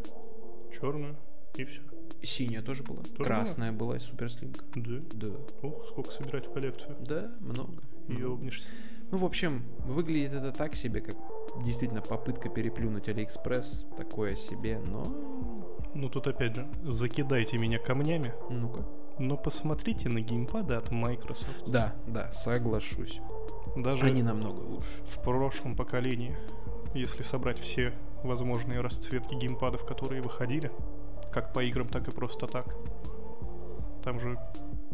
черную 0.71 1.15
и 1.55 1.63
все. 1.65 1.81
Синяя 2.21 2.61
тоже 2.61 2.83
была, 2.83 3.01
была? 3.17 3.25
красная 3.25 3.71
была, 3.71 3.97
супер 3.97 4.31
слимка. 4.31 4.63
Да. 4.75 4.99
Да, 5.13 5.27
Ох, 5.63 5.87
сколько 5.87 6.11
собирать 6.11 6.45
в 6.47 6.53
коллекцию. 6.53 6.95
да, 6.99 7.31
много. 7.39 7.71
много. 8.07 8.21
Ёбнешься. 8.21 8.69
Ну, 9.11 9.19
в 9.19 9.25
общем, 9.25 9.63
выглядит 9.85 10.33
это 10.33 10.51
так 10.51 10.75
себе, 10.75 11.01
как 11.01 11.15
действительно 11.63 12.01
попытка 12.01 12.49
переплюнуть 12.49 13.07
Алиэкспресс, 13.07 13.85
такое 13.97 14.35
себе, 14.35 14.79
но... 14.79 15.03
Ну 15.93 16.09
тут 16.09 16.27
опять 16.27 16.55
же, 16.55 16.67
закидайте 16.83 17.57
меня 17.57 17.79
камнями, 17.79 18.33
Ну-ка. 18.49 18.85
но 19.19 19.37
посмотрите 19.37 20.09
на 20.09 20.19
геймпады 20.19 20.73
от 20.73 20.91
Microsoft. 20.91 21.69
Да, 21.71 21.95
да, 22.07 22.31
соглашусь. 22.33 23.21
Даже 23.77 24.05
Они 24.05 24.21
намного 24.23 24.63
лучше. 24.63 24.89
в 25.05 25.21
прошлом 25.23 25.75
поколении, 25.75 26.35
если 26.93 27.21
собрать 27.23 27.59
все 27.59 27.93
возможные 28.23 28.81
расцветки 28.81 29.35
геймпадов, 29.35 29.85
которые 29.85 30.21
выходили, 30.21 30.71
как 31.31 31.53
по 31.53 31.63
играм, 31.63 31.87
так 31.87 32.07
и 32.07 32.11
просто 32.11 32.47
так, 32.47 32.75
там 34.03 34.19
же 34.19 34.37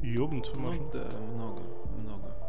ёбнуться 0.04 0.54
Ну 0.56 0.62
можно. 0.62 0.84
да, 0.92 1.10
много. 1.34 1.62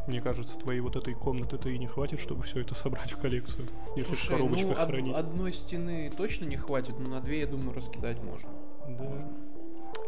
Мне 0.06 0.20
кажется, 0.20 0.58
твоей 0.58 0.80
вот 0.80 0.96
этой 0.96 1.14
комнаты-то 1.14 1.68
и 1.68 1.78
не 1.78 1.86
хватит, 1.86 2.18
чтобы 2.18 2.42
все 2.42 2.60
это 2.60 2.74
собрать 2.74 3.12
в 3.12 3.18
коллекцию, 3.20 3.66
если 3.96 4.14
в 4.14 4.18
Слушай, 4.18 4.30
ну 4.32 4.36
коробочках 4.38 4.78
од- 4.80 4.86
хранить. 4.88 5.14
одной 5.16 5.52
стены 5.52 6.10
точно 6.16 6.44
не 6.46 6.56
хватит, 6.56 6.98
но 6.98 7.08
на 7.10 7.20
две, 7.20 7.40
я 7.40 7.46
думаю, 7.46 7.72
раскидать 7.72 8.20
можно. 8.22 8.50
Да. 8.88 9.28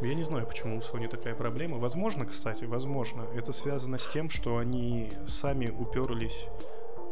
Я 0.00 0.14
не 0.14 0.24
знаю, 0.24 0.46
почему 0.46 0.76
у 0.78 0.80
Sony 0.80 1.08
такая 1.08 1.34
проблема. 1.36 1.78
Возможно, 1.78 2.26
кстати, 2.26 2.64
возможно, 2.64 3.22
это 3.36 3.52
связано 3.52 3.98
с 3.98 4.08
тем, 4.08 4.30
что 4.30 4.56
они 4.58 5.10
сами 5.28 5.66
уперлись, 5.70 6.46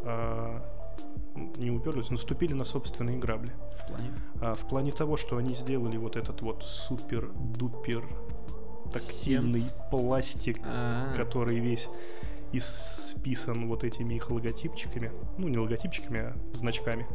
а, 0.04 0.60
не 1.56 1.70
уперлись, 1.70 2.10
наступили 2.10 2.52
на 2.54 2.64
собственные 2.64 3.18
грабли. 3.18 3.52
В 3.80 3.86
плане? 3.86 4.08
А, 4.40 4.54
в 4.54 4.66
плане 4.68 4.90
того, 4.90 5.16
что 5.16 5.36
они 5.36 5.54
сделали 5.54 5.96
вот 5.96 6.16
этот 6.16 6.42
вот 6.42 6.64
супер-дупер 6.64 8.04
тактильный 8.92 9.60
Сенс. 9.60 9.76
пластик, 9.90 10.58
А, 10.66 11.14
который 11.16 11.60
весь 11.60 11.88
исписан 12.52 13.68
вот 13.68 13.84
этими 13.84 14.14
их 14.14 14.30
логотипчиками. 14.30 15.10
Ну, 15.38 15.48
не 15.48 15.58
логотипчиками, 15.58 16.20
а 16.20 16.36
значками. 16.52 17.06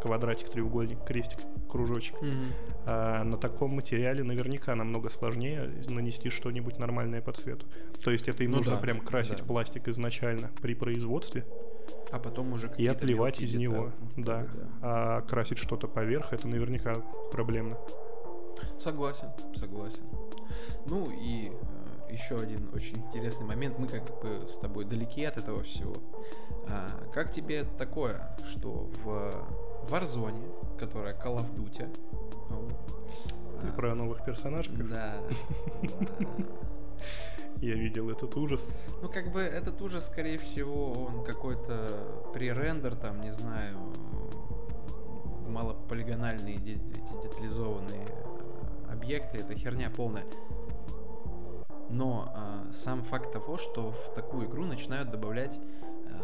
Квадратик, 0.00 0.48
треугольник, 0.50 1.04
крестик, 1.04 1.38
кружочек. 1.68 2.20
мгм. 2.20 2.52
А 2.86 3.22
на 3.24 3.36
таком 3.36 3.72
материале 3.74 4.22
наверняка 4.22 4.74
намного 4.74 5.08
сложнее 5.10 5.72
нанести 5.88 6.30
что-нибудь 6.30 6.78
нормальное 6.78 7.20
по 7.20 7.32
цвету. 7.32 7.66
То 8.04 8.10
есть 8.10 8.28
это 8.28 8.44
им 8.44 8.50
Ну 8.52 8.58
нужно 8.58 8.72
да, 8.72 8.78
прям 8.78 9.00
красить 9.00 9.38
да. 9.38 9.44
пластик 9.44 9.88
изначально 9.88 10.50
при 10.60 10.74
производстве 10.74 11.44
А 12.10 12.18
потом 12.18 12.52
уже 12.52 12.72
и 12.78 12.86
отливать 12.86 13.40
из 13.40 13.54
него. 13.54 13.92
детали. 14.16 14.24
Да. 14.24 14.46
А 14.82 15.20
красить 15.22 15.58
что-то 15.58 15.88
поверх 15.88 16.32
это 16.32 16.46
наверняка 16.48 16.94
проблемно. 17.32 17.78
Согласен, 18.78 19.28
согласен. 19.54 20.04
Ну 20.86 21.10
и 21.10 21.50
э, 21.50 21.52
еще 22.12 22.36
один 22.36 22.68
очень 22.74 22.98
интересный 22.98 23.46
момент. 23.46 23.78
Мы 23.78 23.88
как 23.88 24.04
бы 24.20 24.46
с 24.46 24.56
тобой 24.56 24.84
далеки 24.84 25.24
от 25.24 25.36
этого 25.36 25.62
всего. 25.62 25.94
А, 26.68 26.88
как 27.12 27.32
тебе 27.32 27.64
такое, 27.64 28.36
что 28.46 28.90
в 29.02 29.88
Warzone, 29.90 30.78
которая 30.78 31.14
Call 31.14 31.36
of 31.36 31.54
Duty... 31.54 31.88
Ты 33.60 33.68
а, 33.68 33.72
про 33.72 33.94
новых 33.94 34.24
персонажей? 34.24 34.76
Да. 34.76 35.16
Я 37.60 37.74
видел 37.74 38.10
этот 38.10 38.36
ужас. 38.36 38.66
Ну, 39.02 39.08
как 39.08 39.32
бы 39.32 39.40
этот 39.40 39.80
ужас, 39.82 40.06
скорее 40.06 40.36
всего, 40.38 40.92
он 40.92 41.24
какой-то 41.24 42.30
пререндер, 42.34 42.96
там, 42.96 43.20
не 43.20 43.32
знаю, 43.32 43.78
малополигональные, 45.46 46.56
эти 46.56 47.22
детализованные 47.22 48.06
объекты, 48.90 49.38
это 49.38 49.54
херня 49.54 49.90
полная. 49.90 50.24
Но 51.92 52.32
э, 52.34 52.72
сам 52.72 53.02
факт 53.02 53.32
того, 53.32 53.58
что 53.58 53.92
в 53.92 54.14
такую 54.14 54.48
игру 54.48 54.64
начинают 54.64 55.10
добавлять 55.10 55.60
э, 56.06 56.20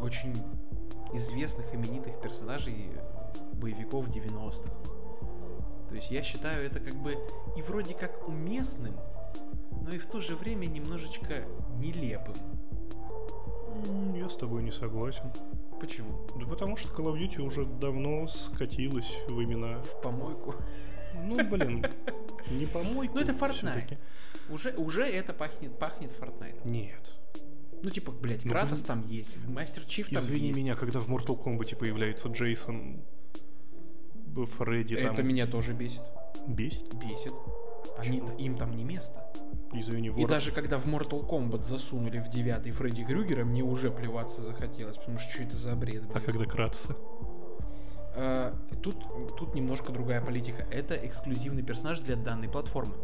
очень 0.00 0.36
известных, 1.12 1.74
именитых 1.74 2.20
персонажей 2.20 2.92
боевиков 3.54 4.06
90-х. 4.06 4.70
То 5.88 5.96
есть 5.96 6.12
я 6.12 6.22
считаю 6.22 6.64
это 6.64 6.78
как 6.78 6.94
бы 6.94 7.16
и 7.56 7.62
вроде 7.62 7.94
как 7.94 8.28
уместным, 8.28 8.94
но 9.82 9.90
и 9.90 9.98
в 9.98 10.06
то 10.06 10.20
же 10.20 10.36
время 10.36 10.66
немножечко 10.66 11.42
нелепым. 11.78 12.36
Я 14.14 14.28
с 14.28 14.36
тобой 14.36 14.62
не 14.62 14.70
согласен. 14.70 15.32
Почему? 15.80 16.20
Да 16.38 16.46
потому 16.46 16.76
что 16.76 16.88
Call 16.94 17.12
of 17.12 17.18
Duty 17.18 17.42
уже 17.42 17.66
давно 17.66 18.28
скатилась 18.28 19.18
в 19.28 19.40
именно... 19.40 19.82
В 19.82 20.00
помойку. 20.00 20.54
Ну, 21.14 21.34
блин, 21.48 21.84
не 22.50 22.66
помойку. 22.66 23.14
Ну, 23.14 23.20
это 23.20 23.32
Fortnite. 23.32 23.98
Уже, 24.50 24.72
уже 24.72 25.04
это 25.04 25.32
пахнет, 25.32 25.78
пахнет 25.78 26.10
Fortnite. 26.18 26.68
Нет. 26.68 27.12
Ну, 27.82 27.90
типа, 27.90 28.12
блядь, 28.12 28.44
ну, 28.44 28.52
Кратос 28.52 28.78
блин, 28.78 28.86
там 28.86 29.08
есть, 29.08 29.44
Мастер 29.48 29.84
Чиф 29.84 30.08
там 30.08 30.22
Извини 30.22 30.48
есть. 30.48 30.60
меня, 30.60 30.76
когда 30.76 31.00
в 31.00 31.08
Mortal 31.08 31.36
Kombat 31.42 31.74
появляется 31.76 32.28
Джейсон, 32.28 33.02
Фредди 34.34 34.96
там... 34.96 35.14
Это 35.14 35.22
меня 35.22 35.46
тоже 35.46 35.72
бесит. 35.72 36.02
Бесит? 36.46 36.94
Бесит. 36.94 37.34
Они, 37.98 38.22
им 38.38 38.56
там 38.56 38.76
не 38.76 38.84
место. 38.84 39.26
Извини, 39.72 40.10
вор... 40.10 40.24
И 40.24 40.26
даже 40.26 40.52
когда 40.52 40.78
в 40.78 40.86
Mortal 40.86 41.28
Kombat 41.28 41.64
засунули 41.64 42.18
в 42.18 42.28
девятый 42.28 42.72
Фредди 42.72 43.04
Крюгера, 43.04 43.44
мне 43.44 43.62
уже 43.62 43.90
плеваться 43.90 44.42
захотелось, 44.42 44.98
потому 44.98 45.18
что 45.18 45.32
что 45.32 45.42
это 45.42 45.56
за 45.56 45.74
бред, 45.74 46.06
блядь. 46.06 46.16
А 46.16 46.20
когда 46.20 46.44
Кратоса? 46.44 46.96
Uh, 48.14 48.54
тут, 48.82 48.96
тут 49.36 49.54
немножко 49.54 49.90
другая 49.90 50.20
политика. 50.20 50.66
Это 50.70 50.94
эксклюзивный 50.94 51.62
персонаж 51.62 52.00
для 52.00 52.16
данной 52.16 52.48
платформы. 52.48 52.94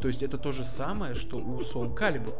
То 0.00 0.08
есть 0.08 0.22
это 0.22 0.38
то 0.38 0.52
же 0.52 0.64
самое, 0.64 1.14
что 1.14 1.38
у 1.38 1.60
Soul 1.60 1.96
Calibur. 1.96 2.34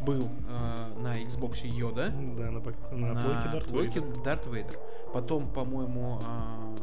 Был 0.00 0.22
uh, 0.22 1.00
на 1.00 1.20
Xbox 1.22 1.66
Йода. 1.66 2.08
Да, 2.08 2.50
на, 2.50 2.60
на, 2.90 3.14
на 3.14 3.60
плойке 3.60 4.00
Дарт 4.24 4.46
Вейдер. 4.46 4.78
Потом, 5.12 5.50
по-моему, 5.50 6.20
uh, 6.20 6.78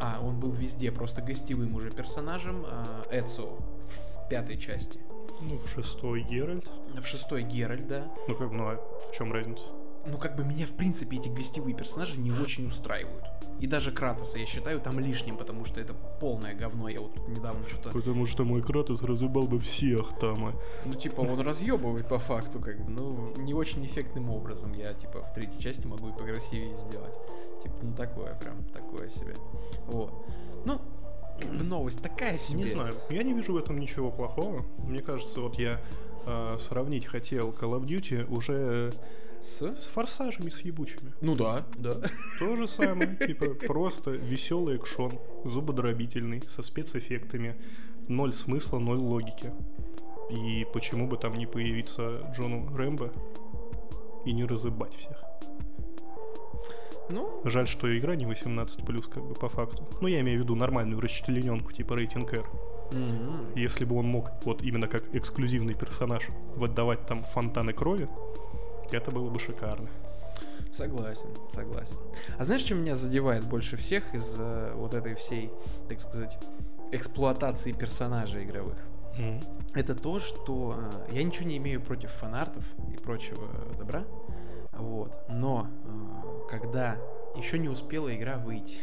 а, 0.00 0.20
он 0.20 0.38
был 0.38 0.50
везде 0.50 0.90
просто 0.90 1.22
гостевым 1.22 1.74
уже 1.74 1.90
персонажем 1.90 2.64
uh, 2.64 3.08
Эцио 3.10 3.46
в, 3.46 4.26
в 4.26 4.28
пятой 4.28 4.58
части. 4.58 4.98
Ну, 5.40 5.58
в 5.58 5.68
шестой 5.68 6.22
Геральт. 6.22 6.68
В 6.94 7.04
шестой 7.04 7.42
Геральт, 7.42 7.86
да. 7.88 8.12
Ну 8.28 8.36
как, 8.36 8.50
ну 8.50 8.68
а 8.68 8.76
в 9.08 9.12
чем 9.12 9.32
разница? 9.32 9.64
Ну, 10.06 10.18
как 10.18 10.36
бы 10.36 10.44
меня, 10.44 10.66
в 10.66 10.72
принципе, 10.72 11.16
эти 11.16 11.28
гостевые 11.28 11.76
персонажи 11.76 12.18
не 12.18 12.32
очень 12.32 12.66
устраивают. 12.66 13.24
И 13.60 13.66
даже 13.66 13.92
Кратоса 13.92 14.38
я 14.38 14.46
считаю 14.46 14.80
там 14.80 14.98
лишним, 14.98 15.36
потому 15.36 15.64
что 15.64 15.80
это 15.80 15.94
полное 15.94 16.54
говно. 16.54 16.88
Я 16.88 17.00
вот 17.00 17.28
недавно 17.28 17.66
что-то... 17.68 17.90
Потому 17.90 18.26
что 18.26 18.44
мой 18.44 18.62
Кратос 18.62 19.02
разъебал 19.02 19.44
бы 19.46 19.58
всех 19.60 20.18
там. 20.18 20.58
Ну, 20.84 20.92
типа, 20.92 21.20
он 21.20 21.40
разъебывает 21.40 22.08
по 22.08 22.18
факту, 22.18 22.58
как 22.58 22.84
бы, 22.84 22.90
ну, 22.90 23.32
не 23.38 23.54
очень 23.54 23.84
эффектным 23.86 24.30
образом. 24.30 24.72
Я, 24.72 24.92
типа, 24.94 25.22
в 25.22 25.32
третьей 25.32 25.60
части 25.60 25.86
могу 25.86 26.08
и 26.08 26.12
покрасивее 26.12 26.74
сделать. 26.74 27.18
Типа, 27.62 27.74
ну, 27.82 27.94
такое 27.94 28.34
прям, 28.34 28.64
такое 28.72 29.08
себе. 29.08 29.34
Вот. 29.86 30.26
Ну, 30.64 30.80
новость 31.50 32.02
такая 32.02 32.38
себе. 32.38 32.58
Не 32.58 32.66
знаю, 32.66 32.94
я 33.10 33.22
не 33.22 33.32
вижу 33.32 33.52
в 33.52 33.56
этом 33.56 33.78
ничего 33.78 34.10
плохого. 34.10 34.64
Мне 34.78 35.00
кажется, 35.00 35.40
вот 35.40 35.58
я 35.58 35.80
э, 36.26 36.56
сравнить 36.58 37.06
хотел 37.06 37.50
Call 37.50 37.80
of 37.80 37.84
Duty 37.84 38.26
уже 38.26 38.92
с? 39.42 39.62
С 39.62 39.86
форсажами, 39.88 40.50
с 40.50 40.60
ебучими. 40.60 41.12
Ну 41.20 41.34
да, 41.34 41.66
да. 41.76 41.94
То 42.38 42.56
же 42.56 42.68
самое, 42.68 43.16
типа 43.16 43.54
просто 43.66 44.12
веселый 44.12 44.76
экшон, 44.76 45.18
зубодробительный, 45.44 46.40
со 46.42 46.62
спецэффектами, 46.62 47.60
ноль 48.08 48.32
смысла, 48.32 48.78
ноль 48.78 48.98
логики. 48.98 49.52
И 50.30 50.66
почему 50.72 51.06
бы 51.06 51.16
там 51.16 51.34
не 51.34 51.46
появиться 51.46 52.32
Джону 52.32 52.74
Рэмбо 52.74 53.12
и 54.24 54.32
не 54.32 54.44
разыбать 54.44 54.94
всех? 54.94 55.22
Ну... 57.10 57.42
Жаль, 57.44 57.66
что 57.66 57.98
игра 57.98 58.14
не 58.14 58.24
18+, 58.24 59.10
как 59.10 59.24
бы 59.24 59.34
по 59.34 59.48
факту. 59.48 59.86
Ну, 60.00 60.08
я 60.08 60.20
имею 60.20 60.40
в 60.40 60.42
виду 60.44 60.54
нормальную 60.54 61.00
расчлененку, 61.00 61.72
типа 61.72 61.96
рейтинг 61.96 62.32
R. 62.32 62.46
Mm-hmm. 62.92 63.58
Если 63.58 63.84
бы 63.84 63.96
он 63.96 64.06
мог, 64.06 64.30
вот 64.44 64.62
именно 64.62 64.86
как 64.86 65.14
эксклюзивный 65.14 65.74
персонаж, 65.74 66.28
выдавать 66.54 67.06
там 67.06 67.22
фонтаны 67.22 67.72
крови, 67.72 68.08
это 68.90 69.10
было 69.10 69.30
бы 69.30 69.38
шикарно. 69.38 69.88
Согласен, 70.72 71.28
согласен. 71.52 71.96
А 72.38 72.44
знаешь, 72.44 72.62
что 72.62 72.74
меня 72.74 72.96
задевает 72.96 73.44
больше 73.44 73.76
всех 73.76 74.14
из 74.14 74.36
э, 74.38 74.72
вот 74.74 74.94
этой 74.94 75.14
всей, 75.14 75.50
так 75.88 76.00
сказать, 76.00 76.38
эксплуатации 76.92 77.72
персонажей 77.72 78.44
игровых? 78.44 78.78
Mm. 79.18 79.44
Это 79.74 79.94
то, 79.94 80.18
что 80.18 80.78
э, 81.10 81.14
я 81.14 81.22
ничего 81.22 81.46
не 81.46 81.58
имею 81.58 81.80
против 81.82 82.10
фанартов 82.12 82.64
и 82.90 82.96
прочего 82.96 83.46
добра, 83.76 84.04
вот. 84.72 85.14
Но 85.28 85.68
э, 85.84 86.48
когда 86.50 86.96
еще 87.36 87.58
не 87.58 87.68
успела 87.68 88.14
игра 88.14 88.38
выйти, 88.38 88.78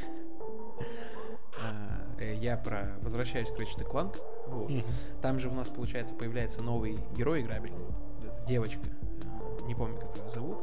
э, 2.20 2.36
я 2.36 2.58
про 2.58 2.96
возвращаюсь 3.02 3.50
к 3.50 3.60
Ratchet 3.60 3.90
Clank, 3.90 4.20
вот. 4.48 4.70
Mm-hmm. 4.70 5.22
Там 5.22 5.40
же 5.40 5.50
у 5.50 5.54
нас 5.54 5.70
получается 5.70 6.14
появляется 6.14 6.62
новый 6.64 7.00
герой 7.16 7.42
играбельный, 7.42 7.88
девочка, 8.48 8.86
не 9.66 9.76
помню, 9.76 10.00
как 10.00 10.18
ее 10.18 10.30
зовут. 10.30 10.58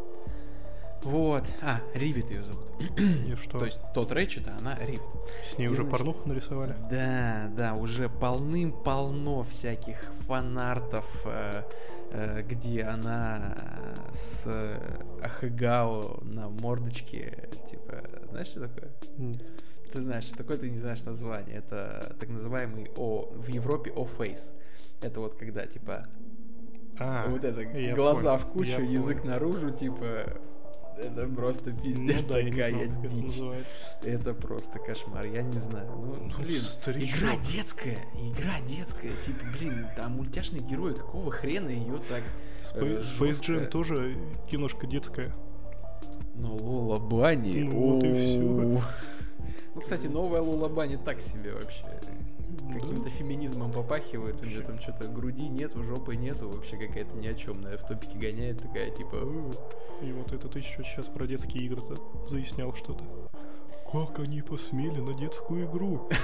Вот. 1.03 1.45
А, 1.63 1.81
Ривит 1.95 2.31
ее 2.31 2.43
зовут. 2.43 2.69
И 2.99 3.35
что? 3.37 3.59
То 3.59 3.65
есть 3.67 3.81
тот 3.95 4.11
Рэчет, 4.11 4.49
а 4.49 4.57
она 4.59 4.77
Ривит. 4.81 5.03
С 5.49 5.59
ней 5.59 5.67
И, 5.67 5.69
уже 5.69 5.83
значит, 5.83 5.93
порнуху 5.93 6.29
нарисовали? 6.29 6.75
Да, 6.91 7.49
да, 7.57 7.75
уже 7.75 8.09
полным-полно 8.09 9.45
всяких 9.45 10.03
фанартов, 10.27 11.07
э, 11.25 11.63
э, 12.11 12.43
где 12.43 12.83
она 12.83 13.57
с 14.13 14.49
Ахыгао 15.23 16.21
на 16.23 16.49
мордочке, 16.49 17.49
типа, 17.71 18.03
знаешь, 18.31 18.49
что 18.49 18.69
такое? 18.69 18.91
Нет. 19.17 19.43
Ты 19.93 20.01
знаешь, 20.01 20.25
что 20.25 20.37
такое, 20.37 20.57
ты 20.57 20.69
не 20.69 20.79
знаешь 20.79 21.05
название. 21.05 21.59
Это 21.59 22.17
так 22.19 22.29
называемый 22.29 22.91
О, 22.97 23.31
в 23.33 23.47
Европе 23.49 23.93
О-фейс. 23.93 24.53
Это 25.03 25.21
вот 25.21 25.35
когда, 25.37 25.67
типа, 25.67 26.09
а, 26.99 27.29
вот 27.29 27.45
это 27.45 27.65
глаза 27.95 28.39
понял, 28.39 28.39
в 28.39 28.47
кучу, 28.53 28.81
язык 28.83 29.23
понял. 29.23 29.35
наружу, 29.35 29.71
типа. 29.71 30.39
Это 30.99 31.27
просто 31.27 31.73
пиздец 31.73 32.23
ну, 32.23 32.29
да, 32.29 32.43
такая 32.43 32.71
я 32.71 32.87
не 32.87 33.29
знал, 33.29 33.53
дичь. 33.53 33.65
Это, 34.01 34.11
это 34.11 34.35
просто 34.35 34.79
кошмар, 34.79 35.27
я 35.27 35.43
не 35.43 35.59
знаю. 35.59 35.91
Ну, 35.91 36.17
ну 36.17 36.39
блин, 36.39 36.61
старичок. 36.61 37.19
игра 37.19 37.37
детская, 37.37 37.99
игра 38.15 38.55
детская, 38.67 39.13
типа, 39.23 39.45
блин, 39.59 39.87
там 39.95 40.13
мультяшный 40.13 40.61
герой, 40.61 40.95
какого 40.95 41.31
хрена 41.31 41.69
ее 41.69 41.99
так 42.09 42.23
Space, 42.63 43.01
э, 43.01 43.01
Space 43.03 43.43
Jam 43.43 43.67
тоже 43.67 44.17
киношка 44.51 44.87
детская. 44.87 45.35
Ну, 46.35 46.57
Лола 46.57 46.99
Бани. 46.99 47.61
Ну, 47.61 47.97
вот 47.97 48.05
и 48.05 48.15
все. 48.15 48.83
Ну, 49.75 49.81
кстати, 49.83 50.07
новая 50.07 50.41
Лола 50.41 50.69
Бани 50.69 50.97
так 50.97 51.21
себе 51.21 51.53
вообще 51.53 51.85
каким-то 52.73 53.09
феминизмом 53.11 53.73
попахивает, 53.73 54.43
у 54.43 54.47
нее 54.47 54.63
там 54.63 54.81
что-то 54.81 55.09
груди 55.09 55.49
нету, 55.49 55.83
жопы 55.83 56.17
нету, 56.17 56.49
вообще 56.51 56.77
какая-то 56.77 57.15
ни 57.15 57.27
о 57.27 57.35
чем, 57.35 57.63
в 57.63 57.87
топике 57.87 58.19
гоняет, 58.19 58.63
такая 58.63 58.91
типа... 58.91 59.17
И 60.03 60.13
вот 60.13 60.33
это 60.33 60.49
ты 60.49 60.61
что 60.61 60.83
сейчас 60.83 61.09
про 61.09 61.27
детские 61.27 61.65
игры-то 61.65 61.97
заяснял 62.27 62.75
что-то. 62.75 63.05
Как 63.91 64.19
они 64.19 64.43
посмели 64.43 65.01
на 65.01 65.15
детскую 65.15 65.67
игру? 65.67 66.09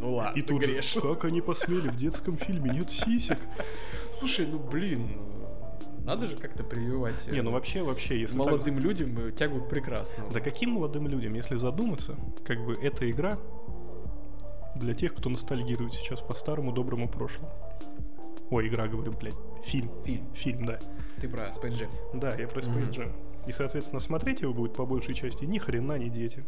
Ну 0.00 0.16
ладно, 0.16 0.38
И 0.38 0.42
тут 0.42 0.62
же, 0.62 0.82
как 1.00 1.24
они 1.24 1.40
посмели, 1.40 1.88
в 1.88 1.96
детском 1.96 2.36
фильме 2.36 2.72
нет 2.72 2.90
сисек. 2.90 3.38
Слушай, 4.18 4.46
ну 4.46 4.58
блин, 4.58 5.08
надо 6.04 6.26
же 6.26 6.36
как-то 6.36 6.64
прививать. 6.64 7.30
Не, 7.30 7.42
ну 7.42 7.50
вообще, 7.50 7.82
вообще, 7.82 8.20
если 8.20 8.36
молодым 8.36 8.76
так... 8.76 8.84
людям 8.84 9.18
э, 9.18 9.32
тягу 9.32 9.60
к 9.60 9.68
прекрасному. 9.68 10.30
Да 10.30 10.40
каким 10.40 10.70
молодым 10.70 11.06
людям, 11.06 11.34
если 11.34 11.56
задуматься, 11.56 12.16
как 12.46 12.64
бы 12.64 12.72
эта 12.74 13.10
игра 13.10 13.38
для 14.78 14.94
тех, 14.94 15.14
кто 15.14 15.28
ностальгирует 15.28 15.94
сейчас 15.94 16.20
по 16.20 16.34
старому 16.34 16.72
доброму 16.72 17.08
прошлому. 17.08 17.52
Ой, 18.50 18.68
игра, 18.68 18.86
говорю, 18.86 19.12
блядь, 19.12 19.36
фильм. 19.62 19.90
Фильм. 20.04 20.26
Фильм, 20.34 20.64
да. 20.64 20.78
Ты 21.20 21.28
про 21.28 21.48
Space 21.48 21.72
Jam. 21.72 21.90
Да, 22.14 22.34
я 22.34 22.48
про 22.48 22.60
Space 22.60 22.90
mm-hmm. 22.90 22.96
Jam. 22.96 23.12
И, 23.46 23.52
соответственно, 23.52 24.00
смотреть 24.00 24.40
его 24.40 24.52
будет 24.52 24.74
по 24.74 24.86
большей 24.86 25.14
части 25.14 25.44
ни 25.44 25.58
хрена 25.58 25.98
не 25.98 26.08
дети. 26.08 26.44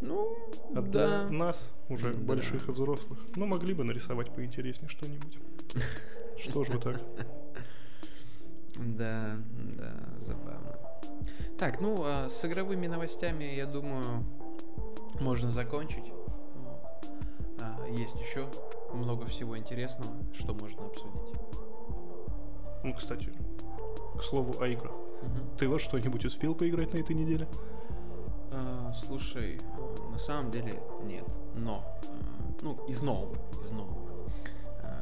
Ну, 0.00 0.36
А 0.74 0.80
да. 0.80 1.28
нас, 1.28 1.70
уже 1.88 2.14
Да. 2.14 2.20
больших 2.20 2.68
и 2.68 2.72
взрослых, 2.72 3.18
ну, 3.36 3.46
могли 3.46 3.74
бы 3.74 3.84
нарисовать 3.84 4.30
поинтереснее 4.34 4.88
что-нибудь. 4.88 5.38
Что 6.38 6.64
ж 6.64 6.68
вы 6.70 6.78
так? 6.78 7.00
Да, 8.78 9.36
да, 9.76 9.92
забавно. 10.18 10.78
Так, 11.58 11.80
ну, 11.80 11.98
а 12.00 12.28
с 12.30 12.42
игровыми 12.46 12.86
новостями, 12.86 13.44
я 13.44 13.66
думаю, 13.66 14.24
можно 15.20 15.50
закончить. 15.50 16.04
А, 17.60 17.86
есть 17.88 18.20
еще 18.20 18.48
много 18.92 19.26
всего 19.26 19.56
интересного, 19.56 20.12
что 20.32 20.54
можно 20.54 20.86
обсудить. 20.86 21.34
Ну, 22.82 22.94
кстати, 22.94 23.32
к 24.18 24.22
слову 24.22 24.60
о 24.60 24.66
играх. 24.66 24.92
Мгм. 25.22 25.56
Ты 25.58 25.68
во 25.68 25.78
что-нибудь 25.78 26.24
успел 26.24 26.54
поиграть 26.54 26.92
на 26.94 26.98
этой 26.98 27.14
неделе? 27.14 27.48
А, 28.52 28.92
слушай, 28.94 29.60
а, 29.78 30.10
на 30.10 30.18
самом 30.18 30.50
деле 30.50 30.82
нет. 31.02 31.26
Но, 31.54 31.84
а, 32.08 32.52
ну, 32.62 32.74
из 32.86 33.02
нового, 33.02 33.36
из 33.62 33.70
нового. 33.70 34.10
А, 34.82 35.00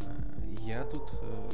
я 0.60 0.84
тут... 0.84 1.12
э, 1.22 1.50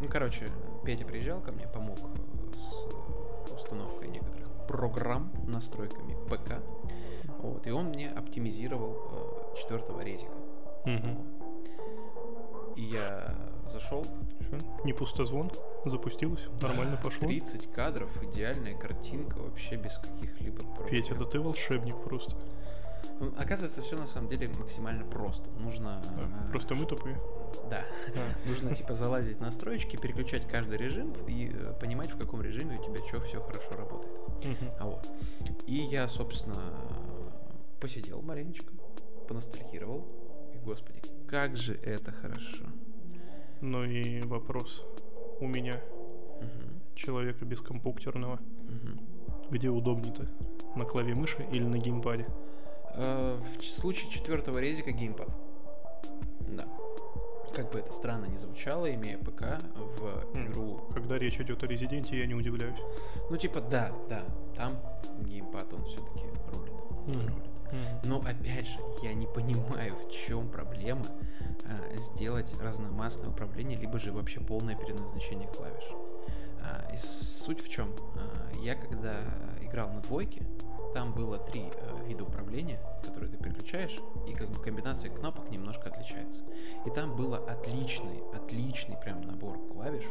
Ну, 0.00 0.08
короче, 0.08 0.46
Петя 0.84 1.04
приезжал 1.04 1.40
ко 1.40 1.52
мне, 1.52 1.66
помог 1.66 1.98
с 1.98 3.52
установкой 3.52 4.08
некоторых 4.08 4.48
программ, 4.68 5.30
настройками 5.46 6.14
ПК. 6.28 6.60
Вот, 7.44 7.66
и 7.66 7.70
он 7.70 7.86
мне 7.86 8.08
оптимизировал 8.08 8.96
э, 9.52 9.56
четвертого 9.56 10.00
резика. 10.00 10.32
Угу. 10.86 12.74
И 12.76 12.82
я 12.82 13.34
зашел, 13.68 14.04
Не 14.84 14.92
пустозвон? 14.92 15.50
Запустилось? 15.84 16.46
Нормально 16.60 16.98
пошло? 17.02 17.26
30 17.28 17.70
кадров, 17.72 18.10
идеальная 18.22 18.76
картинка, 18.76 19.36
вообще 19.38 19.76
без 19.76 19.98
каких-либо 19.98 20.60
Петя, 20.88 21.08
проблем. 21.08 21.18
да 21.18 21.24
ты 21.26 21.40
волшебник 21.40 22.02
просто. 22.02 22.36
Ну, 23.20 23.32
Оказывается, 23.38 23.82
все 23.82 23.96
на 23.96 24.06
самом 24.06 24.28
деле 24.28 24.48
максимально 24.58 25.04
просто. 25.04 25.48
Нужно... 25.58 26.02
А, 26.16 26.46
э, 26.48 26.50
Просто 26.50 26.74
мы 26.74 26.86
тупые. 26.86 27.20
Да. 27.70 27.84
А, 28.14 28.28
Нужно 28.48 28.74
типа 28.74 28.94
залазить 28.94 29.36
в 29.36 29.40
настройки, 29.40 29.96
переключать 29.96 30.48
каждый 30.48 30.78
режим 30.78 31.12
и 31.26 31.50
э, 31.52 31.74
понимать, 31.78 32.10
в 32.10 32.18
каком 32.18 32.42
режиме 32.42 32.78
у 32.78 32.82
тебя 32.82 33.06
что 33.06 33.20
все 33.20 33.40
хорошо 33.40 33.76
работает. 33.76 34.14
А 34.78 34.86
вот. 34.86 35.12
И 35.66 35.74
я, 35.74 36.08
собственно, 36.08 36.72
посидел 37.84 38.22
маленечко, 38.22 38.72
поностальгировал. 39.28 40.08
И, 40.54 40.58
господи, 40.64 41.02
как 41.28 41.54
же 41.54 41.74
это 41.82 42.12
хорошо. 42.12 42.64
Ну 43.60 43.84
и 43.84 44.22
вопрос 44.22 44.82
у 45.40 45.46
меня, 45.46 45.82
Мгм, 46.40 46.80
человека 46.94 47.44
бескомпьютерного. 47.44 48.38
мгм. 48.62 49.00
Где 49.50 49.68
удобнее-то? 49.68 50.26
На 50.74 50.86
клаве 50.86 51.14
мыши 51.14 51.46
или 51.52 51.64
на 51.64 51.76
геймпаде? 51.76 52.26
Э, 52.94 53.38
В 53.58 53.62
случае 53.62 54.10
четвертого 54.10 54.56
резика 54.60 54.90
геймпад. 54.90 55.28
Да. 56.56 56.64
Как 57.54 57.70
бы 57.70 57.80
это 57.80 57.92
странно 57.92 58.24
ни 58.24 58.36
звучало, 58.36 58.92
имея 58.94 59.18
ПК 59.18 59.58
в 59.74 60.34
М. 60.34 60.46
игру 60.50 60.80
Когда 60.94 61.18
речь 61.18 61.38
идет 61.38 61.62
о 61.62 61.66
резиденте, 61.66 62.18
я 62.18 62.24
не 62.26 62.34
удивляюсь. 62.34 62.80
Ну, 63.28 63.36
типа, 63.36 63.60
да, 63.60 63.92
да, 64.08 64.24
там 64.56 64.78
геймпад, 65.20 65.70
он 65.74 65.84
все-таки 65.84 66.24
рулит. 66.48 66.72
Мгм. 67.06 67.43
Но, 68.04 68.18
опять 68.18 68.66
же, 68.66 68.78
я 69.02 69.14
не 69.14 69.26
понимаю, 69.26 69.96
в 69.96 70.10
чем 70.10 70.48
проблема 70.48 71.04
а, 71.64 71.96
сделать 71.96 72.52
разномастное 72.60 73.30
управление, 73.30 73.78
либо 73.78 73.98
же 73.98 74.12
вообще 74.12 74.40
полное 74.40 74.76
переназначение 74.76 75.48
клавиш. 75.48 75.84
А, 76.60 76.92
и 76.92 76.96
суть 76.96 77.62
в 77.62 77.68
чем? 77.68 77.90
А, 78.16 78.56
я 78.62 78.74
когда 78.74 79.16
играл 79.60 79.90
на 79.90 80.00
двойке, 80.00 80.42
там 80.94 81.12
было 81.12 81.38
три 81.38 81.64
а, 81.74 82.04
вида 82.06 82.22
управления, 82.22 82.80
которые 83.02 83.30
ты 83.30 83.36
переключаешь, 83.36 83.98
и 84.28 84.32
как 84.32 84.48
бы 84.48 84.62
комбинация 84.62 85.10
кнопок 85.10 85.50
немножко 85.50 85.88
отличается. 85.88 86.44
И 86.86 86.90
там 86.90 87.16
было 87.16 87.38
отличный, 87.38 88.22
отличный 88.32 88.96
прям 88.96 89.20
набор 89.22 89.58
клавиш, 89.72 90.04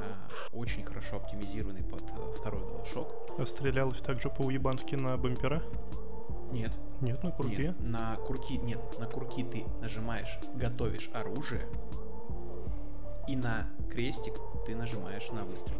а, 0.00 0.28
очень 0.52 0.84
хорошо 0.84 1.16
оптимизированный 1.16 1.84
под 1.84 2.02
э, 2.02 2.34
второй 2.36 2.62
DualShock. 2.62 3.36
А 3.38 3.46
стрелялось 3.46 4.02
также 4.02 4.28
по-уебански 4.28 4.96
на 4.96 5.16
бампера? 5.16 5.62
Нет, 6.50 6.72
Нет, 7.00 7.22
на 7.22 7.30
курке. 7.30 7.56
Нет, 7.56 7.80
на 7.80 8.16
курки, 8.16 8.56
нет, 8.58 8.80
на 8.98 9.06
курки 9.06 9.44
ты 9.44 9.64
нажимаешь, 9.80 10.38
готовишь 10.54 11.10
оружие, 11.12 11.66
и 13.28 13.36
на 13.36 13.68
крестик 13.90 14.34
ты 14.64 14.74
нажимаешь 14.74 15.30
на 15.30 15.44
выстрел. 15.44 15.78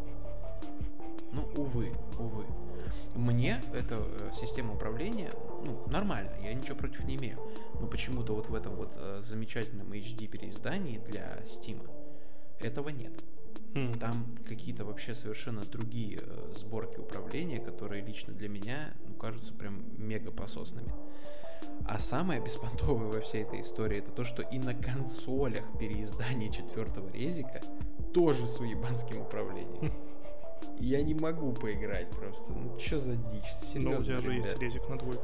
Ну, 1.32 1.48
увы, 1.56 1.92
увы. 2.18 2.46
Мне 3.14 3.62
эта 3.72 3.96
э, 3.96 4.30
система 4.34 4.74
управления, 4.74 5.32
ну, 5.64 5.82
нормально, 5.88 6.32
я 6.42 6.52
ничего 6.52 6.76
против 6.76 7.04
не 7.04 7.16
имею. 7.16 7.38
Но 7.80 7.86
почему-то 7.86 8.34
вот 8.34 8.48
в 8.48 8.54
этом 8.54 8.74
вот 8.76 8.92
э, 8.94 9.20
замечательном 9.22 9.92
HD 9.92 10.26
переиздании 10.26 10.98
для 10.98 11.38
Steam 11.44 11.88
этого 12.60 12.90
нет. 12.90 13.12
Там 14.00 14.14
какие-то 14.48 14.84
вообще 14.84 15.14
совершенно 15.14 15.62
другие 15.62 16.18
э, 16.22 16.52
сборки 16.54 16.98
управления, 16.98 17.58
которые 17.60 18.02
лично 18.04 18.32
для 18.32 18.48
меня, 18.48 18.94
ну, 19.06 19.14
кажутся 19.14 19.52
прям 19.54 19.84
мега 19.98 20.30
пососными. 20.30 20.92
А 21.88 21.98
самое 21.98 22.40
беспонтовое 22.40 23.12
во 23.12 23.20
всей 23.20 23.42
этой 23.42 23.60
истории 23.60 23.98
это 23.98 24.10
то, 24.12 24.24
что 24.24 24.42
и 24.42 24.58
на 24.58 24.74
консолях 24.74 25.64
переиздания 25.78 26.50
четвертого 26.50 27.08
резика 27.10 27.60
тоже 28.14 28.46
с 28.46 28.60
уебанским 28.60 29.20
управлением. 29.20 29.92
Я 30.78 31.02
не 31.02 31.14
могу 31.14 31.52
поиграть 31.52 32.10
просто. 32.16 32.50
Ну 32.50 32.78
что 32.78 32.98
за 32.98 33.14
дичь? 33.16 33.44
Но 33.74 33.90
Ну, 33.90 33.98
у 33.98 34.02
Серьезно, 34.02 34.04
тебя 34.04 34.18
же 34.18 34.32
есть 34.32 34.44
ребят. 34.46 34.58
резик 34.60 34.88
на 34.88 34.98
двойку. 34.98 35.22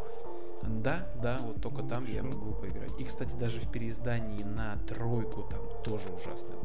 Да, 0.62 1.09
да, 1.22 1.38
вот 1.42 1.61
только 1.61 1.82
Ну, 1.82 1.88
там 1.88 2.07
я 2.07 2.22
могу 2.22 2.53
поиграть. 2.53 2.92
И, 2.98 3.05
кстати, 3.05 3.34
даже 3.34 3.61
в 3.61 3.70
переиздании 3.70 4.42
на 4.44 4.76
тройку 4.86 5.42
там 5.42 5.61
тоже 5.82 6.09
ужасное. 6.11 6.57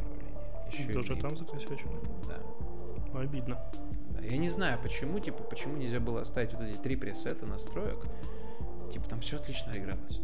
Еще 0.71 0.93
Даже 0.93 1.13
и- 1.15 1.21
там 1.21 1.35
закосячено. 1.37 1.99
Да. 2.27 3.19
Обидно. 3.19 3.57
Да, 4.11 4.19
Я 4.25 4.37
не 4.37 4.49
знаю, 4.49 4.79
почему, 4.81 5.19
типа, 5.19 5.43
почему 5.43 5.75
нельзя 5.77 5.99
было 5.99 6.21
оставить 6.21 6.53
вот 6.53 6.63
эти 6.63 6.77
три 6.77 6.95
пресета 6.95 7.45
настроек. 7.45 8.05
Типа, 8.91 9.07
там 9.09 9.19
все 9.21 9.37
отлично 9.37 9.71
игралось. 9.75 10.19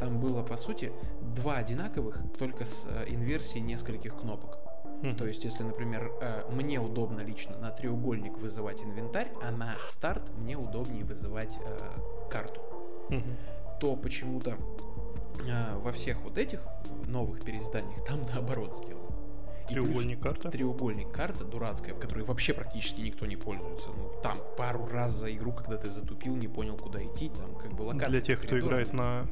Там 0.00 0.18
было, 0.20 0.42
по 0.42 0.56
сути, 0.56 0.92
два 1.34 1.56
одинаковых, 1.56 2.18
только 2.38 2.64
с 2.64 2.86
э, 2.88 3.04
инверсией 3.08 3.62
нескольких 3.64 4.16
кнопок. 4.16 4.58
Мгм. 5.02 5.16
То 5.16 5.26
есть, 5.26 5.44
если, 5.44 5.62
например, 5.64 6.12
э, 6.20 6.44
мне 6.50 6.80
удобно 6.80 7.20
лично 7.20 7.56
на 7.58 7.70
треугольник 7.70 8.38
вызывать 8.38 8.82
инвентарь, 8.82 9.32
а 9.42 9.50
на 9.52 9.74
старт 9.84 10.30
мне 10.38 10.56
удобнее 10.56 11.04
вызывать 11.04 11.58
э, 11.64 11.78
карту, 12.30 12.60
Мгм. 13.10 13.36
то 13.80 13.96
почему-то 13.96 14.56
э, 15.46 15.78
во 15.78 15.90
всех 15.92 16.22
вот 16.22 16.38
этих 16.38 16.60
новых 17.06 17.42
переизданиях 17.44 18.04
там 18.04 18.22
наоборот 18.34 18.76
сделано. 18.76 19.01
И 19.72 19.74
плюс- 19.74 19.86
Треугольник 19.88 20.20
карта. 20.20 20.50
треугольник 20.50 21.10
карта 21.12 21.44
дурацкая, 21.44 21.94
которой 21.94 22.24
вообще 22.24 22.54
практически 22.54 23.00
никто 23.00 23.26
не 23.26 23.36
пользуется. 23.36 23.88
Ну, 23.88 24.12
там 24.22 24.36
пару 24.56 24.86
раз 24.86 25.12
за 25.12 25.32
игру, 25.34 25.52
когда 25.52 25.76
ты 25.76 25.90
затупил, 25.90 26.36
не 26.36 26.48
понял, 26.48 26.76
куда 26.76 27.02
идти, 27.04 27.28
там 27.30 27.54
как 27.54 27.72
бы 27.74 27.82
локация. 27.82 28.08
Для 28.10 28.20
тех, 28.20 28.40
кто 28.42 28.58
играет 28.58 28.92
на 28.92 29.26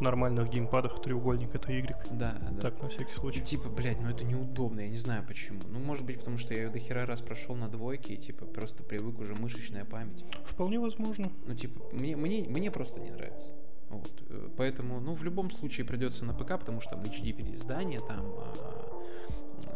нормальных 0.00 0.48
геймпадах, 0.50 1.00
треугольник 1.02 1.54
это 1.54 1.70
Y. 1.70 1.94
Да, 2.12 2.36
да. 2.50 2.60
Так, 2.60 2.82
на 2.82 2.88
всякий 2.88 3.12
И 3.12 3.14
случай. 3.14 3.40
типа, 3.40 3.68
блядь, 3.68 4.00
ну 4.00 4.08
это 4.08 4.24
неудобно, 4.24 4.80
я 4.80 4.88
не 4.88 4.96
знаю 4.96 5.24
почему. 5.26 5.60
Ну, 5.68 5.78
может 5.78 6.04
быть, 6.06 6.18
потому 6.18 6.38
что 6.38 6.54
я 6.54 6.62
ее 6.64 6.70
до 6.70 6.78
хера 6.78 7.06
раз 7.06 7.20
прошел 7.20 7.54
на 7.54 7.68
двойке 7.68 8.14
и, 8.14 8.16
типа, 8.16 8.46
просто 8.46 8.82
привык 8.82 9.18
уже 9.20 9.34
мышечная 9.34 9.84
память. 9.84 10.24
Вполне 10.44 10.80
возможно. 10.80 11.30
Ну, 11.46 11.54
типа, 11.54 11.80
мне, 11.92 12.16
мне, 12.16 12.46
мне 12.48 12.70
просто 12.70 13.00
не 13.00 13.10
нравится. 13.10 13.52
Вот. 13.90 14.10
э, 14.30 14.48
Поэтому, 14.56 15.00
ну, 15.00 15.14
в 15.14 15.22
любом 15.22 15.50
случае 15.50 15.86
придется 15.86 16.24
на 16.24 16.32
ПК, 16.32 16.58
потому 16.58 16.80
что 16.80 16.92
там 16.92 17.02
HD 17.02 17.32
переиздание, 17.32 18.00
там 18.00 18.24
а, 18.38 18.81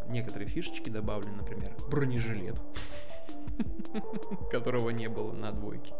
некоторые 0.08 0.48
фишечки 0.48 0.90
добавлены, 0.90 1.36
например, 1.36 1.74
бронежилет, 1.88 2.60
которого 4.50 4.90
не 4.90 5.08
было 5.08 5.32
на 5.32 5.52
двойке. 5.52 5.94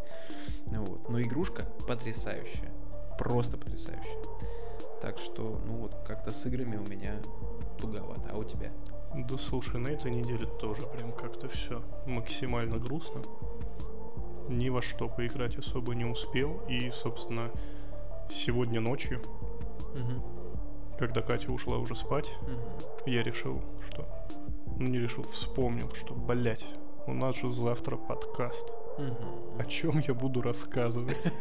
Вот. 0.67 1.09
Но 1.09 1.21
игрушка 1.21 1.65
потрясающая. 1.87 2.71
Просто 3.17 3.57
потрясающая. 3.57 4.17
Так 5.01 5.17
что, 5.17 5.61
ну 5.65 5.77
вот, 5.77 5.95
как-то 6.05 6.31
с 6.31 6.45
играми 6.45 6.77
у 6.77 6.87
меня 6.87 7.19
туговато. 7.79 8.31
А 8.31 8.37
у 8.37 8.43
тебя? 8.43 8.71
Да 9.15 9.37
слушай, 9.37 9.79
на 9.79 9.87
этой 9.87 10.11
неделе 10.11 10.45
тоже 10.45 10.81
прям 10.87 11.11
как-то 11.11 11.47
все 11.47 11.83
максимально 12.05 12.77
грустно. 12.77 13.21
Ни 14.49 14.69
во 14.69 14.81
что 14.81 15.07
поиграть 15.07 15.57
особо 15.57 15.95
не 15.95 16.05
успел. 16.05 16.61
И, 16.67 16.91
собственно, 16.91 17.51
сегодня 18.29 18.79
ночью, 18.79 19.21
когда 20.97 21.21
Катя 21.21 21.51
ушла 21.51 21.77
уже 21.77 21.95
спать, 21.95 22.29
я 23.05 23.23
решил, 23.23 23.61
что... 23.89 24.07
Ну, 24.79 24.85
не 24.87 24.99
решил, 24.99 25.23
вспомнил, 25.23 25.91
что, 25.93 26.13
блять, 26.13 26.65
у 27.07 27.13
нас 27.13 27.35
же 27.37 27.49
завтра 27.49 27.97
подкаст. 27.97 28.67
О 29.59 29.63
чем 29.65 29.99
я 29.99 30.13
буду 30.13 30.41
рассказывать? 30.41 31.31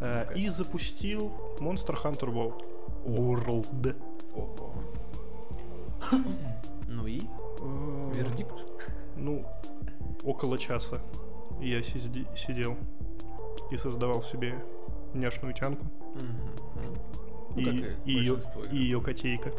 Э, 0.00 0.26
И 0.34 0.48
запустил 0.48 1.30
Monster 1.60 1.94
Hunter 2.02 2.28
World. 2.32 2.64
World. 3.04 3.94
Ну 6.88 7.06
и? 7.06 7.22
Вердикт? 8.12 8.64
Ну, 9.16 9.46
около 10.24 10.58
часа 10.58 11.00
я 11.60 11.80
сидел. 11.80 12.76
и 13.70 13.76
создавал 13.76 14.20
себе 14.20 14.64
няшную 15.14 15.54
тянку. 15.54 15.86
Ну, 17.54 17.60
и, 17.60 17.84
и 18.04 18.12
ее, 18.12 18.38
и 18.70 18.76
ее 18.76 19.00
котейка. 19.00 19.52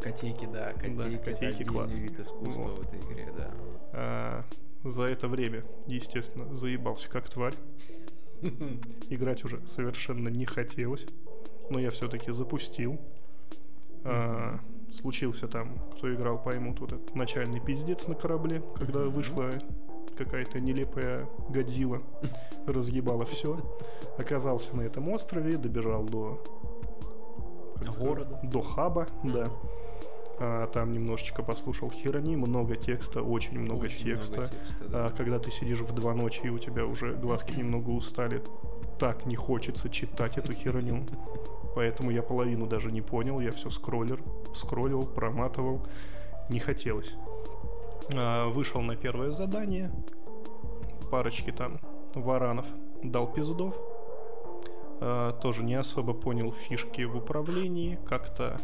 Котейки, 0.00 0.48
да, 0.52 0.72
котейки, 0.72 1.14
это 1.14 1.24
котейки 1.24 1.54
отдельный 1.54 1.72
классные. 1.72 2.02
вид 2.02 2.20
искусства 2.20 2.62
Вот. 2.62 2.78
в 2.78 2.82
этой 2.82 3.00
игре, 3.00 3.32
да. 3.36 3.54
А, 3.92 4.44
за 4.84 5.04
это 5.04 5.28
время, 5.28 5.64
естественно, 5.86 6.54
заебался 6.54 7.08
как 7.08 7.28
тварь. 7.28 7.54
Играть 9.08 9.44
уже 9.44 9.64
совершенно 9.66 10.28
не 10.28 10.44
хотелось, 10.44 11.06
но 11.70 11.78
я 11.78 11.90
все-таки 11.90 12.32
запустил. 12.32 13.00
А, 14.04 14.58
случился 14.92 15.46
там, 15.48 15.78
кто 15.96 16.12
играл, 16.12 16.42
поймут, 16.42 16.80
вот 16.80 16.92
этот 16.92 17.14
начальный 17.14 17.60
пиздец 17.60 18.08
на 18.08 18.14
корабле, 18.14 18.62
когда 18.76 19.00
вышла 19.00 19.50
какая-то 20.16 20.60
нелепая 20.60 21.28
Годзилла, 21.48 22.02
разъебала 22.66 23.24
все. 23.24 23.58
Оказался 24.18 24.76
на 24.76 24.82
этом 24.82 25.08
острове, 25.08 25.56
добежал 25.56 26.04
до 26.04 26.42
Города. 27.90 28.40
до 28.42 28.60
хаба, 28.62 29.06
да. 29.22 29.44
Мгм. 29.44 29.52
А, 30.38 30.66
там 30.66 30.92
немножечко 30.92 31.42
послушал 31.42 31.90
Хирони, 31.90 32.36
много 32.36 32.76
текста, 32.76 33.22
очень 33.22 33.58
много 33.60 33.84
Очень 33.84 34.04
текста. 34.04 34.40
много 34.40 34.52
текста, 34.52 34.84
да. 34.88 35.04
А, 35.04 35.08
когда 35.10 35.38
ты 35.38 35.50
сидишь 35.50 35.80
в 35.80 35.94
два 35.94 36.14
ночи 36.14 36.40
и 36.44 36.48
у 36.48 36.58
тебя 36.58 36.84
уже 36.84 37.12
глазки 37.14 37.58
немного 37.58 37.90
устали, 37.90 38.42
так 38.98 39.26
не 39.26 39.36
хочется 39.36 39.88
читать 39.88 40.38
эту 40.38 40.52
херню. 40.52 41.04
Поэтому 41.74 42.10
я 42.10 42.22
половину 42.22 42.66
даже 42.66 42.90
не 42.90 43.00
понял, 43.02 43.40
я 43.40 43.50
все 43.50 43.70
скроллер, 43.70 44.20
скроллил, 44.54 45.02
проматывал, 45.06 45.86
не 46.48 46.58
хотелось. 46.58 47.14
А, 48.14 48.48
вышел 48.48 48.80
на 48.80 48.96
первое 48.96 49.30
задание, 49.30 49.92
парочки 51.10 51.52
там 51.52 51.78
варанов 52.14 52.66
дал 53.02 53.26
пиздов. 53.32 53.74
А, 55.04 55.32
тоже 55.32 55.64
не 55.64 55.74
особо 55.74 56.14
понял 56.14 56.52
фишки 56.52 57.02
в 57.02 57.16
управлении, 57.16 57.98
как-то, 58.06 58.56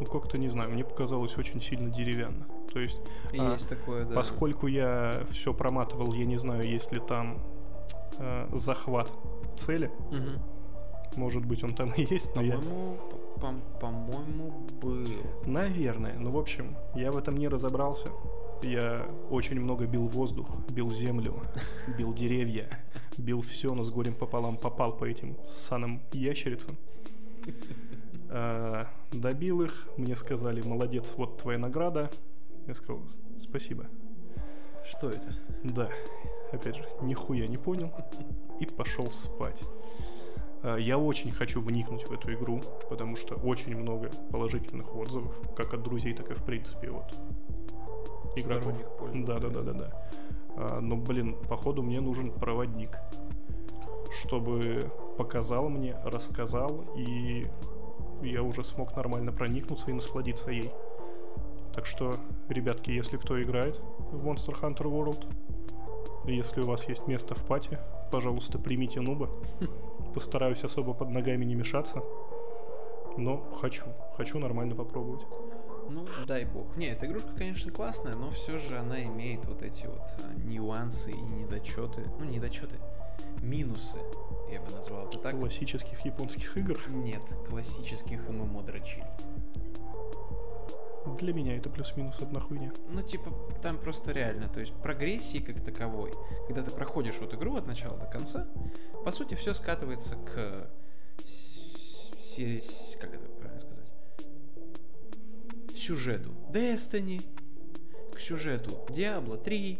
ну 0.00 0.06
как-то 0.06 0.36
не 0.36 0.48
знаю, 0.48 0.70
мне 0.70 0.84
показалось 0.84 1.38
очень 1.38 1.62
сильно 1.62 1.88
деревянно. 1.90 2.46
То 2.72 2.78
есть 2.80 2.98
а, 3.32 3.52
Есть 3.52 3.68
такое, 3.68 4.04
да. 4.04 4.14
Поскольку 4.14 4.66
я 4.66 5.14
все 5.30 5.54
проматывал, 5.54 6.12
я 6.12 6.26
не 6.26 6.36
знаю, 6.36 6.62
есть 6.62 6.92
ли 6.92 7.00
там 7.00 7.38
э, 8.18 8.48
захват 8.52 9.10
цели. 9.56 9.90
Мгм. 10.10 10.42
Может 11.16 11.46
быть, 11.46 11.64
он 11.64 11.70
там 11.74 11.90
и 11.96 12.02
есть, 12.10 12.34
но 12.36 12.42
я... 12.42 12.58
По-моему, 12.58 12.96
по- 13.40 13.80
по-моему, 13.80 14.52
был. 14.82 15.06
Наверное. 15.46 16.16
Ну, 16.18 16.32
в 16.32 16.38
общем, 16.38 16.76
я 16.94 17.10
в 17.10 17.16
этом 17.16 17.38
не 17.38 17.48
разобрался. 17.48 18.08
Я 18.62 19.06
очень 19.30 19.60
много 19.60 19.86
бил 19.86 20.06
воздух, 20.06 20.48
бил 20.70 20.90
землю, 20.90 21.42
бил 21.98 22.12
деревья, 22.12 22.68
бил 23.18 23.40
все, 23.40 23.74
но 23.74 23.84
с 23.84 23.90
горем 23.90 24.14
пополам 24.14 24.56
попал 24.56 24.96
по 24.96 25.04
этим 25.04 25.36
саным 25.46 26.02
ящерицам. 26.12 26.76
А, 28.28 28.88
Добил 29.12 29.62
их, 29.62 29.88
мне 29.96 30.16
сказали, 30.16 30.60
молодец, 30.66 31.14
вот 31.16 31.38
твоя 31.38 31.58
награда. 31.58 32.10
Я 32.66 32.74
сказал, 32.74 33.02
спасибо. 33.38 33.86
Что 34.84 35.10
это? 35.10 35.36
Да, 35.62 35.90
опять 36.52 36.76
же, 36.76 36.84
нихуя 37.02 37.46
не 37.46 37.56
понял 37.56 37.92
и 38.60 38.66
пошел 38.66 39.06
спать. 39.10 39.62
А, 40.62 40.76
Я 40.76 40.98
очень 40.98 41.30
хочу 41.30 41.60
вникнуть 41.60 42.08
в 42.08 42.12
эту 42.12 42.32
игру, 42.34 42.60
потому 42.90 43.16
что 43.16 43.36
очень 43.36 43.76
много 43.76 44.10
положительных 44.30 44.94
отзывов, 44.96 45.34
как 45.56 45.72
от 45.74 45.82
друзей, 45.82 46.14
так 46.14 46.30
и 46.30 46.34
в 46.34 46.42
принципе 46.42 46.90
вот 46.90 47.16
игроков. 48.36 48.74
Да, 49.14 49.38
да, 49.38 49.48
да, 49.48 49.62
да, 49.62 49.72
да. 49.72 50.08
А, 50.56 50.80
Но, 50.80 50.96
блин, 50.96 51.36
походу 51.48 51.82
мне 51.82 52.00
нужен 52.00 52.30
проводник, 52.30 52.98
чтобы 54.20 54.90
показал 55.18 55.68
мне, 55.68 55.96
рассказал, 56.04 56.84
и 56.96 57.46
я 58.22 58.42
уже 58.42 58.64
смог 58.64 58.96
нормально 58.96 59.32
проникнуться 59.32 59.90
и 59.90 59.94
насладиться 59.94 60.50
ей. 60.50 60.70
Так 61.74 61.84
что, 61.84 62.14
ребятки, 62.48 62.90
если 62.90 63.18
кто 63.18 63.42
играет 63.42 63.80
в 64.10 64.26
Monster 64.26 64.58
Hunter 64.60 64.84
World, 64.84 65.26
если 66.24 66.62
у 66.62 66.66
вас 66.66 66.88
есть 66.88 67.06
место 67.06 67.34
в 67.34 67.44
пати, 67.44 67.78
пожалуйста, 68.10 68.58
примите 68.58 69.00
нуба. 69.00 69.28
Постараюсь 70.14 70.64
особо 70.64 70.94
под 70.94 71.10
ногами 71.10 71.44
не 71.44 71.54
мешаться. 71.54 72.02
Но 73.18 73.38
хочу, 73.60 73.84
хочу 74.16 74.38
нормально 74.38 74.74
попробовать. 74.74 75.26
Ну, 75.90 76.06
дай 76.26 76.44
бог. 76.44 76.76
Не, 76.76 76.86
эта 76.88 77.06
игрушка, 77.06 77.30
конечно, 77.36 77.70
классная, 77.70 78.14
но 78.14 78.30
все 78.30 78.58
же 78.58 78.78
она 78.78 79.04
имеет 79.04 79.44
вот 79.46 79.62
эти 79.62 79.86
вот 79.86 80.02
а, 80.22 80.34
нюансы 80.44 81.10
и 81.10 81.20
недочеты. 81.20 82.02
Ну, 82.18 82.24
не 82.24 82.36
недочеты, 82.36 82.76
минусы, 83.40 83.98
я 84.50 84.60
бы 84.60 84.70
назвал 84.70 85.08
это 85.08 85.18
так. 85.18 85.38
Классических 85.38 86.04
японских 86.04 86.56
игр. 86.56 86.78
Нет, 86.88 87.22
классических 87.48 88.28
ММО 88.28 88.62
дрочиль. 88.62 89.04
Для 91.18 91.32
меня 91.32 91.56
это 91.56 91.70
плюс-минус 91.70 92.20
одна 92.20 92.40
хуйня. 92.40 92.72
Ну, 92.88 93.00
типа, 93.00 93.32
там 93.62 93.78
просто 93.78 94.10
реально, 94.10 94.48
то 94.48 94.58
есть 94.58 94.74
прогрессии 94.74 95.38
как 95.38 95.64
таковой, 95.64 96.12
когда 96.48 96.62
ты 96.62 96.72
проходишь 96.72 97.18
вот 97.20 97.32
игру 97.32 97.54
от 97.54 97.66
начала 97.66 97.96
до 97.96 98.06
конца, 98.06 98.46
по 99.04 99.12
сути, 99.12 99.34
все 99.34 99.54
скатывается 99.54 100.16
к 100.16 100.68
как 103.00 103.14
это 103.14 103.25
сюжету 105.78 106.30
Destiny, 106.52 107.22
к 108.14 108.20
сюжету 108.20 108.70
Diablo 108.88 109.36
3, 109.42 109.78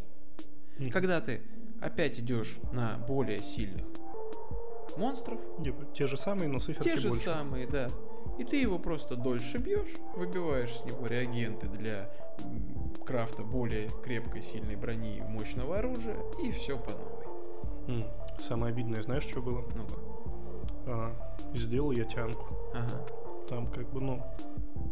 Мгм. 0.78 0.90
когда 0.90 1.20
ты 1.20 1.42
опять 1.80 2.18
идешь 2.20 2.59
на 2.72 2.99
более 2.99 3.40
сильных 3.40 3.84
монстров, 4.97 5.38
Типа, 5.62 5.84
те 5.94 6.07
же 6.07 6.16
самые, 6.16 6.49
но 6.49 6.59
циферки 6.59 6.88
те 6.88 6.97
же 6.97 7.09
больше. 7.11 7.24
самые, 7.24 7.66
да. 7.66 7.88
И 8.38 8.44
ты 8.44 8.57
его 8.61 8.78
просто 8.78 9.16
дольше 9.16 9.59
бьешь, 9.59 9.94
выбиваешь 10.14 10.74
с 10.74 10.84
него 10.84 11.07
реагенты 11.07 11.66
для 11.68 12.11
крафта 13.05 13.42
более 13.42 13.88
крепкой, 14.03 14.42
сильной 14.42 14.76
брони 14.76 15.18
и 15.18 15.22
мощного 15.22 15.78
оружия, 15.78 16.16
и 16.42 16.51
все 16.51 16.78
по 16.78 16.90
новой. 16.90 17.26
М, 17.88 18.07
Самое 18.38 18.72
обидное, 18.72 19.01
знаешь, 19.03 19.22
что 19.24 19.40
было? 19.40 19.62
Ну-ка. 19.74 19.97
А, 20.86 21.36
сделал 21.55 21.90
я 21.92 22.05
тянку. 22.05 22.47
Ага. 22.74 23.07
Там 23.49 23.66
как 23.70 23.90
бы, 23.92 24.01
ну, 24.03 24.22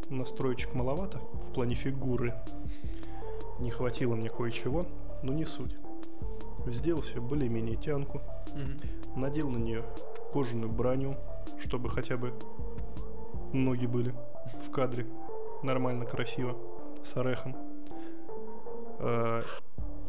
настроечек 0.09 0.74
маловато 0.74 1.18
в 1.49 1.55
плане 1.55 1.74
фигуры. 1.74 2.35
Не 3.59 3.70
хватило 3.70 4.14
мне 4.14 4.28
кое-чего, 4.28 4.87
но 5.22 5.32
не 5.32 5.45
суть. 5.45 5.74
Сделал 6.66 7.03
себе 7.03 7.20
более-менее 7.20 7.76
тянку. 7.76 8.20
Мгм. 8.55 9.20
Надел 9.20 9.51
на 9.51 9.59
нее 9.59 9.85
кожаную 10.32 10.72
броню, 10.72 11.16
чтобы 11.59 11.89
хотя 11.89 12.16
бы 12.16 12.32
ноги 13.53 13.87
были 13.87 14.14
в 14.64 14.70
кадре. 14.70 15.07
Нормально, 15.62 16.05
красиво. 16.07 16.57
С 17.03 17.16
орехом. 17.16 17.57
А, 18.99 19.43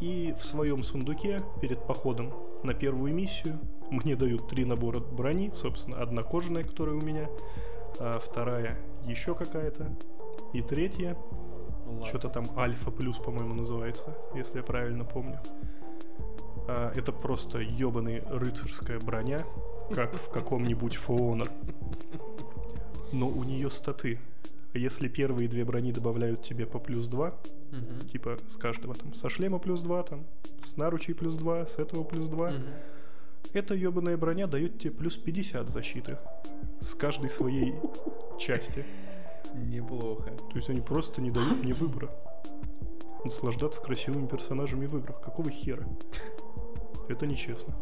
И 0.02 0.34
в 0.38 0.44
своем 0.44 0.84
сундуке 0.84 1.40
перед 1.62 1.86
походом 1.86 2.34
на 2.64 2.74
первую 2.74 3.14
миссию 3.14 3.60
мне 3.90 4.16
дают 4.16 4.48
три 4.48 4.66
набора 4.66 5.00
брони. 5.00 5.52
Собственно, 5.56 6.02
одна 6.02 6.24
кожаная, 6.24 6.64
которая 6.64 6.96
у 6.96 7.02
меня, 7.02 7.30
а 8.00 8.20
вторая 8.20 8.78
еще 9.06 9.36
какая-то. 9.36 9.96
И 10.54 10.62
третья, 10.62 11.18
Ну 11.88 12.04
что-то 12.06 12.30
там 12.30 12.46
Альфа 12.58 12.92
Плюс, 12.92 13.18
по-моему, 13.18 13.54
называется, 13.54 14.16
если 14.34 14.58
я 14.58 14.64
правильно 14.64 15.06
помню. 15.06 15.40
А, 16.68 16.92
это 16.96 17.12
просто 17.12 17.60
ебаный 17.60 18.22
рыцарская 18.28 19.00
броня, 19.00 19.40
как 19.94 20.16
в 20.16 20.30
каком-нибудь 20.30 20.98
Honor. 21.08 21.50
Но 23.12 23.28
у 23.28 23.44
нее 23.44 23.70
статы. 23.70 24.20
Если 24.74 25.08
первые 25.08 25.48
две 25.48 25.64
брони 25.64 25.92
добавляют 25.94 26.42
тебе 26.42 26.66
по 26.66 26.80
плюс 26.80 27.08
2, 27.08 27.34
Мгм. 27.72 28.00
типа 28.12 28.38
с 28.48 28.58
каждого 28.58 28.94
там, 28.94 29.14
со 29.14 29.30
шлема 29.30 29.58
плюс 29.60 29.82
2, 29.82 30.04
там, 30.04 30.26
с 30.66 30.76
наручей 30.76 31.14
плюс 31.14 31.38
2, 31.38 31.66
с 31.66 31.78
этого 31.78 32.04
плюс 32.04 32.28
2, 32.28 32.50
Мгм. 32.52 32.64
Эта 33.54 33.74
ебаная 33.74 34.18
броня 34.18 34.48
дает 34.48 34.80
тебе 34.80 34.92
плюс 34.92 35.18
50 35.18 35.70
защиты 35.70 36.18
с 36.80 36.94
каждой 36.96 37.30
своей 37.30 37.76
части. 38.38 38.86
Неплохо. 39.54 40.32
То 40.52 40.56
есть 40.58 40.70
они 40.70 40.82
просто 40.82 41.22
не 41.22 41.32
дают 41.32 41.64
мне 41.64 41.74
выбора. 41.74 42.10
Наслаждаться 43.24 43.82
красивыми 43.82 44.28
персонажами 44.28 44.86
в 44.86 44.98
играх. 44.98 45.22
Какого 45.22 45.50
хера? 45.50 45.88
Это 47.08 47.26
нечестно. 47.26 47.76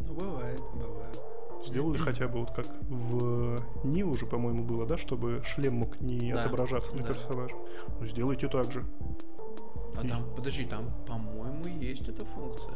Ну, 0.00 0.14
бывает, 0.14 0.60
бывает. 0.74 1.20
Сделали 1.66 1.96
хотя 1.96 2.28
бы 2.28 2.40
вот 2.40 2.50
как 2.50 2.66
в 2.90 3.56
Ни 3.84 4.02
уже, 4.02 4.26
по-моему, 4.26 4.64
было, 4.64 4.84
да, 4.86 4.98
чтобы 4.98 5.42
шлем 5.44 5.74
мог 5.76 5.98
не 6.00 6.32
Да, 6.32 6.44
отображаться 6.44 6.94
на 6.94 7.02
да. 7.02 7.08
персонаже. 7.08 7.54
Ну, 8.00 8.06
сделайте 8.06 8.48
так 8.48 8.70
же. 8.70 8.84
А 9.96 10.04
И- 10.04 10.08
там, 10.08 10.24
подожди, 10.36 10.64
там, 10.66 10.90
по-моему, 11.06 11.64
есть 11.80 12.06
эта 12.08 12.26
функция. 12.26 12.74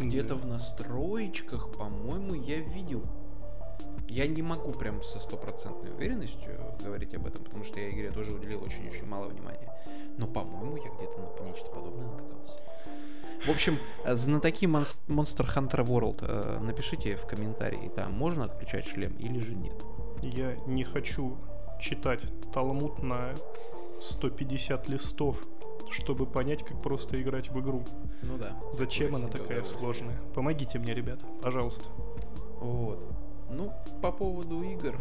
Где-то 0.00 0.34
в 0.34 0.46
настроечках, 0.46 1.70
по-моему, 1.72 2.34
я 2.34 2.56
видел. 2.56 3.02
Я 4.08 4.26
не 4.26 4.42
могу 4.42 4.72
прям 4.72 5.02
со 5.02 5.20
стопроцентной 5.20 5.92
уверенностью 5.92 6.58
говорить 6.82 7.14
об 7.14 7.26
этом, 7.26 7.44
потому 7.44 7.64
что 7.64 7.78
я 7.80 7.90
игре 7.90 8.10
тоже 8.10 8.32
уделил 8.32 8.64
очень-очень 8.64 9.06
мало 9.06 9.28
внимания. 9.28 9.70
Но, 10.16 10.26
по-моему, 10.26 10.76
я 10.76 10.90
где-то 10.90 11.18
на 11.18 11.46
нечто 11.46 11.66
подобное 11.66 12.06
натыкался. 12.06 12.58
В 13.46 13.50
общем, 13.50 13.78
э, 14.04 14.16
знатоки 14.16 14.64
Monst- 14.64 15.06
Monster 15.06 15.46
Hunter 15.46 15.84
World, 15.84 16.18
э, 16.22 16.60
напишите 16.60 17.16
в 17.16 17.26
комментарии, 17.26 17.90
там 17.94 18.12
можно 18.12 18.44
отключать 18.44 18.86
шлем 18.86 19.14
или 19.16 19.38
же 19.38 19.54
нет. 19.54 19.84
Я 20.22 20.56
не 20.66 20.84
хочу 20.84 21.38
читать 21.80 22.20
Талмуд 22.52 23.02
на 23.02 23.34
150 24.00 24.88
листов, 24.88 25.46
чтобы 25.90 26.26
понять, 26.26 26.64
как 26.64 26.80
просто 26.82 27.20
играть 27.20 27.50
в 27.50 27.60
игру. 27.60 27.84
Ну 28.22 28.38
да. 28.38 28.58
Зачем 28.72 29.14
она 29.14 29.28
такая 29.28 29.64
сложная? 29.64 30.18
Помогите 30.34 30.78
мне, 30.78 30.94
ребята, 30.94 31.24
пожалуйста. 31.42 31.84
Вот. 32.60 33.04
Ну, 33.50 33.72
по 34.00 34.12
поводу 34.12 34.62
игр, 34.62 34.96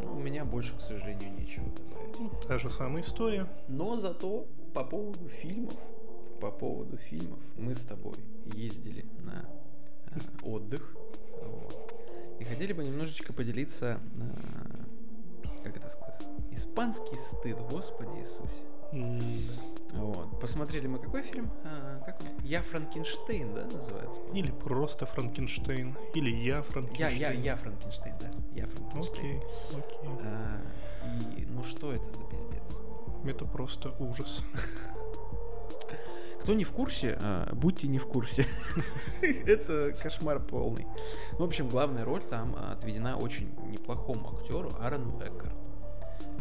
ну, 0.00 0.12
у 0.12 0.18
меня 0.18 0.44
больше, 0.44 0.76
к 0.76 0.80
сожалению, 0.80 1.32
нечего 1.38 1.66
добавить. 1.76 2.18
Ну, 2.18 2.30
Та 2.46 2.58
же 2.58 2.70
самая 2.70 3.02
история. 3.02 3.46
Но 3.68 3.96
зато 3.96 4.46
по 4.72 4.84
поводу 4.84 5.28
фильмов, 5.28 5.74
по 6.40 6.50
поводу 6.50 6.96
фильмов 6.96 7.38
мы 7.56 7.74
с 7.74 7.84
тобой 7.84 8.14
ездили 8.54 9.04
на 9.24 9.44
э, 10.06 10.18
отдых. 10.42 10.96
вот. 11.42 11.92
И 12.40 12.44
хотели 12.44 12.72
бы 12.72 12.84
немножечко 12.84 13.32
поделиться, 13.32 14.00
э, 14.16 15.62
как 15.62 15.76
это 15.76 15.88
сказать, 15.90 16.26
испанский 16.50 17.16
стыд, 17.16 17.58
Господи 17.70 18.18
Иисусе. 18.18 18.62
Вот. 19.94 20.40
Посмотрели 20.40 20.86
мы 20.86 20.98
какой 20.98 21.22
фильм? 21.22 21.50
А, 21.64 22.00
как 22.04 22.20
он? 22.20 22.28
Я 22.44 22.62
Франкенштейн, 22.62 23.54
да, 23.54 23.64
называется? 23.64 24.20
Или 24.32 24.50
просто 24.50 25.06
Франкенштейн, 25.06 25.96
или 26.14 26.30
я 26.30 26.56
Я, 26.56 26.62
Франкенштейн. 26.62 27.16
я, 27.18 27.32
я 27.32 27.56
Франкенштейн, 27.56 28.14
да. 28.20 28.30
Я 28.54 28.66
Франкенштейн. 28.66 29.42
Окей, 29.70 29.82
окей. 30.00 30.26
А, 30.26 30.60
и 31.36 31.46
ну 31.46 31.62
что 31.62 31.92
это 31.92 32.04
за 32.10 32.24
пиздец? 32.24 32.82
Это 33.24 33.44
просто 33.44 33.94
ужас. 33.98 34.42
Кто 36.42 36.52
не 36.52 36.64
в 36.64 36.72
курсе, 36.72 37.18
а, 37.22 37.54
будьте 37.54 37.88
не 37.88 37.98
в 37.98 38.06
курсе. 38.06 38.46
Это 39.46 39.92
кошмар 40.02 40.40
полный. 40.40 40.86
В 41.38 41.42
общем, 41.42 41.68
главная 41.70 42.04
роль 42.04 42.22
там 42.22 42.54
отведена 42.70 43.16
очень 43.16 43.50
неплохому 43.70 44.36
актеру 44.36 44.70
Аарону 44.78 45.18
Эккарту. 45.20 45.63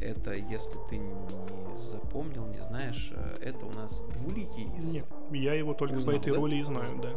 Это, 0.03 0.33
если 0.33 0.77
ты 0.89 0.97
не 0.97 1.75
запомнил, 1.75 2.45
не 2.47 2.59
знаешь, 2.59 3.13
а, 3.15 3.35
это 3.41 3.65
у 3.65 3.71
нас 3.71 4.03
двуликий 4.13 4.67
из... 4.75 4.91
Не, 4.91 5.03
я 5.31 5.53
его 5.53 5.73
только 5.73 5.95
Узнал, 5.95 6.15
по 6.15 6.19
этой 6.19 6.33
да? 6.33 6.39
роли 6.39 6.55
и 6.57 6.63
знаю, 6.63 6.99
да. 7.01 7.13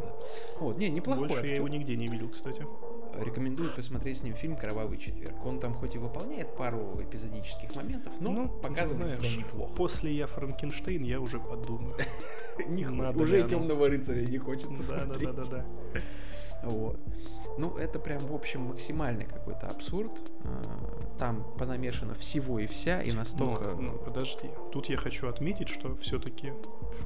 Вот, 0.59 0.77
не, 0.77 0.89
неплохой 0.89 1.27
Больше 1.27 1.35
я 1.35 1.41
актер. 1.53 1.55
его 1.57 1.67
нигде 1.67 1.95
не 1.97 2.07
видел, 2.07 2.29
кстати. 2.29 2.65
Рекомендую 3.15 3.73
посмотреть 3.73 4.19
с 4.19 4.23
ним 4.23 4.35
фильм 4.35 4.55
«Кровавый 4.55 4.97
четверг». 4.97 5.45
Он 5.45 5.59
там 5.59 5.73
хоть 5.73 5.95
и 5.95 5.97
выполняет 5.97 6.55
пару 6.55 7.01
эпизодических 7.01 7.75
моментов, 7.75 8.13
но 8.19 8.31
Ну, 8.31 8.49
показывает 8.49 9.09
знаешь, 9.09 9.33
себя 9.33 9.43
неплохо. 9.43 9.73
После 9.73 10.13
я 10.15 10.27
Франкенштейн 10.27 11.03
я 11.03 11.19
уже 11.19 11.39
подумаю. 11.39 11.95
Не 12.67 12.85
надо 12.85 13.21
уже 13.21 13.47
темного 13.47 13.87
рыцаря 13.87 14.25
не 14.25 14.37
хочется 14.37 14.81
смотреть. 14.81 15.35
да, 15.35 15.43
да, 15.43 15.43
да. 15.51 15.65
Вот. 16.63 16.99
Ну, 17.57 17.75
это 17.77 17.99
прям, 17.99 18.19
в 18.19 18.33
общем, 18.33 18.61
максимальный 18.61 19.25
какой-то 19.25 19.67
абсурд. 19.67 20.11
А, 20.43 21.15
Там 21.17 21.43
понамешано 21.57 22.13
всего 22.13 22.59
и 22.59 22.67
вся, 22.67 23.01
и 23.01 23.11
настолько... 23.11 23.71
Но, 23.71 23.81
ну, 23.81 23.97
подожди. 23.97 24.49
Тут 24.71 24.87
я 24.89 24.97
хочу 24.97 25.27
отметить, 25.27 25.67
что 25.69 25.95
все-таки 25.95 26.53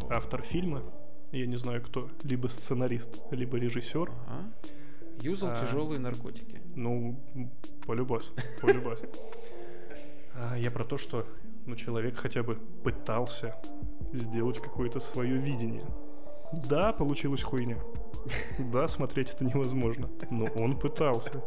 автор 0.09 0.41
фильма, 0.41 0.83
я 1.31 1.45
не 1.45 1.55
знаю 1.55 1.81
кто, 1.81 2.09
либо 2.23 2.47
сценарист, 2.47 3.23
либо 3.31 3.57
режиссер, 3.57 4.11
Ага. 4.27 4.51
Юзал 5.21 5.51
А. 5.51 5.59
тяжелые 5.65 5.99
наркотики. 5.99 6.61
ну, 6.75 7.15
полюбас, 7.85 8.31
полюбас. 8.61 9.03
А, 10.33 10.57
Я 10.57 10.71
про 10.71 10.85
то, 10.85 10.97
что 10.97 11.25
ну, 11.65 11.75
человек 11.75 12.17
хотя 12.17 12.41
бы 12.41 12.55
пытался 12.55 13.55
сделать 14.13 14.59
какое-то 14.59 14.99
свое 14.99 15.35
видение. 15.37 15.85
Да, 16.53 16.93
получилась 16.93 17.43
хуйня. 17.43 17.77
Да, 18.59 18.87
смотреть 18.87 19.33
это 19.33 19.45
невозможно. 19.45 20.09
Но 20.29 20.45
он 20.55 20.77
пытался. 20.77 21.43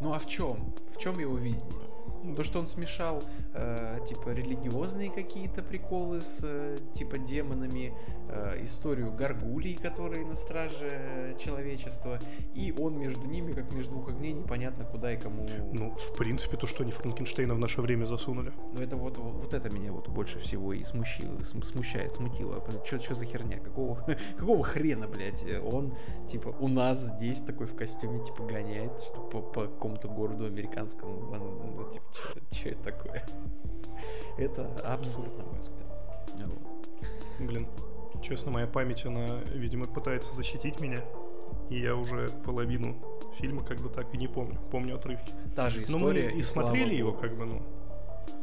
Ну 0.00 0.12
а 0.12 0.18
в 0.18 0.26
чем? 0.26 0.74
В 0.94 0.98
чем 0.98 1.18
его 1.18 1.36
видение? 1.36 1.87
То, 2.34 2.42
что 2.44 2.58
он 2.60 2.68
смешал, 2.68 3.22
э, 3.54 3.98
типа, 4.06 4.30
религиозные 4.30 5.10
какие-то 5.10 5.62
приколы 5.62 6.20
с, 6.20 6.40
э, 6.42 6.76
типа, 6.94 7.18
демонами, 7.18 7.94
э, 8.28 8.62
историю 8.62 9.12
горгулей, 9.12 9.74
которые 9.74 10.24
на 10.26 10.36
страже 10.36 11.36
человечества, 11.42 12.18
и 12.54 12.74
он 12.78 12.98
между 12.98 13.26
ними, 13.26 13.52
как 13.52 13.72
между 13.74 13.92
двух 13.92 14.10
огней, 14.10 14.32
непонятно 14.32 14.84
куда 14.84 15.12
и 15.12 15.16
кому. 15.16 15.46
Ну, 15.72 15.90
в 15.90 16.16
принципе, 16.16 16.56
то, 16.56 16.66
что 16.66 16.82
они 16.82 16.92
Франкенштейна 16.92 17.54
в 17.54 17.58
наше 17.58 17.80
время 17.80 18.04
засунули. 18.04 18.52
Но 18.72 18.82
это 18.82 18.96
вот, 18.96 19.18
вот, 19.18 19.34
вот 19.34 19.54
это 19.54 19.70
меня 19.70 19.92
вот 19.92 20.08
больше 20.08 20.38
всего 20.38 20.72
и 20.72 20.84
смущило, 20.84 21.42
см- 21.42 21.64
смущает, 21.64 22.14
смутило. 22.14 22.62
Что 22.84 23.14
за 23.14 23.24
херня? 23.24 23.58
Какого, 23.58 24.04
какого 24.38 24.62
хрена, 24.62 25.08
блядь? 25.08 25.44
Он, 25.72 25.92
типа, 26.30 26.54
у 26.60 26.68
нас 26.68 26.98
здесь 27.00 27.40
такой 27.40 27.66
в 27.66 27.74
костюме, 27.74 28.22
типа, 28.24 28.42
гоняет 28.44 28.98
что 29.00 29.20
по, 29.20 29.40
по 29.40 29.62
какому-то 29.62 30.08
городу 30.08 30.44
американскому. 30.44 31.30
Он, 31.30 31.76
Ну, 31.76 31.90
типа, 31.90 32.04
что 32.52 32.68
это 32.68 32.82
такое? 32.82 33.24
Это 34.38 34.66
абсурд, 34.84 35.36
на 35.36 35.44
мой 35.44 35.58
взгляд. 35.58 35.92
Вот. 36.36 36.88
Блин, 37.40 37.66
честно, 38.22 38.52
моя 38.52 38.66
память, 38.68 39.04
она, 39.04 39.26
видимо, 39.52 39.86
пытается 39.86 40.32
защитить 40.34 40.80
меня. 40.80 41.02
И 41.70 41.80
я 41.80 41.96
уже 41.96 42.28
половину 42.44 42.96
фильма 43.38 43.64
как 43.64 43.80
бы 43.80 43.88
так 43.88 44.14
и 44.14 44.16
не 44.16 44.28
помню. 44.28 44.58
Помню 44.70 44.94
отрывки. 44.96 45.32
Та 45.56 45.70
же 45.70 45.84
Но 45.88 45.98
мы 45.98 46.12
история. 46.12 46.30
и 46.38 46.42
слава 46.42 46.68
смотрели 46.68 46.94
его 46.94 47.12
как 47.12 47.36
бы, 47.36 47.44
ну, 47.46 47.62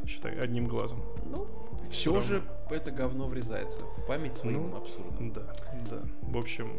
считай, 0.06 0.38
одним 0.38 0.66
глазом. 0.66 1.02
Ну, 1.24 1.46
все 1.90 2.10
равно. 2.14 2.22
же 2.28 2.42
это 2.70 2.90
говно 2.90 3.26
врезается 3.26 3.80
память 4.06 4.36
своим 4.36 4.70
Ну, 4.70 4.76
абсурдом. 4.76 5.32
Да, 5.32 5.54
да. 5.90 6.02
В 6.22 6.36
общем, 6.36 6.76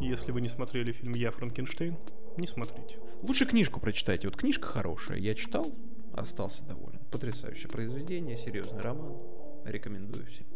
если 0.00 0.32
вы 0.32 0.40
не 0.40 0.48
смотрели 0.48 0.92
фильм 0.92 1.12
«Я 1.12 1.30
Франкенштейн», 1.30 1.96
не 2.36 2.46
смотрите. 2.46 2.98
Лучше 3.22 3.46
книжку 3.46 3.80
прочитайте. 3.80 4.28
Вот 4.28 4.36
книжка 4.36 4.66
хорошая. 4.66 5.18
Я 5.18 5.34
читал, 5.34 5.66
остался 6.14 6.64
доволен. 6.64 7.00
Потрясающее 7.10 7.68
произведение, 7.68 8.36
серьезный 8.36 8.80
роман. 8.80 9.18
Рекомендую 9.64 10.26
всем. 10.26 10.46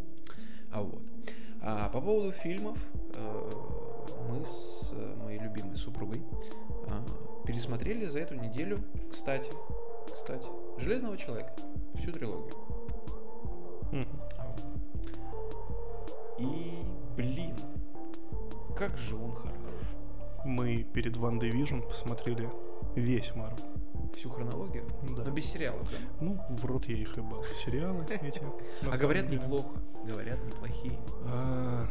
А 0.70 0.82
вот. 0.82 1.02
А 1.62 1.88
по 1.88 2.00
поводу 2.00 2.32
фильмов, 2.32 2.78
э, 3.14 3.50
мы 4.28 4.44
с 4.44 4.92
моей 5.22 5.40
любимой 5.40 5.76
супругой 5.76 6.22
э, 6.86 7.46
пересмотрели 7.46 8.04
за 8.04 8.20
эту 8.20 8.34
неделю, 8.34 8.82
кстати, 9.11 9.50
кстати, 10.12 10.48
Железного 10.78 11.16
человека, 11.16 11.52
всю 11.96 12.12
трилогию. 12.12 12.54
А. 14.38 14.56
И, 16.38 16.84
блин, 17.16 17.56
как 18.76 18.96
же 18.96 19.16
он 19.16 19.32
хорош. 19.32 19.54
Мы 20.44 20.84
перед 20.84 21.16
Ван 21.16 21.40
Division 21.40 21.82
посмотрели 21.82 22.48
весь 22.95 23.34
Марвел. 23.34 23.64
Всю 24.14 24.30
хронологию, 24.30 24.84
Да. 25.16 25.24
но 25.24 25.30
без 25.30 25.45
сериалов, 25.47 25.82
да? 25.91 25.97
Ну, 26.20 26.39
в 26.49 26.64
рот 26.64 26.86
я 26.86 26.97
их 26.97 27.16
ебал. 27.16 27.45
Сериалы 27.64 28.05
эти. 28.22 28.41
А 28.91 28.97
говорят 28.97 29.30
неплохо, 29.30 29.68
говорят 30.05 30.39
неплохие. 30.45 30.99
А, 31.26 31.86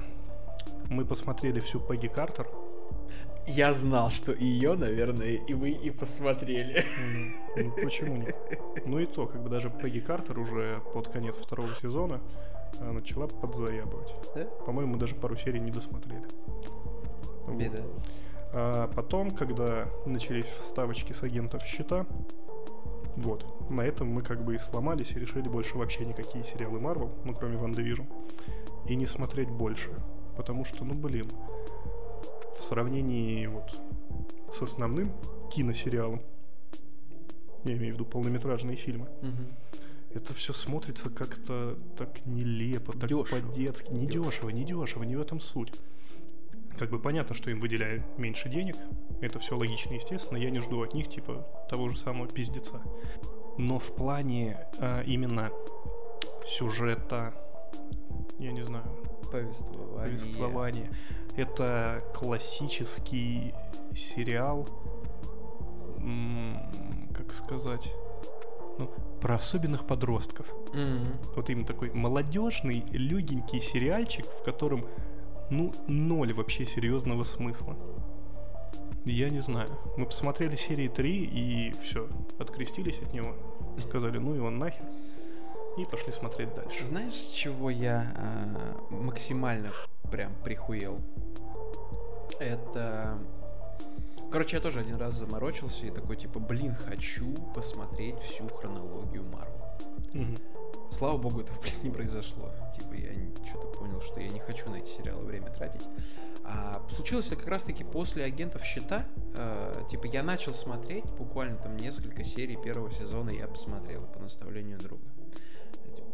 Мы 0.89 1.05
посмотрели 1.05 1.59
всю 1.59 1.79
Пегги 1.79 2.07
Картер. 2.07 2.47
Я 3.45 3.73
знал, 3.73 4.09
что 4.09 4.33
ее, 4.33 4.73
наверное, 4.73 5.35
и 5.35 5.53
вы 5.53 5.69
и 5.69 5.89
посмотрели. 5.89 6.83
Ну, 7.57 7.71
почему 7.81 8.17
нет? 8.17 8.35
Ну 8.85 8.99
и 8.99 9.05
то, 9.05 9.25
как 9.25 9.41
бы 9.41 9.49
даже 9.49 9.69
Пегги 9.69 9.99
Картер 9.99 10.37
уже 10.39 10.81
под 10.93 11.07
конец 11.09 11.37
второго 11.37 11.73
сезона 11.81 12.19
а, 12.79 12.91
начала 12.91 13.27
подзаябывать. 13.27 14.13
Да? 14.35 14.45
По-моему, 14.65 14.93
мы 14.93 14.99
даже 14.99 15.15
пару 15.15 15.37
серий 15.37 15.59
не 15.61 15.71
досмотрели. 15.71 16.25
Вот. 17.45 17.63
А 18.53 18.87
потом, 18.95 19.31
когда 19.31 19.89
начались 20.05 20.47
вставочки 20.47 21.13
с 21.13 21.23
агентов 21.23 21.63
щита, 21.63 22.05
вот, 23.15 23.69
на 23.71 23.81
этом 23.81 24.07
мы 24.09 24.21
как 24.21 24.43
бы 24.43 24.55
и 24.55 24.59
сломались 24.59 25.11
и 25.11 25.19
решили 25.19 25.47
больше 25.47 25.77
вообще 25.77 26.05
никакие 26.05 26.43
сериалы 26.43 26.79
Марвел, 26.79 27.11
ну 27.23 27.33
кроме 27.33 27.57
Ван 27.57 27.71
Division, 27.71 28.05
и 28.87 28.95
не 28.95 29.05
смотреть 29.05 29.49
больше. 29.49 29.89
Потому 30.35 30.65
что, 30.65 30.85
ну 30.85 30.93
блин, 30.93 31.27
в 32.57 32.63
сравнении 32.63 33.47
вот 33.47 33.81
с 34.51 34.61
основным 34.61 35.11
киносериалом, 35.51 36.21
я 37.63 37.75
имею 37.75 37.93
в 37.93 37.95
виду 37.95 38.05
полнометражные 38.05 38.75
фильмы, 38.77 39.07
это 40.13 40.33
все 40.33 40.53
смотрится 40.53 41.09
как-то 41.09 41.75
так 41.97 42.25
нелепо, 42.25 42.93
так 42.93 43.09
Дёшево. 43.09 43.41
по-детски. 43.41 43.91
Не 43.91 44.05
Дёшево. 44.07 44.23
дешево, 44.31 44.49
не 44.49 44.63
дешево, 44.63 45.03
не 45.03 45.15
в 45.15 45.21
этом 45.21 45.39
суть. 45.39 45.73
Как 46.77 46.89
бы 46.89 46.99
понятно, 46.99 47.33
что 47.35 47.49
им 47.49 47.59
выделяют 47.59 48.03
меньше 48.17 48.49
денег. 48.49 48.75
Это 49.21 49.39
все 49.39 49.57
логично, 49.57 49.93
и 49.93 49.95
естественно. 49.95 50.37
Я 50.37 50.49
не 50.51 50.59
жду 50.59 50.81
от 50.83 50.93
них, 50.93 51.09
типа, 51.09 51.47
того 51.69 51.89
же 51.89 51.97
самого 51.97 52.27
пиздеца. 52.27 52.81
Но 53.57 53.79
в 53.79 53.95
плане 53.95 54.67
а, 54.79 55.01
именно 55.01 55.51
сюжета, 56.45 57.33
я 58.39 58.51
не 58.51 58.61
знаю, 58.63 58.85
Повествование. 59.31 59.97
повествования, 60.03 60.91
это 61.35 62.03
классический 62.13 63.53
сериал, 63.93 64.67
как 67.13 67.33
сказать, 67.33 67.91
ну, 68.79 68.89
про 69.19 69.35
особенных 69.35 69.85
подростков. 69.85 70.53
Мгм. 70.73 71.17
Вот 71.35 71.49
именно 71.49 71.65
такой 71.65 71.91
молодежный, 71.91 72.85
легенький 72.91 73.59
сериальчик, 73.59 74.25
в 74.25 74.43
котором 74.43 74.85
ну, 75.49 75.73
ноль 75.87 76.33
вообще 76.33 76.65
серьезного 76.65 77.23
смысла. 77.23 77.77
Я 79.05 79.29
не 79.29 79.39
знаю. 79.39 79.69
Мы 79.95 80.05
посмотрели 80.05 80.55
серии 80.55 80.89
3 80.89 81.11
и 81.11 81.73
все, 81.81 82.09
открестились 82.39 82.99
от 82.99 83.13
него. 83.13 83.35
Сказали, 83.87 84.17
ну 84.17 84.35
и 84.35 84.39
он 84.39 84.59
нахер. 84.59 84.85
И 85.77 85.85
пошли 85.85 86.11
смотреть 86.11 86.53
дальше. 86.55 86.83
Знаешь, 86.83 87.13
с 87.13 87.31
чего 87.31 87.69
я 87.69 88.11
э, 88.15 88.93
максимально 88.93 89.71
прям 90.11 90.33
прихуел? 90.43 90.99
Это... 92.39 93.19
Короче, 94.31 94.57
я 94.57 94.61
тоже 94.61 94.81
один 94.81 94.97
раз 94.97 95.13
заморочился 95.13 95.85
и 95.85 95.91
такой, 95.91 96.17
типа, 96.17 96.39
блин, 96.39 96.75
хочу 96.75 97.33
посмотреть 97.55 98.19
всю 98.19 98.47
хронологию 98.49 99.23
Марвел. 99.23 99.67
Мгм. 100.13 100.35
Слава 100.89 101.17
богу, 101.17 101.41
этого, 101.41 101.59
блин, 101.61 101.75
не 101.83 101.89
произошло. 101.89 102.51
Типа, 102.77 102.93
я 102.93 103.11
что-то 103.49 103.67
понял, 103.79 104.01
что 104.01 104.19
я 104.19 104.29
не 104.29 104.39
хочу 104.39 104.69
на 104.69 104.77
эти 104.77 104.89
сериалы 104.89 105.23
время 105.23 105.49
тратить. 105.51 105.87
А 106.43 106.81
случилось 106.95 107.27
это 107.27 107.35
как 107.35 107.47
раз-таки 107.47 107.83
после 107.83 108.23
агентов 108.23 108.63
щита. 108.63 109.05
Э, 109.35 109.73
типа, 109.89 110.05
я 110.07 110.23
начал 110.23 110.53
смотреть 110.53 111.05
буквально 111.17 111.57
там 111.57 111.75
несколько 111.77 112.23
серий 112.23 112.55
первого 112.55 112.91
сезона, 112.91 113.29
я 113.31 113.47
посмотрел 113.47 114.03
по 114.03 114.19
наставлению 114.19 114.79
друга. 114.79 115.03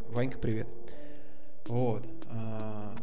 Ванька, 0.09 0.37
привет. 0.39 0.67
Вот. 1.67 2.07
а, 2.29 2.95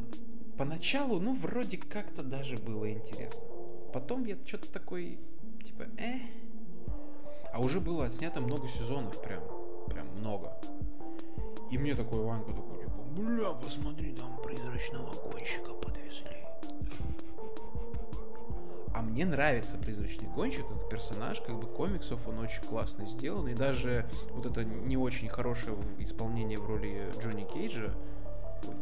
Поначалу, 0.60 1.20
ну, 1.20 1.34
вроде 1.34 1.78
как-то 1.78 2.22
даже 2.22 2.56
было 2.58 2.90
интересно. 2.90 3.44
Потом 3.94 4.24
я 4.26 4.36
что-то 4.44 4.70
такой, 4.70 5.18
типа, 5.64 5.84
э. 5.98 6.20
А 7.52 7.60
уже 7.60 7.80
было 7.80 8.04
отснято 8.04 8.40
много 8.40 8.68
сезонов, 8.68 9.20
прям, 9.22 9.42
прям 9.88 10.06
много. 10.18 10.52
И 11.70 11.78
мне 11.78 11.94
такой 11.94 12.20
Ванька 12.20 12.52
такой, 12.52 12.78
типа, 12.80 13.02
бля, 13.16 13.52
посмотри, 13.52 14.12
там 14.12 14.36
призрачного 14.42 15.14
гонщика 15.28 15.72
подвезли. 15.72 16.26
А 18.92 19.02
мне 19.02 19.24
нравится 19.24 19.76
призрачный 19.76 20.28
гонщик 20.28 20.66
как 20.66 20.88
персонаж, 20.88 21.40
как 21.40 21.58
бы 21.60 21.68
комиксов, 21.68 22.26
он 22.28 22.40
очень 22.40 22.62
классно 22.62 23.06
сделан. 23.06 23.48
И 23.48 23.54
даже 23.54 24.10
вот 24.32 24.46
это 24.46 24.64
не 24.64 24.96
очень 24.96 25.28
хорошее 25.28 25.76
исполнение 25.98 26.58
в 26.58 26.66
роли 26.66 27.08
Джонни 27.20 27.44
Кейджа, 27.44 27.94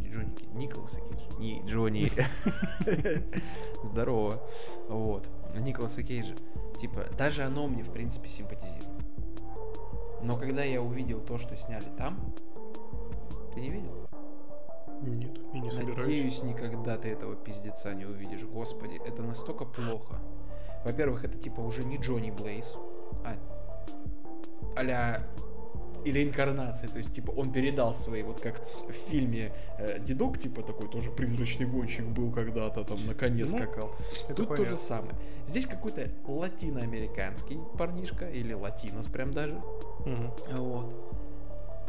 не 0.01 0.09
Джонни 0.09 0.34
Кейдж, 0.34 0.57
Николаса 0.57 1.01
Кейджа, 1.01 1.39
не 1.39 1.62
Джонни. 1.66 2.11
Здорово. 3.84 4.43
Вот. 4.89 5.28
Николаса 5.57 6.03
Кейджа. 6.03 6.34
Типа, 6.80 7.07
даже 7.16 7.43
оно 7.43 7.66
мне, 7.68 7.82
в 7.82 7.93
принципе, 7.93 8.28
симпатизирует. 8.28 8.89
Но 10.22 10.36
когда 10.36 10.64
я 10.64 10.82
увидел 10.82 11.20
то, 11.20 11.39
что 11.39 11.55
сняли 11.55 11.86
там, 11.97 12.34
ты 13.59 13.62
не 13.62 13.70
видел? 13.70 14.09
Нет, 15.02 15.36
и 15.52 15.61
не 15.61 15.70
собираюсь. 15.70 15.98
Надеюсь, 15.98 16.42
никогда 16.42 16.96
ты 16.96 17.09
этого 17.09 17.34
пиздеца 17.34 17.92
не 17.94 18.04
увидишь. 18.04 18.42
Господи, 18.44 19.00
это 19.04 19.22
настолько 19.22 19.64
плохо. 19.64 20.20
Во-первых, 20.84 21.24
это 21.24 21.36
типа 21.38 21.61
уже 21.61 21.84
не 21.84 21.96
Джонни 21.96 22.30
Блейз, 22.30 22.76
а 23.24 23.36
а 24.76 25.22
или 26.04 26.22
инкарнация, 26.22 26.88
то 26.88 26.96
есть, 26.98 27.12
типа, 27.12 27.32
он 27.32 27.50
передал 27.52 27.92
свои, 27.92 28.22
вот 28.22 28.40
как 28.40 28.62
в 28.88 28.92
фильме 28.92 29.52
э, 29.78 29.98
Дедок, 29.98 30.38
типа, 30.38 30.62
такой 30.62 30.88
тоже 30.88 31.11
призрачный 31.11 31.66
гонщик 31.66 32.06
был 32.06 32.30
когда-то, 32.30 32.84
там, 32.84 33.04
на 33.04 33.14
коне 33.14 33.44
Ну, 33.44 33.59
скакал. 33.59 33.90
Это 34.28 34.34
Тут 34.34 34.48
то 34.48 34.54
понятно. 34.54 34.76
же 34.76 34.76
самое. 34.76 35.14
Здесь 35.44 35.66
какой-то 35.66 36.09
латиноамериканский 36.24 37.59
парнишка, 37.76 38.30
или 38.30 38.54
латинос 38.54 39.06
прям 39.06 39.32
даже, 39.32 39.61
Мгм. 40.06 40.30
вот. 40.52 41.17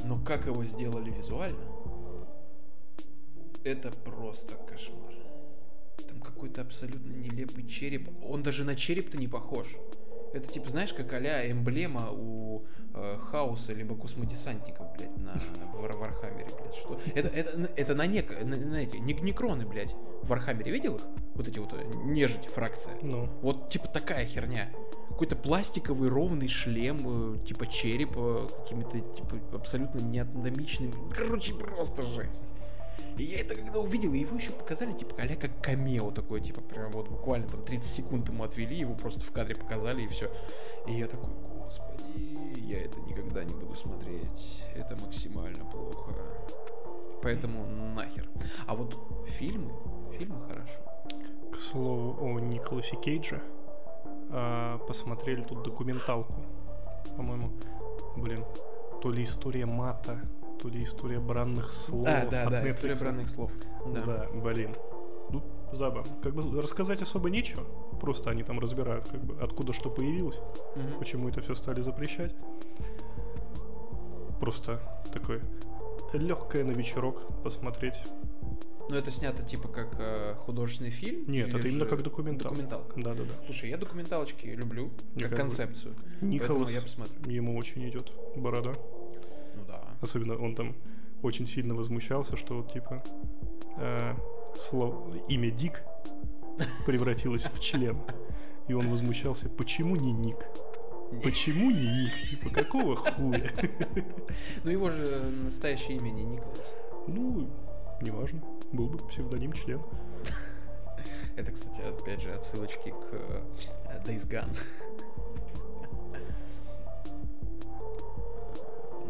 Но 0.04 0.20
как 0.24 0.46
его 0.46 0.64
сделали 0.66 1.12
визуально, 1.12 1.66
это 3.64 3.92
просто 3.92 4.56
кошмар. 4.56 5.14
Там 6.08 6.22
какой-то 6.22 6.62
абсолютно 6.62 7.12
нелепый 7.12 7.68
череп. 7.68 8.10
Он 8.24 8.42
даже 8.42 8.64
на 8.64 8.76
череп-то 8.76 9.18
не 9.18 9.28
похож. 9.28 9.76
Это 10.34 10.48
типа, 10.48 10.70
знаешь, 10.70 10.94
как 10.94 11.12
а 11.14 11.20
эмблема 11.52 12.10
у 12.12 12.66
э, 12.94 13.18
Хаоса 13.18 13.74
либо 13.74 13.96
космодесантников, 13.96 14.92
блядь, 14.94 15.18
на 15.18 15.42
Вар- 15.74 15.98
Warhammer 15.98 16.39
е, 16.39 16.48
блядь. 16.60 16.76
Что? 16.76 17.00
Это, 17.16 17.28
это, 17.30 17.70
это 17.76 17.96
на, 17.96 18.06
нек, 18.06 18.32
на, 18.44 18.56
на 18.56 18.76
эти, 18.84 18.98
нек- 18.98 19.22
некроны, 19.22 19.66
блядь. 19.66 19.94
В 20.24 20.28
Warhammer 20.28 20.67
е 20.67 20.72
видел 20.72 20.96
их? 20.96 21.04
Вот 21.36 21.48
эти 21.48 21.60
вот 21.60 21.74
э, 21.74 21.84
нежить, 22.04 22.46
фракция. 22.46 22.96
Ну, 23.02 23.30
Вот 23.42 23.70
типа 23.70 23.88
такая 23.88 24.26
херня. 24.26 24.70
Какой-то 25.10 25.36
пластиковый 25.36 26.10
ровный 26.10 26.48
шлем, 26.48 27.36
э, 27.36 27.46
типа 27.46 27.66
череп, 27.68 28.12
э, 28.16 28.48
какими-то 28.62 29.00
типа 29.00 29.38
абсолютно 29.54 30.00
неанатомичными. 30.00 30.94
Короче, 31.14 31.54
просто 31.54 32.04
жесть. 32.04 32.44
И 33.18 33.24
я 33.24 33.42
это 33.42 33.56
когда 33.56 33.80
увидел, 33.80 34.14
его 34.14 34.36
еще 34.36 34.52
показали, 34.52 34.94
типа, 34.94 35.16
а 35.18 35.36
как 35.36 35.62
камео 35.62 36.12
такое, 36.12 36.40
типа, 36.42 36.62
прям 36.62 36.92
вот 36.92 37.10
буквально 37.10 37.48
там 37.48 37.64
30 37.64 37.86
секунд 37.86 38.30
ему 38.30 38.44
отвели, 38.44 38.76
его 38.76 38.96
просто 38.96 39.22
в 39.22 39.32
кадре 39.32 39.56
показали 39.56 40.04
и 40.04 40.08
все. 40.08 40.32
И 40.88 40.94
я 40.94 41.08
такой, 41.08 41.30
господи, 41.64 42.60
я 42.70 42.82
это 42.82 43.00
никогда 43.02 43.44
не 43.44 43.54
буду 43.54 43.76
смотреть. 43.76 44.64
Это 44.76 44.96
максимально 45.04 45.66
плохо. 45.66 46.14
Поэтому 47.22 47.66
нахер. 47.66 48.30
А 48.66 48.76
вот 48.76 48.98
фильмы, 49.28 49.74
фильмы 50.18 50.42
хорошо. 50.48 50.80
к 51.52 51.58
слову 51.58 52.18
о 52.22 52.40
Николасе 52.40 52.96
Кейдже. 52.96 53.42
а, 54.32 54.78
посмотрели 54.88 55.42
тут 55.42 55.64
документалку. 55.64 56.36
По-моему, 57.18 57.52
блин, 58.16 58.46
то 59.02 59.10
ли 59.10 59.24
история 59.24 59.66
мата, 59.66 60.20
то 60.62 60.68
ли 60.70 60.84
история 60.84 61.20
бранных 61.20 61.74
слов. 61.74 62.06
да, 62.06 62.26
да, 62.30 62.44
от 62.44 62.50
да, 62.52 62.70
история 62.70 62.94
Netflix. 62.94 63.00
бранных 63.00 63.30
слов. 63.30 63.52
Да. 63.86 64.02
Да, 64.06 64.30
блин. 64.34 64.76
Ну, 65.32 65.44
забавно. 65.74 66.12
Как 66.24 66.34
бы 66.34 66.62
рассказать 66.62 67.02
особо 67.02 67.30
нечего. 67.30 67.64
Просто 68.02 68.30
они 68.32 68.44
там 68.44 68.60
разбирают, 68.60 69.08
как 69.10 69.24
бы, 69.24 69.42
откуда 69.42 69.74
что 69.74 69.90
появилось, 69.90 70.40
Мгм. 70.76 71.00
почему 71.00 71.30
это 71.30 71.42
все 71.42 71.54
стали 71.56 71.82
запрещать. 71.82 72.34
Просто 74.40 74.82
такой 75.14 75.42
легкое 76.14 76.64
на 76.64 76.72
вечерок 76.72 77.22
посмотреть. 77.44 78.00
Ну, 78.90 78.96
это 78.96 79.12
снято 79.12 79.44
типа 79.44 79.68
как 79.68 79.96
э, 80.00 80.34
художественный 80.40 80.90
фильм? 80.90 81.30
Нет, 81.30 81.54
это 81.54 81.68
именно 81.68 81.86
как 81.86 82.02
документалка. 82.02 82.56
Документалка. 82.56 83.00
Да-да-да. 83.00 83.34
Слушай, 83.46 83.70
я 83.70 83.78
документалочки 83.78 84.48
люблю, 84.48 84.90
как 85.20 85.30
как 85.30 85.38
концепцию. 85.38 85.94
Николас, 86.22 86.72
я 86.72 86.82
посмотрю. 86.82 87.30
ему 87.30 87.56
очень 87.56 87.88
идет 87.88 88.12
борода. 88.36 88.74
Особенно 90.02 90.36
он 90.36 90.56
там 90.56 90.76
очень 91.22 91.48
сильно 91.48 91.76
возмущался, 91.76 92.38
что 92.38 92.58
вот 92.58 92.72
типа 92.72 93.04
э, 93.78 94.16
слово, 94.56 95.18
имя 95.28 95.52
Дик 95.52 95.84
превратилось 96.86 97.46
в 97.46 97.60
член. 97.60 97.98
И 98.68 98.74
он 98.74 98.90
возмущался, 98.90 99.50
почему 99.50 99.96
не 99.96 100.12
Ник? 100.12 100.38
Почему 101.24 101.72
не 101.72 102.04
Ник? 102.04 102.30
Типа, 102.30 102.50
какого 102.50 102.96
хуя? 102.96 103.52
Ну 104.64 104.70
его 104.70 104.90
же 104.90 105.32
настоящее 105.44 105.98
имя 105.98 106.12
не 106.12 106.24
Николас. 106.24 106.74
Ну, 107.08 107.50
неважно. 108.02 108.44
Был 108.72 108.88
бы 108.88 109.00
псевдоним 109.00 109.54
член. 109.54 109.82
Это, 111.36 111.52
кстати, 111.52 111.82
опять 111.82 112.22
же, 112.22 112.32
отсылочки 112.32 112.90
к 112.90 113.14
э, 113.14 114.02
Days 114.06 114.30
Gone. 114.30 114.56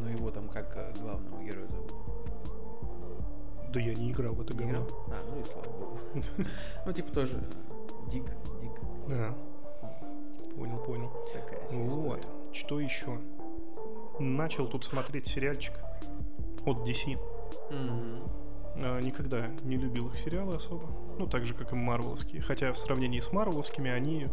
Ну 0.01 0.07
его 0.09 0.31
там 0.31 0.47
как 0.47 0.75
э, 0.75 0.93
главного 0.99 1.41
героя 1.43 1.67
зовут? 1.67 1.93
Да 3.71 3.79
я 3.79 3.93
не 3.93 4.11
играл 4.11 4.33
в 4.33 4.41
это 4.41 4.55
говно. 4.55 4.87
А, 5.07 5.17
ну 5.29 5.39
и 5.39 5.43
слава 5.43 5.69
богу. 5.69 5.99
Ну 6.85 6.93
типа 6.93 7.11
тоже 7.11 7.39
Дик, 8.07 8.25
Дик. 8.59 8.71
А, 9.09 9.35
понял, 10.55 10.77
понял. 10.79 11.11
Такая 11.33 11.67
Вот. 11.69 12.25
Что 12.51 12.79
еще? 12.79 13.19
Начал 14.19 14.67
тут 14.67 14.83
смотреть 14.83 15.27
сериальчик 15.27 15.73
от 16.65 16.79
DC. 16.87 17.19
А, 17.71 18.99
Никогда 19.01 19.47
не 19.63 19.77
любил 19.77 20.07
их 20.07 20.17
сериалы 20.17 20.55
особо. 20.55 20.87
Ну, 21.17 21.27
так 21.27 21.45
же, 21.45 21.53
как 21.53 21.73
и 21.73 21.75
марвеловские. 21.75 22.41
Хотя 22.41 22.71
в 22.73 22.77
сравнении 22.77 23.19
с 23.19 23.31
марвеловскими 23.31 23.91
они 23.91 24.29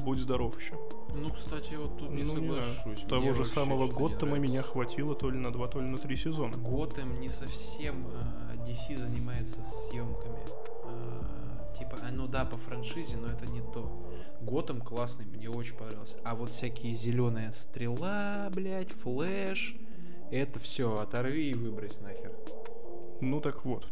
будь 0.00 0.20
здоров 0.20 0.58
еще. 0.60 0.74
Ну, 1.14 1.30
кстати, 1.30 1.74
вот 1.74 1.98
тут 1.98 2.10
не 2.10 2.24
ну, 2.24 2.34
соглашусь. 2.34 3.02
Того 3.02 3.22
Мне 3.22 3.32
же 3.32 3.44
самого 3.44 3.86
не 3.86 3.92
Готэма 3.92 4.38
меня 4.38 4.62
хватило 4.62 5.14
то 5.14 5.30
ли 5.30 5.38
на 5.38 5.52
два, 5.52 5.68
то 5.68 5.80
ли 5.80 5.86
на 5.86 5.98
три 5.98 6.16
сезона. 6.16 6.56
Готэм 6.56 7.20
не 7.20 7.28
совсем 7.28 8.02
э, 8.04 8.56
DC 8.66 8.96
занимается 8.96 9.62
съемками. 9.62 10.40
Э, 10.84 11.76
типа, 11.78 11.98
а, 12.02 12.10
ну 12.10 12.26
да, 12.26 12.44
по 12.44 12.56
франшизе, 12.56 13.16
но 13.16 13.30
это 13.30 13.46
не 13.46 13.60
то. 13.60 14.00
Готэм 14.40 14.80
классный, 14.80 15.26
мне 15.26 15.48
очень 15.48 15.76
понравился. 15.76 16.16
А 16.24 16.34
вот 16.34 16.50
всякие 16.50 16.94
зеленая 16.94 17.52
стрела, 17.52 18.50
блядь, 18.52 18.92
флэш, 18.92 19.76
это 20.30 20.58
все, 20.58 20.94
оторви 20.94 21.50
и 21.50 21.54
выбрось 21.54 22.00
нахер. 22.00 22.32
Ну 23.20 23.40
так 23.40 23.64
вот. 23.64 23.86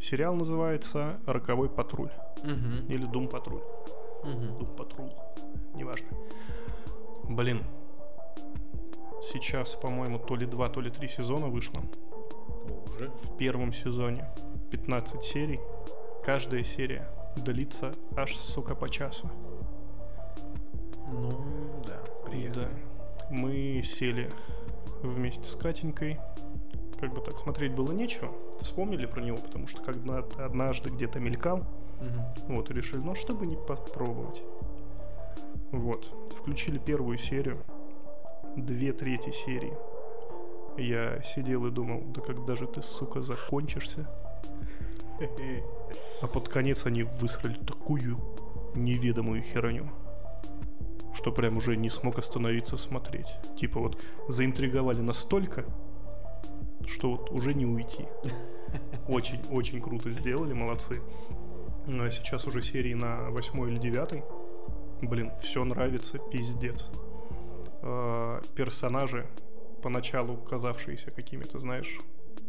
Сериал 0.00 0.34
называется 0.34 1.18
«Роковой 1.26 1.70
патруль» 1.70 2.10
Угу. 2.42 2.92
или 2.92 3.06
«Doom 3.06 3.26
патруль». 3.28 3.62
Угу. 4.24 4.58
Doom 4.58 4.76
патруль. 4.76 5.12
Неважно. 5.74 6.08
Блин. 7.28 7.64
Сейчас, 9.22 9.74
по-моему, 9.74 10.18
то 10.18 10.36
ли 10.36 10.46
два, 10.46 10.68
то 10.68 10.80
ли 10.80 10.90
три 10.90 11.08
сезона 11.08 11.48
вышло. 11.48 11.80
Уже? 12.86 13.08
В 13.08 13.36
первом 13.36 13.72
сезоне 13.72 14.28
15 14.70 15.22
серий. 15.22 15.60
каждая 16.24 16.62
серия 16.62 17.08
длится 17.36 17.92
аж, 18.16 18.36
сука, 18.36 18.74
по 18.74 18.88
часу. 18.88 19.30
Ну, 21.12 21.30
да, 21.86 21.98
приехали. 22.24 22.64
Да. 22.64 22.70
Мы 23.30 23.82
сели 23.82 24.30
вместе 25.02 25.44
с 25.44 25.54
Катенькой. 25.56 26.18
Как 27.04 27.12
бы 27.12 27.20
так 27.20 27.38
смотреть 27.38 27.72
было 27.74 27.92
нечего. 27.92 28.32
Вспомнили 28.60 29.04
про 29.04 29.20
него, 29.20 29.36
потому 29.36 29.66
что 29.66 29.82
когда 29.82 30.24
однажды 30.38 30.88
где-то 30.88 31.20
мелькал, 31.20 31.58
Мгм. 32.00 32.54
вот, 32.56 32.70
и 32.70 32.74
решили, 32.74 33.00
ну, 33.00 33.14
чтобы 33.14 33.44
не 33.46 33.56
попробовать. 33.56 34.42
Вот. 35.70 36.06
Включили 36.40 36.78
первую 36.78 37.18
серию. 37.18 37.58
Две 38.56 38.94
трети 38.94 39.28
серии. 39.32 39.74
Я 40.78 41.20
сидел 41.22 41.66
и 41.66 41.70
думал, 41.70 42.04
да 42.06 42.22
когда 42.22 42.54
же 42.54 42.66
ты, 42.66 42.80
сука, 42.80 43.20
закончишься? 43.20 44.08
А 46.22 46.26
под 46.26 46.48
конец 46.48 46.86
они 46.86 47.02
высрали 47.02 47.54
такую 47.66 48.18
неведомую 48.74 49.42
херню, 49.42 49.90
что 51.12 51.30
прям 51.32 51.58
уже 51.58 51.76
не 51.76 51.90
смог 51.90 52.18
остановиться 52.18 52.78
смотреть. 52.78 53.26
Типа 53.60 53.78
вот 53.78 54.02
заинтриговали 54.28 55.02
настолько, 55.02 55.66
что 56.88 57.12
вот 57.12 57.30
уже 57.30 57.54
не 57.54 57.66
уйти. 57.66 58.06
Очень, 59.08 59.40
очень 59.50 59.80
круто 59.80 60.10
сделали, 60.10 60.52
молодцы. 60.52 61.00
Ну 61.86 62.04
а 62.04 62.10
сейчас 62.10 62.46
уже 62.46 62.62
серии 62.62 62.94
на 62.94 63.30
восьмой 63.30 63.70
или 63.70 63.78
девятой. 63.78 64.24
Блин, 65.02 65.30
все 65.40 65.62
нравится, 65.64 66.18
пиздец. 66.18 66.88
А, 67.82 68.40
персонажи, 68.56 69.26
поначалу 69.82 70.38
казавшиеся 70.38 71.10
какими-то, 71.10 71.58
знаешь, 71.58 71.98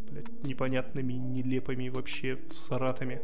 блядь, 0.09 0.29
непонятными, 0.43 1.13
нелепыми 1.13 1.89
вообще, 1.89 2.39
саратами, 2.51 3.21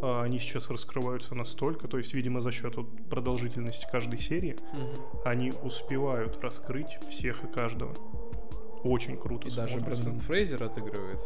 а, 0.00 0.22
они 0.22 0.38
сейчас 0.38 0.70
раскрываются 0.70 1.34
настолько, 1.34 1.88
то 1.88 1.98
есть, 1.98 2.14
видимо, 2.14 2.40
за 2.40 2.52
счет 2.52 2.76
вот 2.76 2.86
продолжительности 3.10 3.86
каждой 3.90 4.20
серии, 4.20 4.56
Мгм. 4.72 4.94
они 5.24 5.52
успевают 5.62 6.38
раскрыть 6.42 6.98
всех 7.08 7.42
и 7.44 7.48
каждого. 7.48 7.92
Очень 8.84 9.16
круто 9.16 9.48
И 9.48 9.50
даже. 9.50 9.80
Брэндон 9.80 10.20
Фрейзер 10.20 10.62
отыгрывает. 10.62 11.20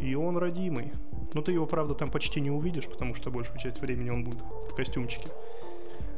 И 0.00 0.14
он 0.14 0.36
родимый. 0.36 0.92
Но 1.34 1.42
ты 1.42 1.52
его, 1.52 1.66
правда, 1.66 1.94
там 1.94 2.10
почти 2.10 2.40
не 2.40 2.50
увидишь, 2.50 2.86
потому 2.86 3.14
что 3.14 3.30
большую 3.30 3.58
часть 3.58 3.80
времени 3.80 4.10
он 4.10 4.24
будет 4.24 4.40
в 4.40 4.74
костюмчике. 4.74 5.28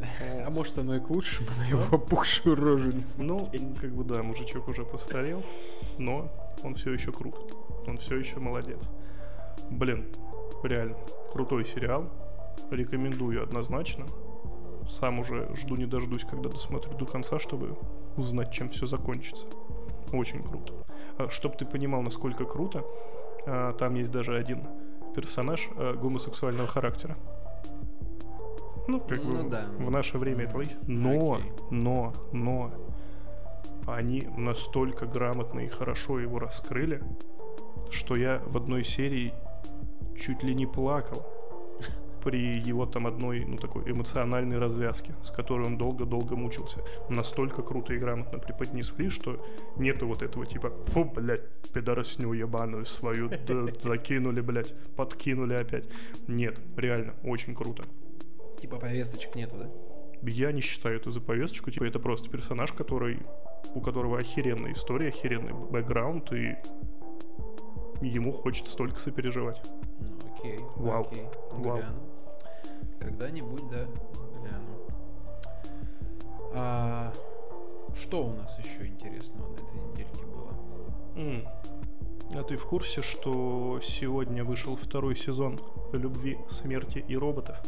А 0.47 0.51
может 0.51 0.79
оно 0.79 0.97
и 0.97 1.01
к 1.01 1.11
лучшему, 1.11 1.49
на 1.59 1.69
его 1.69 1.83
опухшую 1.97 2.55
рожу 2.57 2.93
не 2.93 3.03
Ну, 3.19 3.41
смотреть. 3.41 3.79
как 3.81 3.91
бы 3.91 4.05
да, 4.05 4.23
мужичок 4.23 4.69
уже 4.69 4.85
постарел, 4.85 5.43
но 5.99 6.31
он 6.63 6.75
все 6.75 6.93
еще 6.93 7.13
крут. 7.13 7.35
Он 7.87 7.99
все 7.99 8.17
еще 8.17 8.39
молодец. 8.39 8.91
Блин, 9.71 10.07
реально, 10.63 10.97
крутой 11.33 11.65
сериал. 11.65 12.11
Рекомендую 12.71 13.43
однозначно. 13.43 14.07
Сам 14.89 15.19
уже 15.19 15.51
жду 15.55 15.77
не 15.77 15.87
дождусь, 15.87 16.25
когда 16.25 16.49
досмотрю 16.49 16.97
до 16.97 17.05
конца, 17.05 17.39
чтобы 17.39 17.77
узнать, 18.17 18.53
чем 18.53 18.69
все 18.69 18.87
закончится. 18.87 19.47
Очень 20.13 20.43
круто. 20.43 20.73
Чтобы 21.31 21.57
ты 21.57 21.65
понимал, 21.67 22.03
насколько 22.03 22.45
круто, 22.45 22.85
а, 23.47 23.73
там 23.75 23.95
есть 23.95 24.11
даже 24.13 24.37
один 24.37 24.65
персонаж 25.15 25.69
а, 25.77 25.95
гомосексуального 25.95 26.69
характера. 26.69 27.17
Ну, 28.87 29.01
как 29.01 29.23
Ну 29.23 29.43
бы 29.45 29.51
да. 29.51 29.67
в 29.79 29.91
наше 29.91 30.19
время 30.19 30.45
это 30.45 30.57
логично. 30.57 30.79
Но, 30.87 31.35
Окей. 31.35 31.53
но, 31.71 32.13
но 32.33 32.71
они 33.87 34.29
настолько 34.37 35.07
грамотно 35.07 35.61
и 35.61 35.69
хорошо 35.69 36.19
его 36.21 36.39
раскрыли, 36.39 37.03
что 37.91 38.15
я 38.17 38.41
в 38.47 38.57
одной 38.57 38.85
серии 38.85 39.35
чуть 40.17 40.43
ли 40.43 40.55
не 40.55 40.67
плакал 40.67 41.27
при 42.23 42.59
его 42.59 42.87
там 42.87 43.07
одной, 43.07 43.45
ну, 43.45 43.57
такой 43.57 43.91
эмоциональной 43.91 44.59
развязке, 44.59 45.15
с 45.23 45.31
которой 45.31 45.67
он 45.67 45.79
долго-долго 45.79 46.37
мучился. 46.37 46.81
Настолько 47.09 47.63
круто 47.63 47.93
и 47.95 47.99
грамотно 47.99 48.39
преподнесли, 48.39 49.09
что 49.09 49.39
нету 49.77 50.07
вот 50.07 50.23
этого 50.23 50.47
типа, 50.47 50.71
фу, 50.87 51.05
блядь, 51.05 51.49
пидоросню 51.73 52.33
ебаную 52.33 52.87
свою 52.87 53.29
да, 53.47 53.67
закинули, 53.81 54.41
блядь, 54.41 54.75
подкинули 54.97 55.55
опять. 55.55 55.89
Нет, 56.27 56.61
реально, 56.77 57.15
очень 57.25 57.55
круто. 57.55 57.85
Типа 58.59 58.77
повесточек 58.77 59.35
нету, 59.35 59.57
да? 59.59 59.69
Я 60.23 60.51
не 60.53 60.61
считаю 60.61 60.97
это 60.97 61.11
за 61.11 61.21
повесточку, 61.21 61.71
типа 61.71 61.85
это 61.85 62.01
просто 62.01 62.29
персонаж, 62.29 62.73
который, 62.73 63.21
у 63.75 63.81
которого 63.81 64.19
охеренная 64.19 64.73
история, 64.73 65.09
охеренный 65.09 65.53
бэкграунд, 65.53 66.33
и 66.33 66.57
ему 68.01 68.33
хочется 68.33 68.77
только 68.77 68.99
сопереживать. 69.01 69.61
Ну, 70.01 70.17
окей. 70.35 70.59
Вау. 70.77 71.03
Окей. 71.03 71.27
Вау. 71.53 71.79
Гляну. 71.79 72.01
Когда-нибудь, 73.01 73.69
да, 73.71 73.87
гляну. 74.41 74.79
А, 76.55 77.13
что 77.95 78.25
у 78.25 78.33
нас 78.35 78.59
еще 78.59 78.87
интересного 78.87 79.49
на 79.51 79.55
этой 79.55 79.79
недельке 79.91 80.25
было? 80.27 80.55
М. 81.17 81.45
А 82.35 82.43
ты 82.43 82.57
в 82.57 82.67
курсе, 82.67 83.01
что 83.03 83.81
сегодня 83.83 84.45
вышел 84.45 84.77
второй 84.77 85.17
сезон 85.17 85.59
«Любви, 85.93 86.39
смерти 86.49 87.05
и 87.09 87.17
роботов»? 87.17 87.61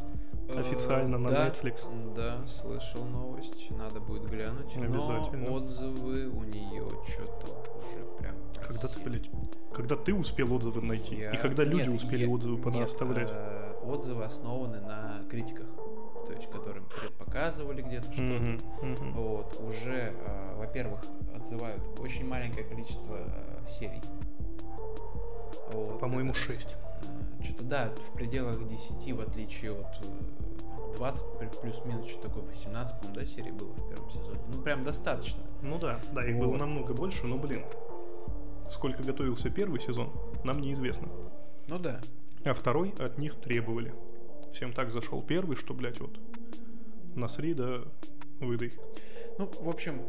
Официально 0.55 1.17
на 1.17 1.31
да, 1.31 1.47
Netflix. 1.47 2.15
Да, 2.15 2.45
слышал 2.47 3.05
новость. 3.05 3.71
Надо 3.71 4.01
будет 4.01 4.25
глянуть. 4.29 4.77
Обязательно. 4.77 5.49
Но 5.49 5.55
отзывы 5.55 6.29
у 6.29 6.43
нее 6.43 6.89
что-то 7.09 7.53
уже. 7.77 8.10
Когда 8.73 8.89
ты, 8.89 9.01
блядь, 9.05 9.31
когда 9.75 9.97
ты 9.97 10.15
успел 10.15 10.53
отзывы 10.55 10.81
найти? 10.83 11.17
Я- 11.17 11.33
И 11.33 11.37
когда 11.39 11.65
люди 11.65 11.89
Нет, 11.89 11.97
успели 12.03 12.25
я- 12.25 12.31
отзывы 12.31 12.61
понаставлять? 12.63 13.31
э, 13.33 13.73
отзывы 13.85 14.25
основаны 14.25 14.81
на 14.81 15.23
критиках. 15.31 15.67
То 16.27 16.33
есть, 16.35 16.49
которым 16.51 16.85
предпоказывали 16.87 17.83
где-то 17.83 18.05
что-то. 18.13 18.23
Мгм, 18.23 18.59
мгм. 18.83 19.13
Вот, 19.15 19.61
уже, 19.61 20.13
э, 20.15 20.55
во-первых, 20.57 21.01
отзывают 21.35 21.83
очень 22.01 22.27
маленькое 22.29 22.65
количество 22.65 23.17
э, 23.17 23.65
серий. 23.69 24.01
Вот, 25.73 25.99
По-моему, 26.01 26.31
это, 26.31 26.39
6. 26.39 26.77
э, 27.03 27.43
Что-то, 27.45 27.65
да, 27.65 27.91
в 28.11 28.13
пределах 28.13 28.67
10, 28.69 29.13
в 29.13 29.21
отличие 29.21 29.73
от 29.73 29.87
э, 30.03 30.97
20, 30.97 31.27
плю- 31.39 31.61
плюс-минус, 31.63 32.07
что 32.09 32.23
такое, 32.29 32.45
18, 32.45 32.97
по-моему, 32.99 33.21
да, 33.21 33.27
серий 33.27 33.51
было 33.53 33.71
в 33.73 33.89
первом 33.89 34.11
сезоне. 34.11 34.41
Ну, 34.55 34.63
прям 34.63 34.83
достаточно. 34.83 35.41
Ну 35.63 35.79
да, 35.79 35.99
да, 36.13 36.25
их 36.27 36.37
было 36.39 36.49
Вот. 36.51 36.61
намного 36.61 36.93
больше, 36.95 37.27
но, 37.27 37.39
блин, 37.39 37.65
сколько 38.71 39.03
готовился 39.03 39.51
первый 39.51 39.81
сезон, 39.81 40.13
нам 40.45 40.61
неизвестно. 40.61 41.09
Ну 41.67 41.79
да. 41.79 42.01
А 42.45 42.55
второй 42.55 42.95
от 42.99 43.19
них 43.19 43.35
требовали. 43.41 43.95
Всем 44.53 44.73
так 44.73 44.91
зашел 44.91 45.23
первый, 45.23 45.57
что, 45.57 45.75
блядь, 45.75 46.01
вот, 46.01 46.19
насри, 47.15 47.55
да, 47.55 47.83
выдай. 48.41 48.73
Ну, 49.39 49.51
в 49.61 49.69
общем, 49.69 50.03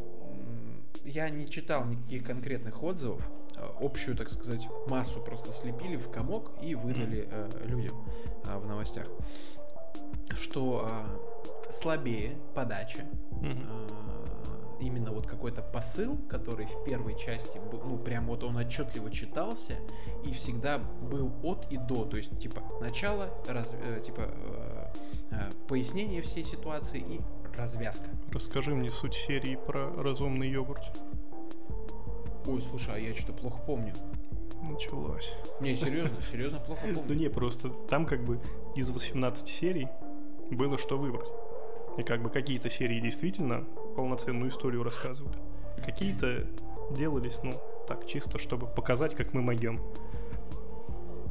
я 1.04 1.30
не 1.30 1.48
читал 1.48 1.84
никаких 1.84 2.24
конкретных 2.24 2.82
отзывов. 2.82 3.22
Э, 3.56 3.68
Общую, 3.80 4.16
так 4.16 4.30
сказать, 4.30 4.68
массу 4.88 5.20
просто 5.20 5.52
слепили 5.52 5.96
в 5.96 6.10
комок 6.10 6.52
и 6.62 6.74
выдали 6.74 7.28
э, 7.30 7.50
людям 7.64 8.04
э, 8.46 8.58
в 8.58 8.66
новостях. 8.66 9.06
Что 10.34 10.88
э, 10.90 11.70
слабее 11.70 12.36
подача. 12.54 13.04
Э, 13.42 14.31
Именно 14.82 15.12
вот 15.12 15.26
какой-то 15.28 15.62
посыл, 15.62 16.18
который 16.28 16.66
в 16.66 16.84
первой 16.84 17.16
части 17.16 17.58
был, 17.70 17.80
ну, 17.84 17.98
прям 17.98 18.26
вот 18.26 18.42
он 18.42 18.56
отчетливо 18.56 19.10
читался 19.12 19.78
и 20.24 20.32
всегда 20.32 20.78
был 20.78 21.32
от 21.44 21.70
и 21.70 21.76
до. 21.76 22.04
То 22.04 22.16
есть, 22.16 22.36
типа, 22.40 22.62
начало, 22.80 23.28
раз, 23.48 23.74
э, 23.80 24.00
типа, 24.04 24.22
э, 24.22 24.86
э, 25.30 25.50
пояснение 25.68 26.20
всей 26.22 26.42
ситуации 26.42 26.98
и 26.98 27.20
развязка. 27.56 28.08
Расскажи 28.32 28.74
мне 28.74 28.90
суть 28.90 29.14
серии 29.14 29.56
про 29.56 29.88
разумный 30.02 30.50
йогурт. 30.50 30.82
Ой, 32.46 32.60
слушай, 32.60 32.96
а 32.96 32.98
я 32.98 33.14
что-то 33.14 33.34
плохо 33.34 33.60
помню. 33.64 33.94
Началось. 34.62 35.32
Не, 35.60 35.76
серьезно, 35.76 36.20
серьезно 36.20 36.58
плохо 36.58 36.82
Да 36.88 36.94
помню. 36.94 37.14
не, 37.14 37.28
просто 37.28 37.70
там 37.88 38.04
как 38.04 38.24
бы 38.24 38.40
из 38.74 38.90
18 38.90 39.46
серий 39.46 39.88
было 40.50 40.76
что 40.76 40.98
выбрать. 40.98 41.28
И 41.98 42.02
как 42.02 42.22
бы 42.22 42.30
какие-то 42.30 42.70
серии 42.70 43.00
действительно 43.00 43.64
полноценную 43.94 44.50
историю 44.50 44.82
рассказывали. 44.82 45.36
Какие-то 45.84 46.46
делались, 46.90 47.38
ну, 47.42 47.52
так, 47.88 48.06
чисто, 48.06 48.38
чтобы 48.38 48.66
показать, 48.66 49.14
как 49.14 49.34
мы 49.34 49.42
могем. 49.42 49.80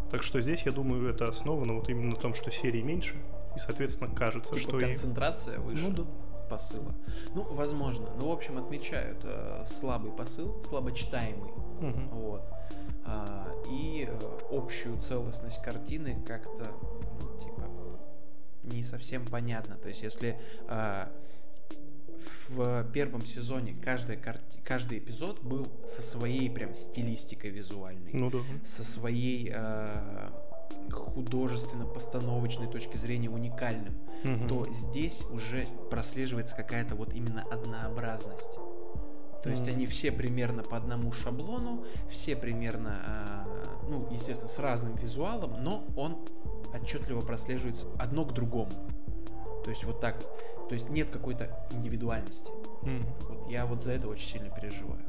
Так 0.09 0.23
что 0.23 0.41
здесь, 0.41 0.63
я 0.63 0.71
думаю, 0.71 1.09
это 1.09 1.25
основано 1.25 1.75
вот 1.75 1.89
именно 1.89 2.11
на 2.11 2.15
том, 2.17 2.33
что 2.33 2.51
серий 2.51 2.81
меньше, 2.81 3.15
и, 3.55 3.59
соответственно, 3.59 4.13
кажется, 4.13 4.53
Типа 4.55 4.67
что 4.67 4.79
и... 4.79 4.83
концентрация 4.83 5.59
выше 5.59 5.87
Ну 5.87 6.03
да. 6.03 6.05
посыла. 6.49 6.93
Ну, 7.33 7.43
возможно. 7.43 8.09
Ну, 8.19 8.29
в 8.29 8.31
общем, 8.31 8.57
отмечают 8.57 9.21
э, 9.23 9.65
слабый 9.67 10.11
посыл, 10.11 10.61
слабочитаемый. 10.61 11.51
Мгм. 11.79 12.09
Вот. 12.09 12.43
А, 13.05 13.47
и 13.69 14.07
э, 14.09 14.19
общую 14.51 15.01
целостность 15.01 15.61
картины 15.61 16.21
как-то, 16.27 16.71
ну, 17.21 17.37
типа, 17.39 17.69
не 18.63 18.83
совсем 18.83 19.25
понятно. 19.25 19.75
То 19.75 19.87
есть, 19.87 20.03
если 20.03 20.39
а, 20.67 21.09
в 22.49 22.83
первом 22.91 23.21
сезоне 23.21 23.75
каждая 23.83 24.17
карти- 24.17 24.59
каждый 24.63 24.97
эпизод 24.99 25.41
был 25.41 25.67
со 25.87 26.01
своей 26.01 26.49
прям 26.49 26.75
стилистикой 26.75 27.49
визуальной, 27.51 28.11
Ну 28.13 28.29
да. 28.29 28.39
со 28.65 28.83
своей, 28.83 29.51
э, 29.53 30.29
художественно-постановочной 30.91 32.67
точки 32.67 32.97
зрения 32.97 33.29
уникальным, 33.29 33.93
Мгм. 34.23 34.47
то 34.47 34.65
здесь 34.71 35.23
уже 35.31 35.67
прослеживается 35.89 36.55
какая-то 36.55 36.95
вот 36.95 37.13
именно 37.13 37.43
однообразность. 37.51 38.51
То 39.43 39.49
есть 39.49 39.63
Мгм. 39.63 39.71
они 39.75 39.85
все 39.87 40.11
примерно 40.11 40.63
по 40.63 40.77
одному 40.77 41.11
шаблону, 41.11 41.83
все 42.09 42.35
примерно, 42.35 43.01
а, 43.05 43.45
ну, 43.89 44.07
естественно, 44.11 44.47
с 44.49 44.59
разным 44.59 44.95
визуалом, 44.95 45.63
но 45.63 45.83
он 45.95 46.17
отчетливо 46.73 47.21
прослеживается 47.21 47.87
одно 47.97 48.23
к 48.25 48.33
другому. 48.33 48.71
То 49.63 49.69
есть 49.71 49.83
вот 49.83 49.99
так. 49.99 50.23
То 50.67 50.75
есть 50.75 50.89
нет 50.89 51.09
какой-то 51.09 51.49
индивидуальности. 51.71 52.51
Мгм. 52.81 53.05
Вот 53.29 53.49
я 53.49 53.65
вот 53.65 53.83
за 53.83 53.91
это 53.91 54.07
очень 54.07 54.27
сильно 54.27 54.49
переживаю. 54.49 54.99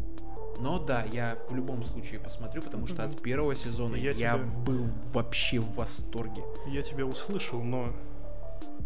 Но 0.60 0.78
да, 0.78 1.04
я 1.12 1.38
в 1.48 1.54
любом 1.54 1.82
случае 1.82 2.20
посмотрю, 2.20 2.62
потому 2.62 2.86
что 2.86 3.04
от 3.04 3.20
первого 3.22 3.54
сезона 3.54 3.96
Я 3.96 4.10
я, 4.10 4.12
тебя- 4.12 4.36
был 4.38 4.86
вообще 5.12 5.60
в 5.60 5.74
восторге. 5.74 6.42
Я 6.66 6.82
тебя 6.82 7.06
услышал, 7.06 7.62
но 7.62 7.92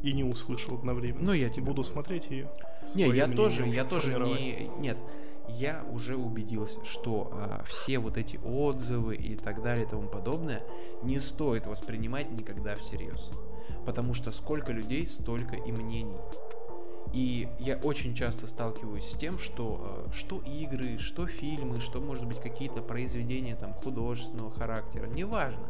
и 0.03 0.13
не 0.13 0.25
услышал 0.25 0.75
одновременно. 0.75 1.27
Ну, 1.27 1.33
я 1.33 1.49
тебя 1.49 1.67
буду 1.67 1.83
смотреть 1.83 2.29
и 2.31 2.47
Не, 2.95 3.09
я 3.09 3.27
тоже, 3.27 3.67
я 3.67 3.85
тоже 3.85 4.15
не... 4.19 4.71
Нет, 4.79 4.97
я 5.49 5.85
уже 5.91 6.17
убедился, 6.17 6.85
что 6.85 7.31
а, 7.33 7.65
все 7.67 7.99
вот 7.99 8.17
эти 8.17 8.39
отзывы 8.45 9.17
и 9.17 9.37
так 9.37 9.63
далее 9.63 9.87
и 9.87 9.89
тому 9.89 10.09
подобное 10.09 10.63
не 11.03 11.19
стоит 11.21 11.67
воспринимать 11.67 12.31
никогда 12.31 12.75
всерьез. 12.75 13.31
Потому 13.85 14.15
что 14.15 14.33
сколько 14.33 14.73
людей, 14.73 15.07
столько 15.07 15.57
и 15.57 15.73
мнений. 15.73 16.19
И 17.17 17.49
я 17.59 17.79
очень 17.79 18.15
часто 18.15 18.47
сталкиваюсь 18.47 19.11
с 19.11 19.17
тем, 19.17 19.39
что 19.39 20.07
э, 20.07 20.13
что 20.13 20.43
игры, 20.43 20.99
что 20.99 21.27
фильмы, 21.27 21.81
что, 21.81 21.99
может 21.99 22.27
быть, 22.27 22.39
какие-то 22.41 22.83
произведения 22.83 23.57
там 23.57 23.73
художественного 23.73 24.51
характера, 24.51 25.07
неважно. 25.07 25.67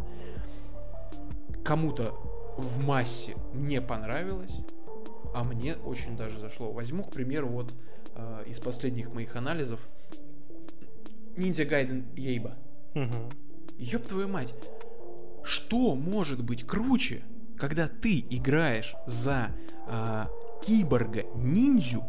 Кому-то 1.64 2.18
в 2.58 2.84
массе 2.84 3.36
не 3.54 3.80
понравилось, 3.80 4.56
а 5.32 5.44
мне 5.44 5.76
очень 5.76 6.16
даже 6.16 6.36
зашло. 6.40 6.72
Возьму, 6.72 7.04
к 7.04 7.12
примеру, 7.12 7.46
вот 7.46 7.72
э, 8.16 8.42
из 8.48 8.58
последних 8.58 9.14
моих 9.14 9.36
анализов 9.36 9.78
Ниндзя 11.36 11.64
Гайден 11.64 12.06
Ейба. 12.16 12.56
Мгм. 12.94 13.30
Ёб 13.78 14.02
твою 14.02 14.26
мать, 14.26 14.52
что 15.44 15.94
может 15.94 16.42
быть 16.42 16.66
круче, 16.66 17.22
когда 17.56 17.86
ты 17.86 18.18
играешь 18.30 18.96
за 19.06 19.52
а, 20.58 20.64
киборга-ниндзю 20.64 22.04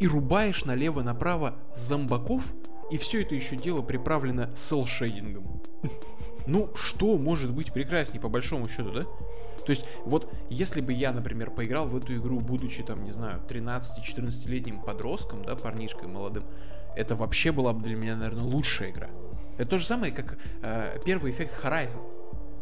и 0.00 0.06
рубаешь 0.06 0.64
налево-направо 0.64 1.56
зомбаков, 1.74 2.52
и 2.90 2.96
все 2.96 3.22
это 3.22 3.34
еще 3.34 3.56
дело 3.56 3.82
приправлено 3.82 4.50
селшейдингом. 4.56 5.62
Ну, 6.46 6.70
что 6.74 7.16
может 7.18 7.52
быть 7.52 7.72
прекрасней 7.72 8.18
по 8.18 8.28
большому 8.28 8.68
счету, 8.68 8.90
да? 8.90 9.02
То 9.02 9.70
есть, 9.70 9.86
вот 10.04 10.32
если 10.50 10.80
бы 10.80 10.92
я, 10.92 11.12
например, 11.12 11.50
поиграл 11.50 11.86
в 11.86 11.96
эту 11.96 12.16
игру, 12.16 12.40
будучи 12.40 12.82
там, 12.82 13.04
не 13.04 13.12
знаю, 13.12 13.40
13-14-летним 13.48 14.82
подростком, 14.82 15.44
да, 15.44 15.54
парнишкой 15.54 16.08
молодым, 16.08 16.44
это 16.96 17.14
вообще 17.14 17.52
была 17.52 17.72
бы 17.72 17.82
для 17.82 17.94
меня, 17.94 18.16
наверное, 18.16 18.44
лучшая 18.44 18.90
игра. 18.90 19.08
Это 19.56 19.70
то 19.70 19.78
же 19.78 19.86
самое, 19.86 20.12
как 20.12 20.36
э, 20.62 20.98
первый 21.04 21.30
эффект 21.30 21.54
Horizon. 21.62 22.00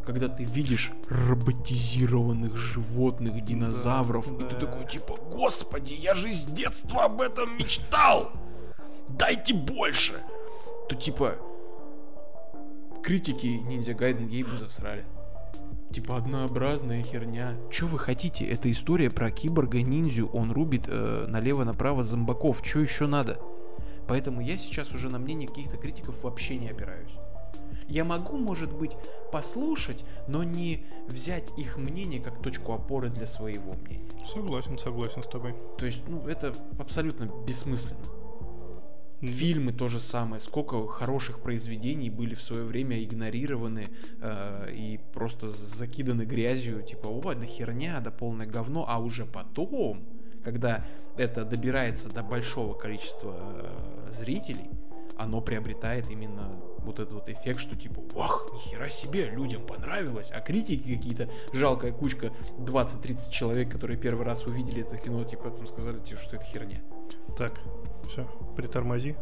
Когда 0.05 0.27
ты 0.27 0.43
видишь 0.43 0.91
роботизированных 1.09 2.57
животных, 2.57 3.43
динозавров, 3.45 4.31
и 4.31 4.43
ты 4.43 4.55
такой, 4.55 4.85
типа, 4.87 5.17
господи, 5.31 5.93
я 5.93 6.15
же 6.15 6.31
с 6.31 6.43
детства 6.45 7.05
об 7.05 7.21
этом 7.21 7.57
мечтал! 7.57 8.31
Дайте 9.09 9.53
больше! 9.53 10.21
То 10.89 10.95
типа, 10.95 11.35
критики 13.03 13.47
Ниндзя 13.47 13.93
Гайден 13.93 14.27
Гейбу 14.27 14.57
засрали. 14.57 15.05
Типа 15.93 16.17
однообразная 16.17 17.03
херня. 17.03 17.57
Че 17.69 17.85
вы 17.87 17.99
хотите? 17.99 18.45
Это 18.45 18.71
история 18.71 19.09
про 19.09 19.29
киборга-ниндзю. 19.29 20.29
Он 20.33 20.51
рубит 20.51 20.85
э, 20.87 21.25
налево-направо 21.27 22.03
зомбаков. 22.03 22.63
Че 22.63 22.79
еще 22.79 23.07
надо? 23.07 23.39
Поэтому 24.07 24.41
я 24.41 24.57
сейчас 24.57 24.93
уже 24.93 25.09
на 25.09 25.19
мнение 25.19 25.49
каких-то 25.49 25.77
критиков 25.77 26.23
вообще 26.23 26.57
не 26.57 26.69
опираюсь. 26.69 27.11
Я 27.87 28.05
могу, 28.05 28.37
может 28.37 28.71
быть, 28.71 28.95
послушать, 29.31 30.05
но 30.27 30.43
не 30.43 30.85
взять 31.07 31.51
их 31.57 31.77
мнение 31.77 32.21
как 32.21 32.41
точку 32.41 32.71
опоры 32.73 33.09
для 33.09 33.27
своего 33.27 33.73
мнения. 33.73 34.07
Согласен, 34.25 34.77
согласен 34.77 35.23
с 35.23 35.27
тобой. 35.27 35.55
То 35.77 35.85
есть, 35.85 36.01
ну, 36.07 36.25
это 36.27 36.53
абсолютно 36.79 37.27
бессмысленно. 37.45 37.99
Фильмы 39.21 39.71
то 39.71 39.87
же 39.87 39.99
самое. 39.99 40.41
Сколько 40.41 40.87
хороших 40.87 41.41
произведений 41.41 42.09
были 42.09 42.33
в 42.33 42.41
свое 42.41 42.63
время 42.63 43.03
игнорированы 43.03 43.89
э, 44.19 44.71
и 44.73 44.99
просто 45.13 45.49
закиданы 45.49 46.23
грязью, 46.23 46.81
типа, 46.81 47.07
о, 47.07 47.33
да 47.33 47.45
херня, 47.45 47.99
да 47.99 48.09
полное 48.09 48.47
говно, 48.47 48.85
а 48.87 48.97
уже 48.99 49.25
потом, 49.25 50.03
когда 50.43 50.87
это 51.17 51.45
добирается 51.45 52.09
до 52.09 52.23
большого 52.23 52.73
количества 52.73 53.35
э, 53.37 54.11
зрителей, 54.11 54.69
оно 55.17 55.39
приобретает 55.41 56.09
именно 56.09 56.59
вот 56.83 56.99
этот 56.99 57.13
вот 57.13 57.29
эффект, 57.29 57.59
что 57.59 57.75
типа, 57.75 58.01
вах, 58.13 58.47
нихера 58.53 58.89
себе, 58.89 59.29
людям 59.29 59.65
понравилось, 59.65 60.31
а 60.31 60.39
критики 60.41 60.95
какие-то, 60.95 61.29
жалкая 61.53 61.91
кучка, 61.91 62.31
20-30 62.57 63.29
человек, 63.31 63.71
которые 63.71 63.97
первый 63.97 64.25
раз 64.25 64.45
увидели 64.45 64.81
это 64.81 64.97
кино, 64.97 65.23
типа, 65.23 65.49
там 65.51 65.67
сказали, 65.67 65.99
типа, 65.99 66.21
что 66.21 66.35
это 66.37 66.45
херня. 66.45 66.81
Так, 67.37 67.59
все, 68.09 68.25
притормози. 68.55 69.15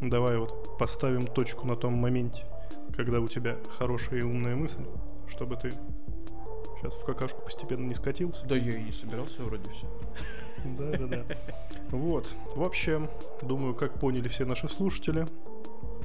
Давай 0.00 0.38
вот 0.38 0.78
поставим 0.78 1.26
точку 1.26 1.66
на 1.66 1.76
том 1.76 1.94
моменте, 1.94 2.44
когда 2.94 3.20
у 3.20 3.26
тебя 3.26 3.56
хорошая 3.78 4.20
и 4.20 4.22
умная 4.22 4.54
мысль, 4.54 4.84
чтобы 5.26 5.56
ты 5.56 5.72
сейчас 6.78 6.94
в 6.94 7.04
какашку 7.04 7.42
постепенно 7.42 7.86
не 7.86 7.94
скатился. 7.94 8.46
Да 8.46 8.54
я 8.54 8.76
и 8.76 8.82
не 8.82 8.92
собирался 8.92 9.42
вроде 9.42 9.70
все. 9.70 9.86
Да, 10.64 10.90
да, 10.98 11.06
да. 11.06 11.24
Вот. 11.90 12.34
В 12.54 12.62
общем, 12.62 13.10
думаю, 13.42 13.74
как 13.74 13.98
поняли 13.98 14.28
все 14.28 14.44
наши 14.44 14.68
слушатели, 14.68 15.26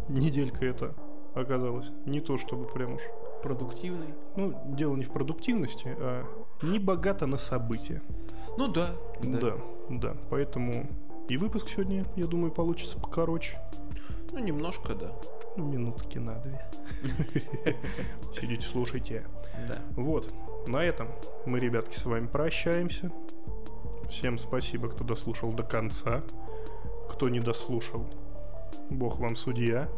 неделька 0.07 0.65
это 0.65 0.95
оказалась 1.34 1.91
не 2.05 2.21
то, 2.21 2.38
чтобы 2.38 2.65
прям 2.65 2.95
уж... 2.95 3.01
Продуктивный. 3.41 4.13
Ну, 4.38 4.57
дело 4.67 4.95
не 4.95 5.03
в 5.03 5.11
продуктивности, 5.11 5.93
а 5.99 6.23
не 6.61 6.80
богато 6.80 7.25
на 7.25 7.35
события. 7.35 8.01
Ну 8.57 8.69
да, 8.69 8.91
Да, 9.21 9.57
да. 9.89 10.15
Поэтому 10.30 10.88
и 11.27 11.35
выпуск 11.35 11.67
сегодня, 11.67 12.05
я 12.15 12.25
думаю, 12.25 12.51
получится 12.51 12.97
покороче. 12.97 13.59
Ну 14.31 14.39
немножко, 14.39 14.95
да. 14.95 15.13
Ну, 15.57 15.65
Минутки 15.65 16.17
на 16.19 16.35
две. 16.35 16.65
Сидите, 18.34 18.65
слушайте. 18.65 19.27
Да. 19.67 19.75
Вот, 20.01 20.34
на 20.67 20.84
этом 20.84 21.09
мы, 21.45 21.59
ребятки, 21.59 21.97
с 21.97 22.05
вами 22.05 22.27
прощаемся. 22.27 23.11
Всем 24.09 24.38
спасибо, 24.38 24.89
кто 24.89 25.03
дослушал 25.03 25.51
до 25.53 25.63
конца. 25.63 26.23
Кто 27.09 27.30
не 27.30 27.39
дослушал, 27.39 28.07
бог 28.89 29.19
вам 29.19 29.35
судья. 29.35 29.89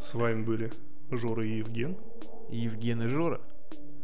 С 0.00 0.14
вами 0.14 0.42
были 0.42 0.70
Жора 1.10 1.44
и 1.44 1.58
Евген. 1.58 1.96
Евген 2.50 3.02
и 3.02 3.06
Жора. 3.06 3.40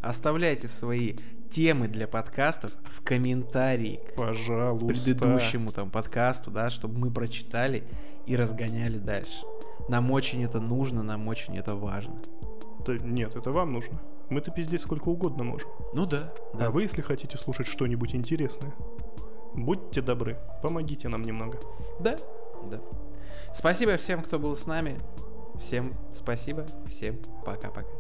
Оставляйте 0.01 0.69
свои 0.69 1.15
темы 1.51 1.89
для 1.89 2.07
подкастов 2.07 2.77
в 2.85 3.03
комментарии 3.03 4.01
к 4.13 4.17
Пожалуйста. 4.17 4.87
предыдущему 4.87 5.73
там 5.73 5.91
подкасту, 5.91 6.51
да, 6.51 6.71
чтобы 6.71 6.99
мы 6.99 7.11
прочитали 7.11 7.85
и 8.27 8.37
разгоняли 8.37 8.99
дальше. 8.99 9.45
Нам 9.89 10.11
очень 10.11 10.45
это 10.45 10.61
нужно, 10.61 11.03
нам 11.03 11.27
очень 11.29 11.57
это 11.57 11.75
важно. 11.75 12.17
Да 12.87 12.97
нет, 12.99 13.37
это 13.37 13.51
вам 13.51 13.73
нужно. 13.73 14.01
Мы-то 14.29 14.51
пиздец 14.51 14.83
сколько 14.83 15.09
угодно 15.09 15.43
можем. 15.43 15.71
Ну 15.95 16.05
да, 16.05 16.33
да. 16.55 16.67
А 16.67 16.71
вы, 16.71 16.83
если 16.83 17.01
хотите 17.01 17.39
слушать 17.39 17.67
что-нибудь 17.67 18.15
интересное, 18.15 18.75
будьте 19.55 20.03
добры, 20.03 20.39
помогите 20.63 21.09
нам 21.09 21.23
немного. 21.23 21.59
Да, 21.99 22.17
да. 22.71 22.81
Спасибо 23.53 23.97
всем, 23.97 24.23
кто 24.23 24.39
был 24.39 24.57
с 24.57 24.67
нами. 24.67 25.01
Всем 25.61 25.97
спасибо, 26.13 26.67
всем 26.89 27.19
пока-пока. 27.45 27.98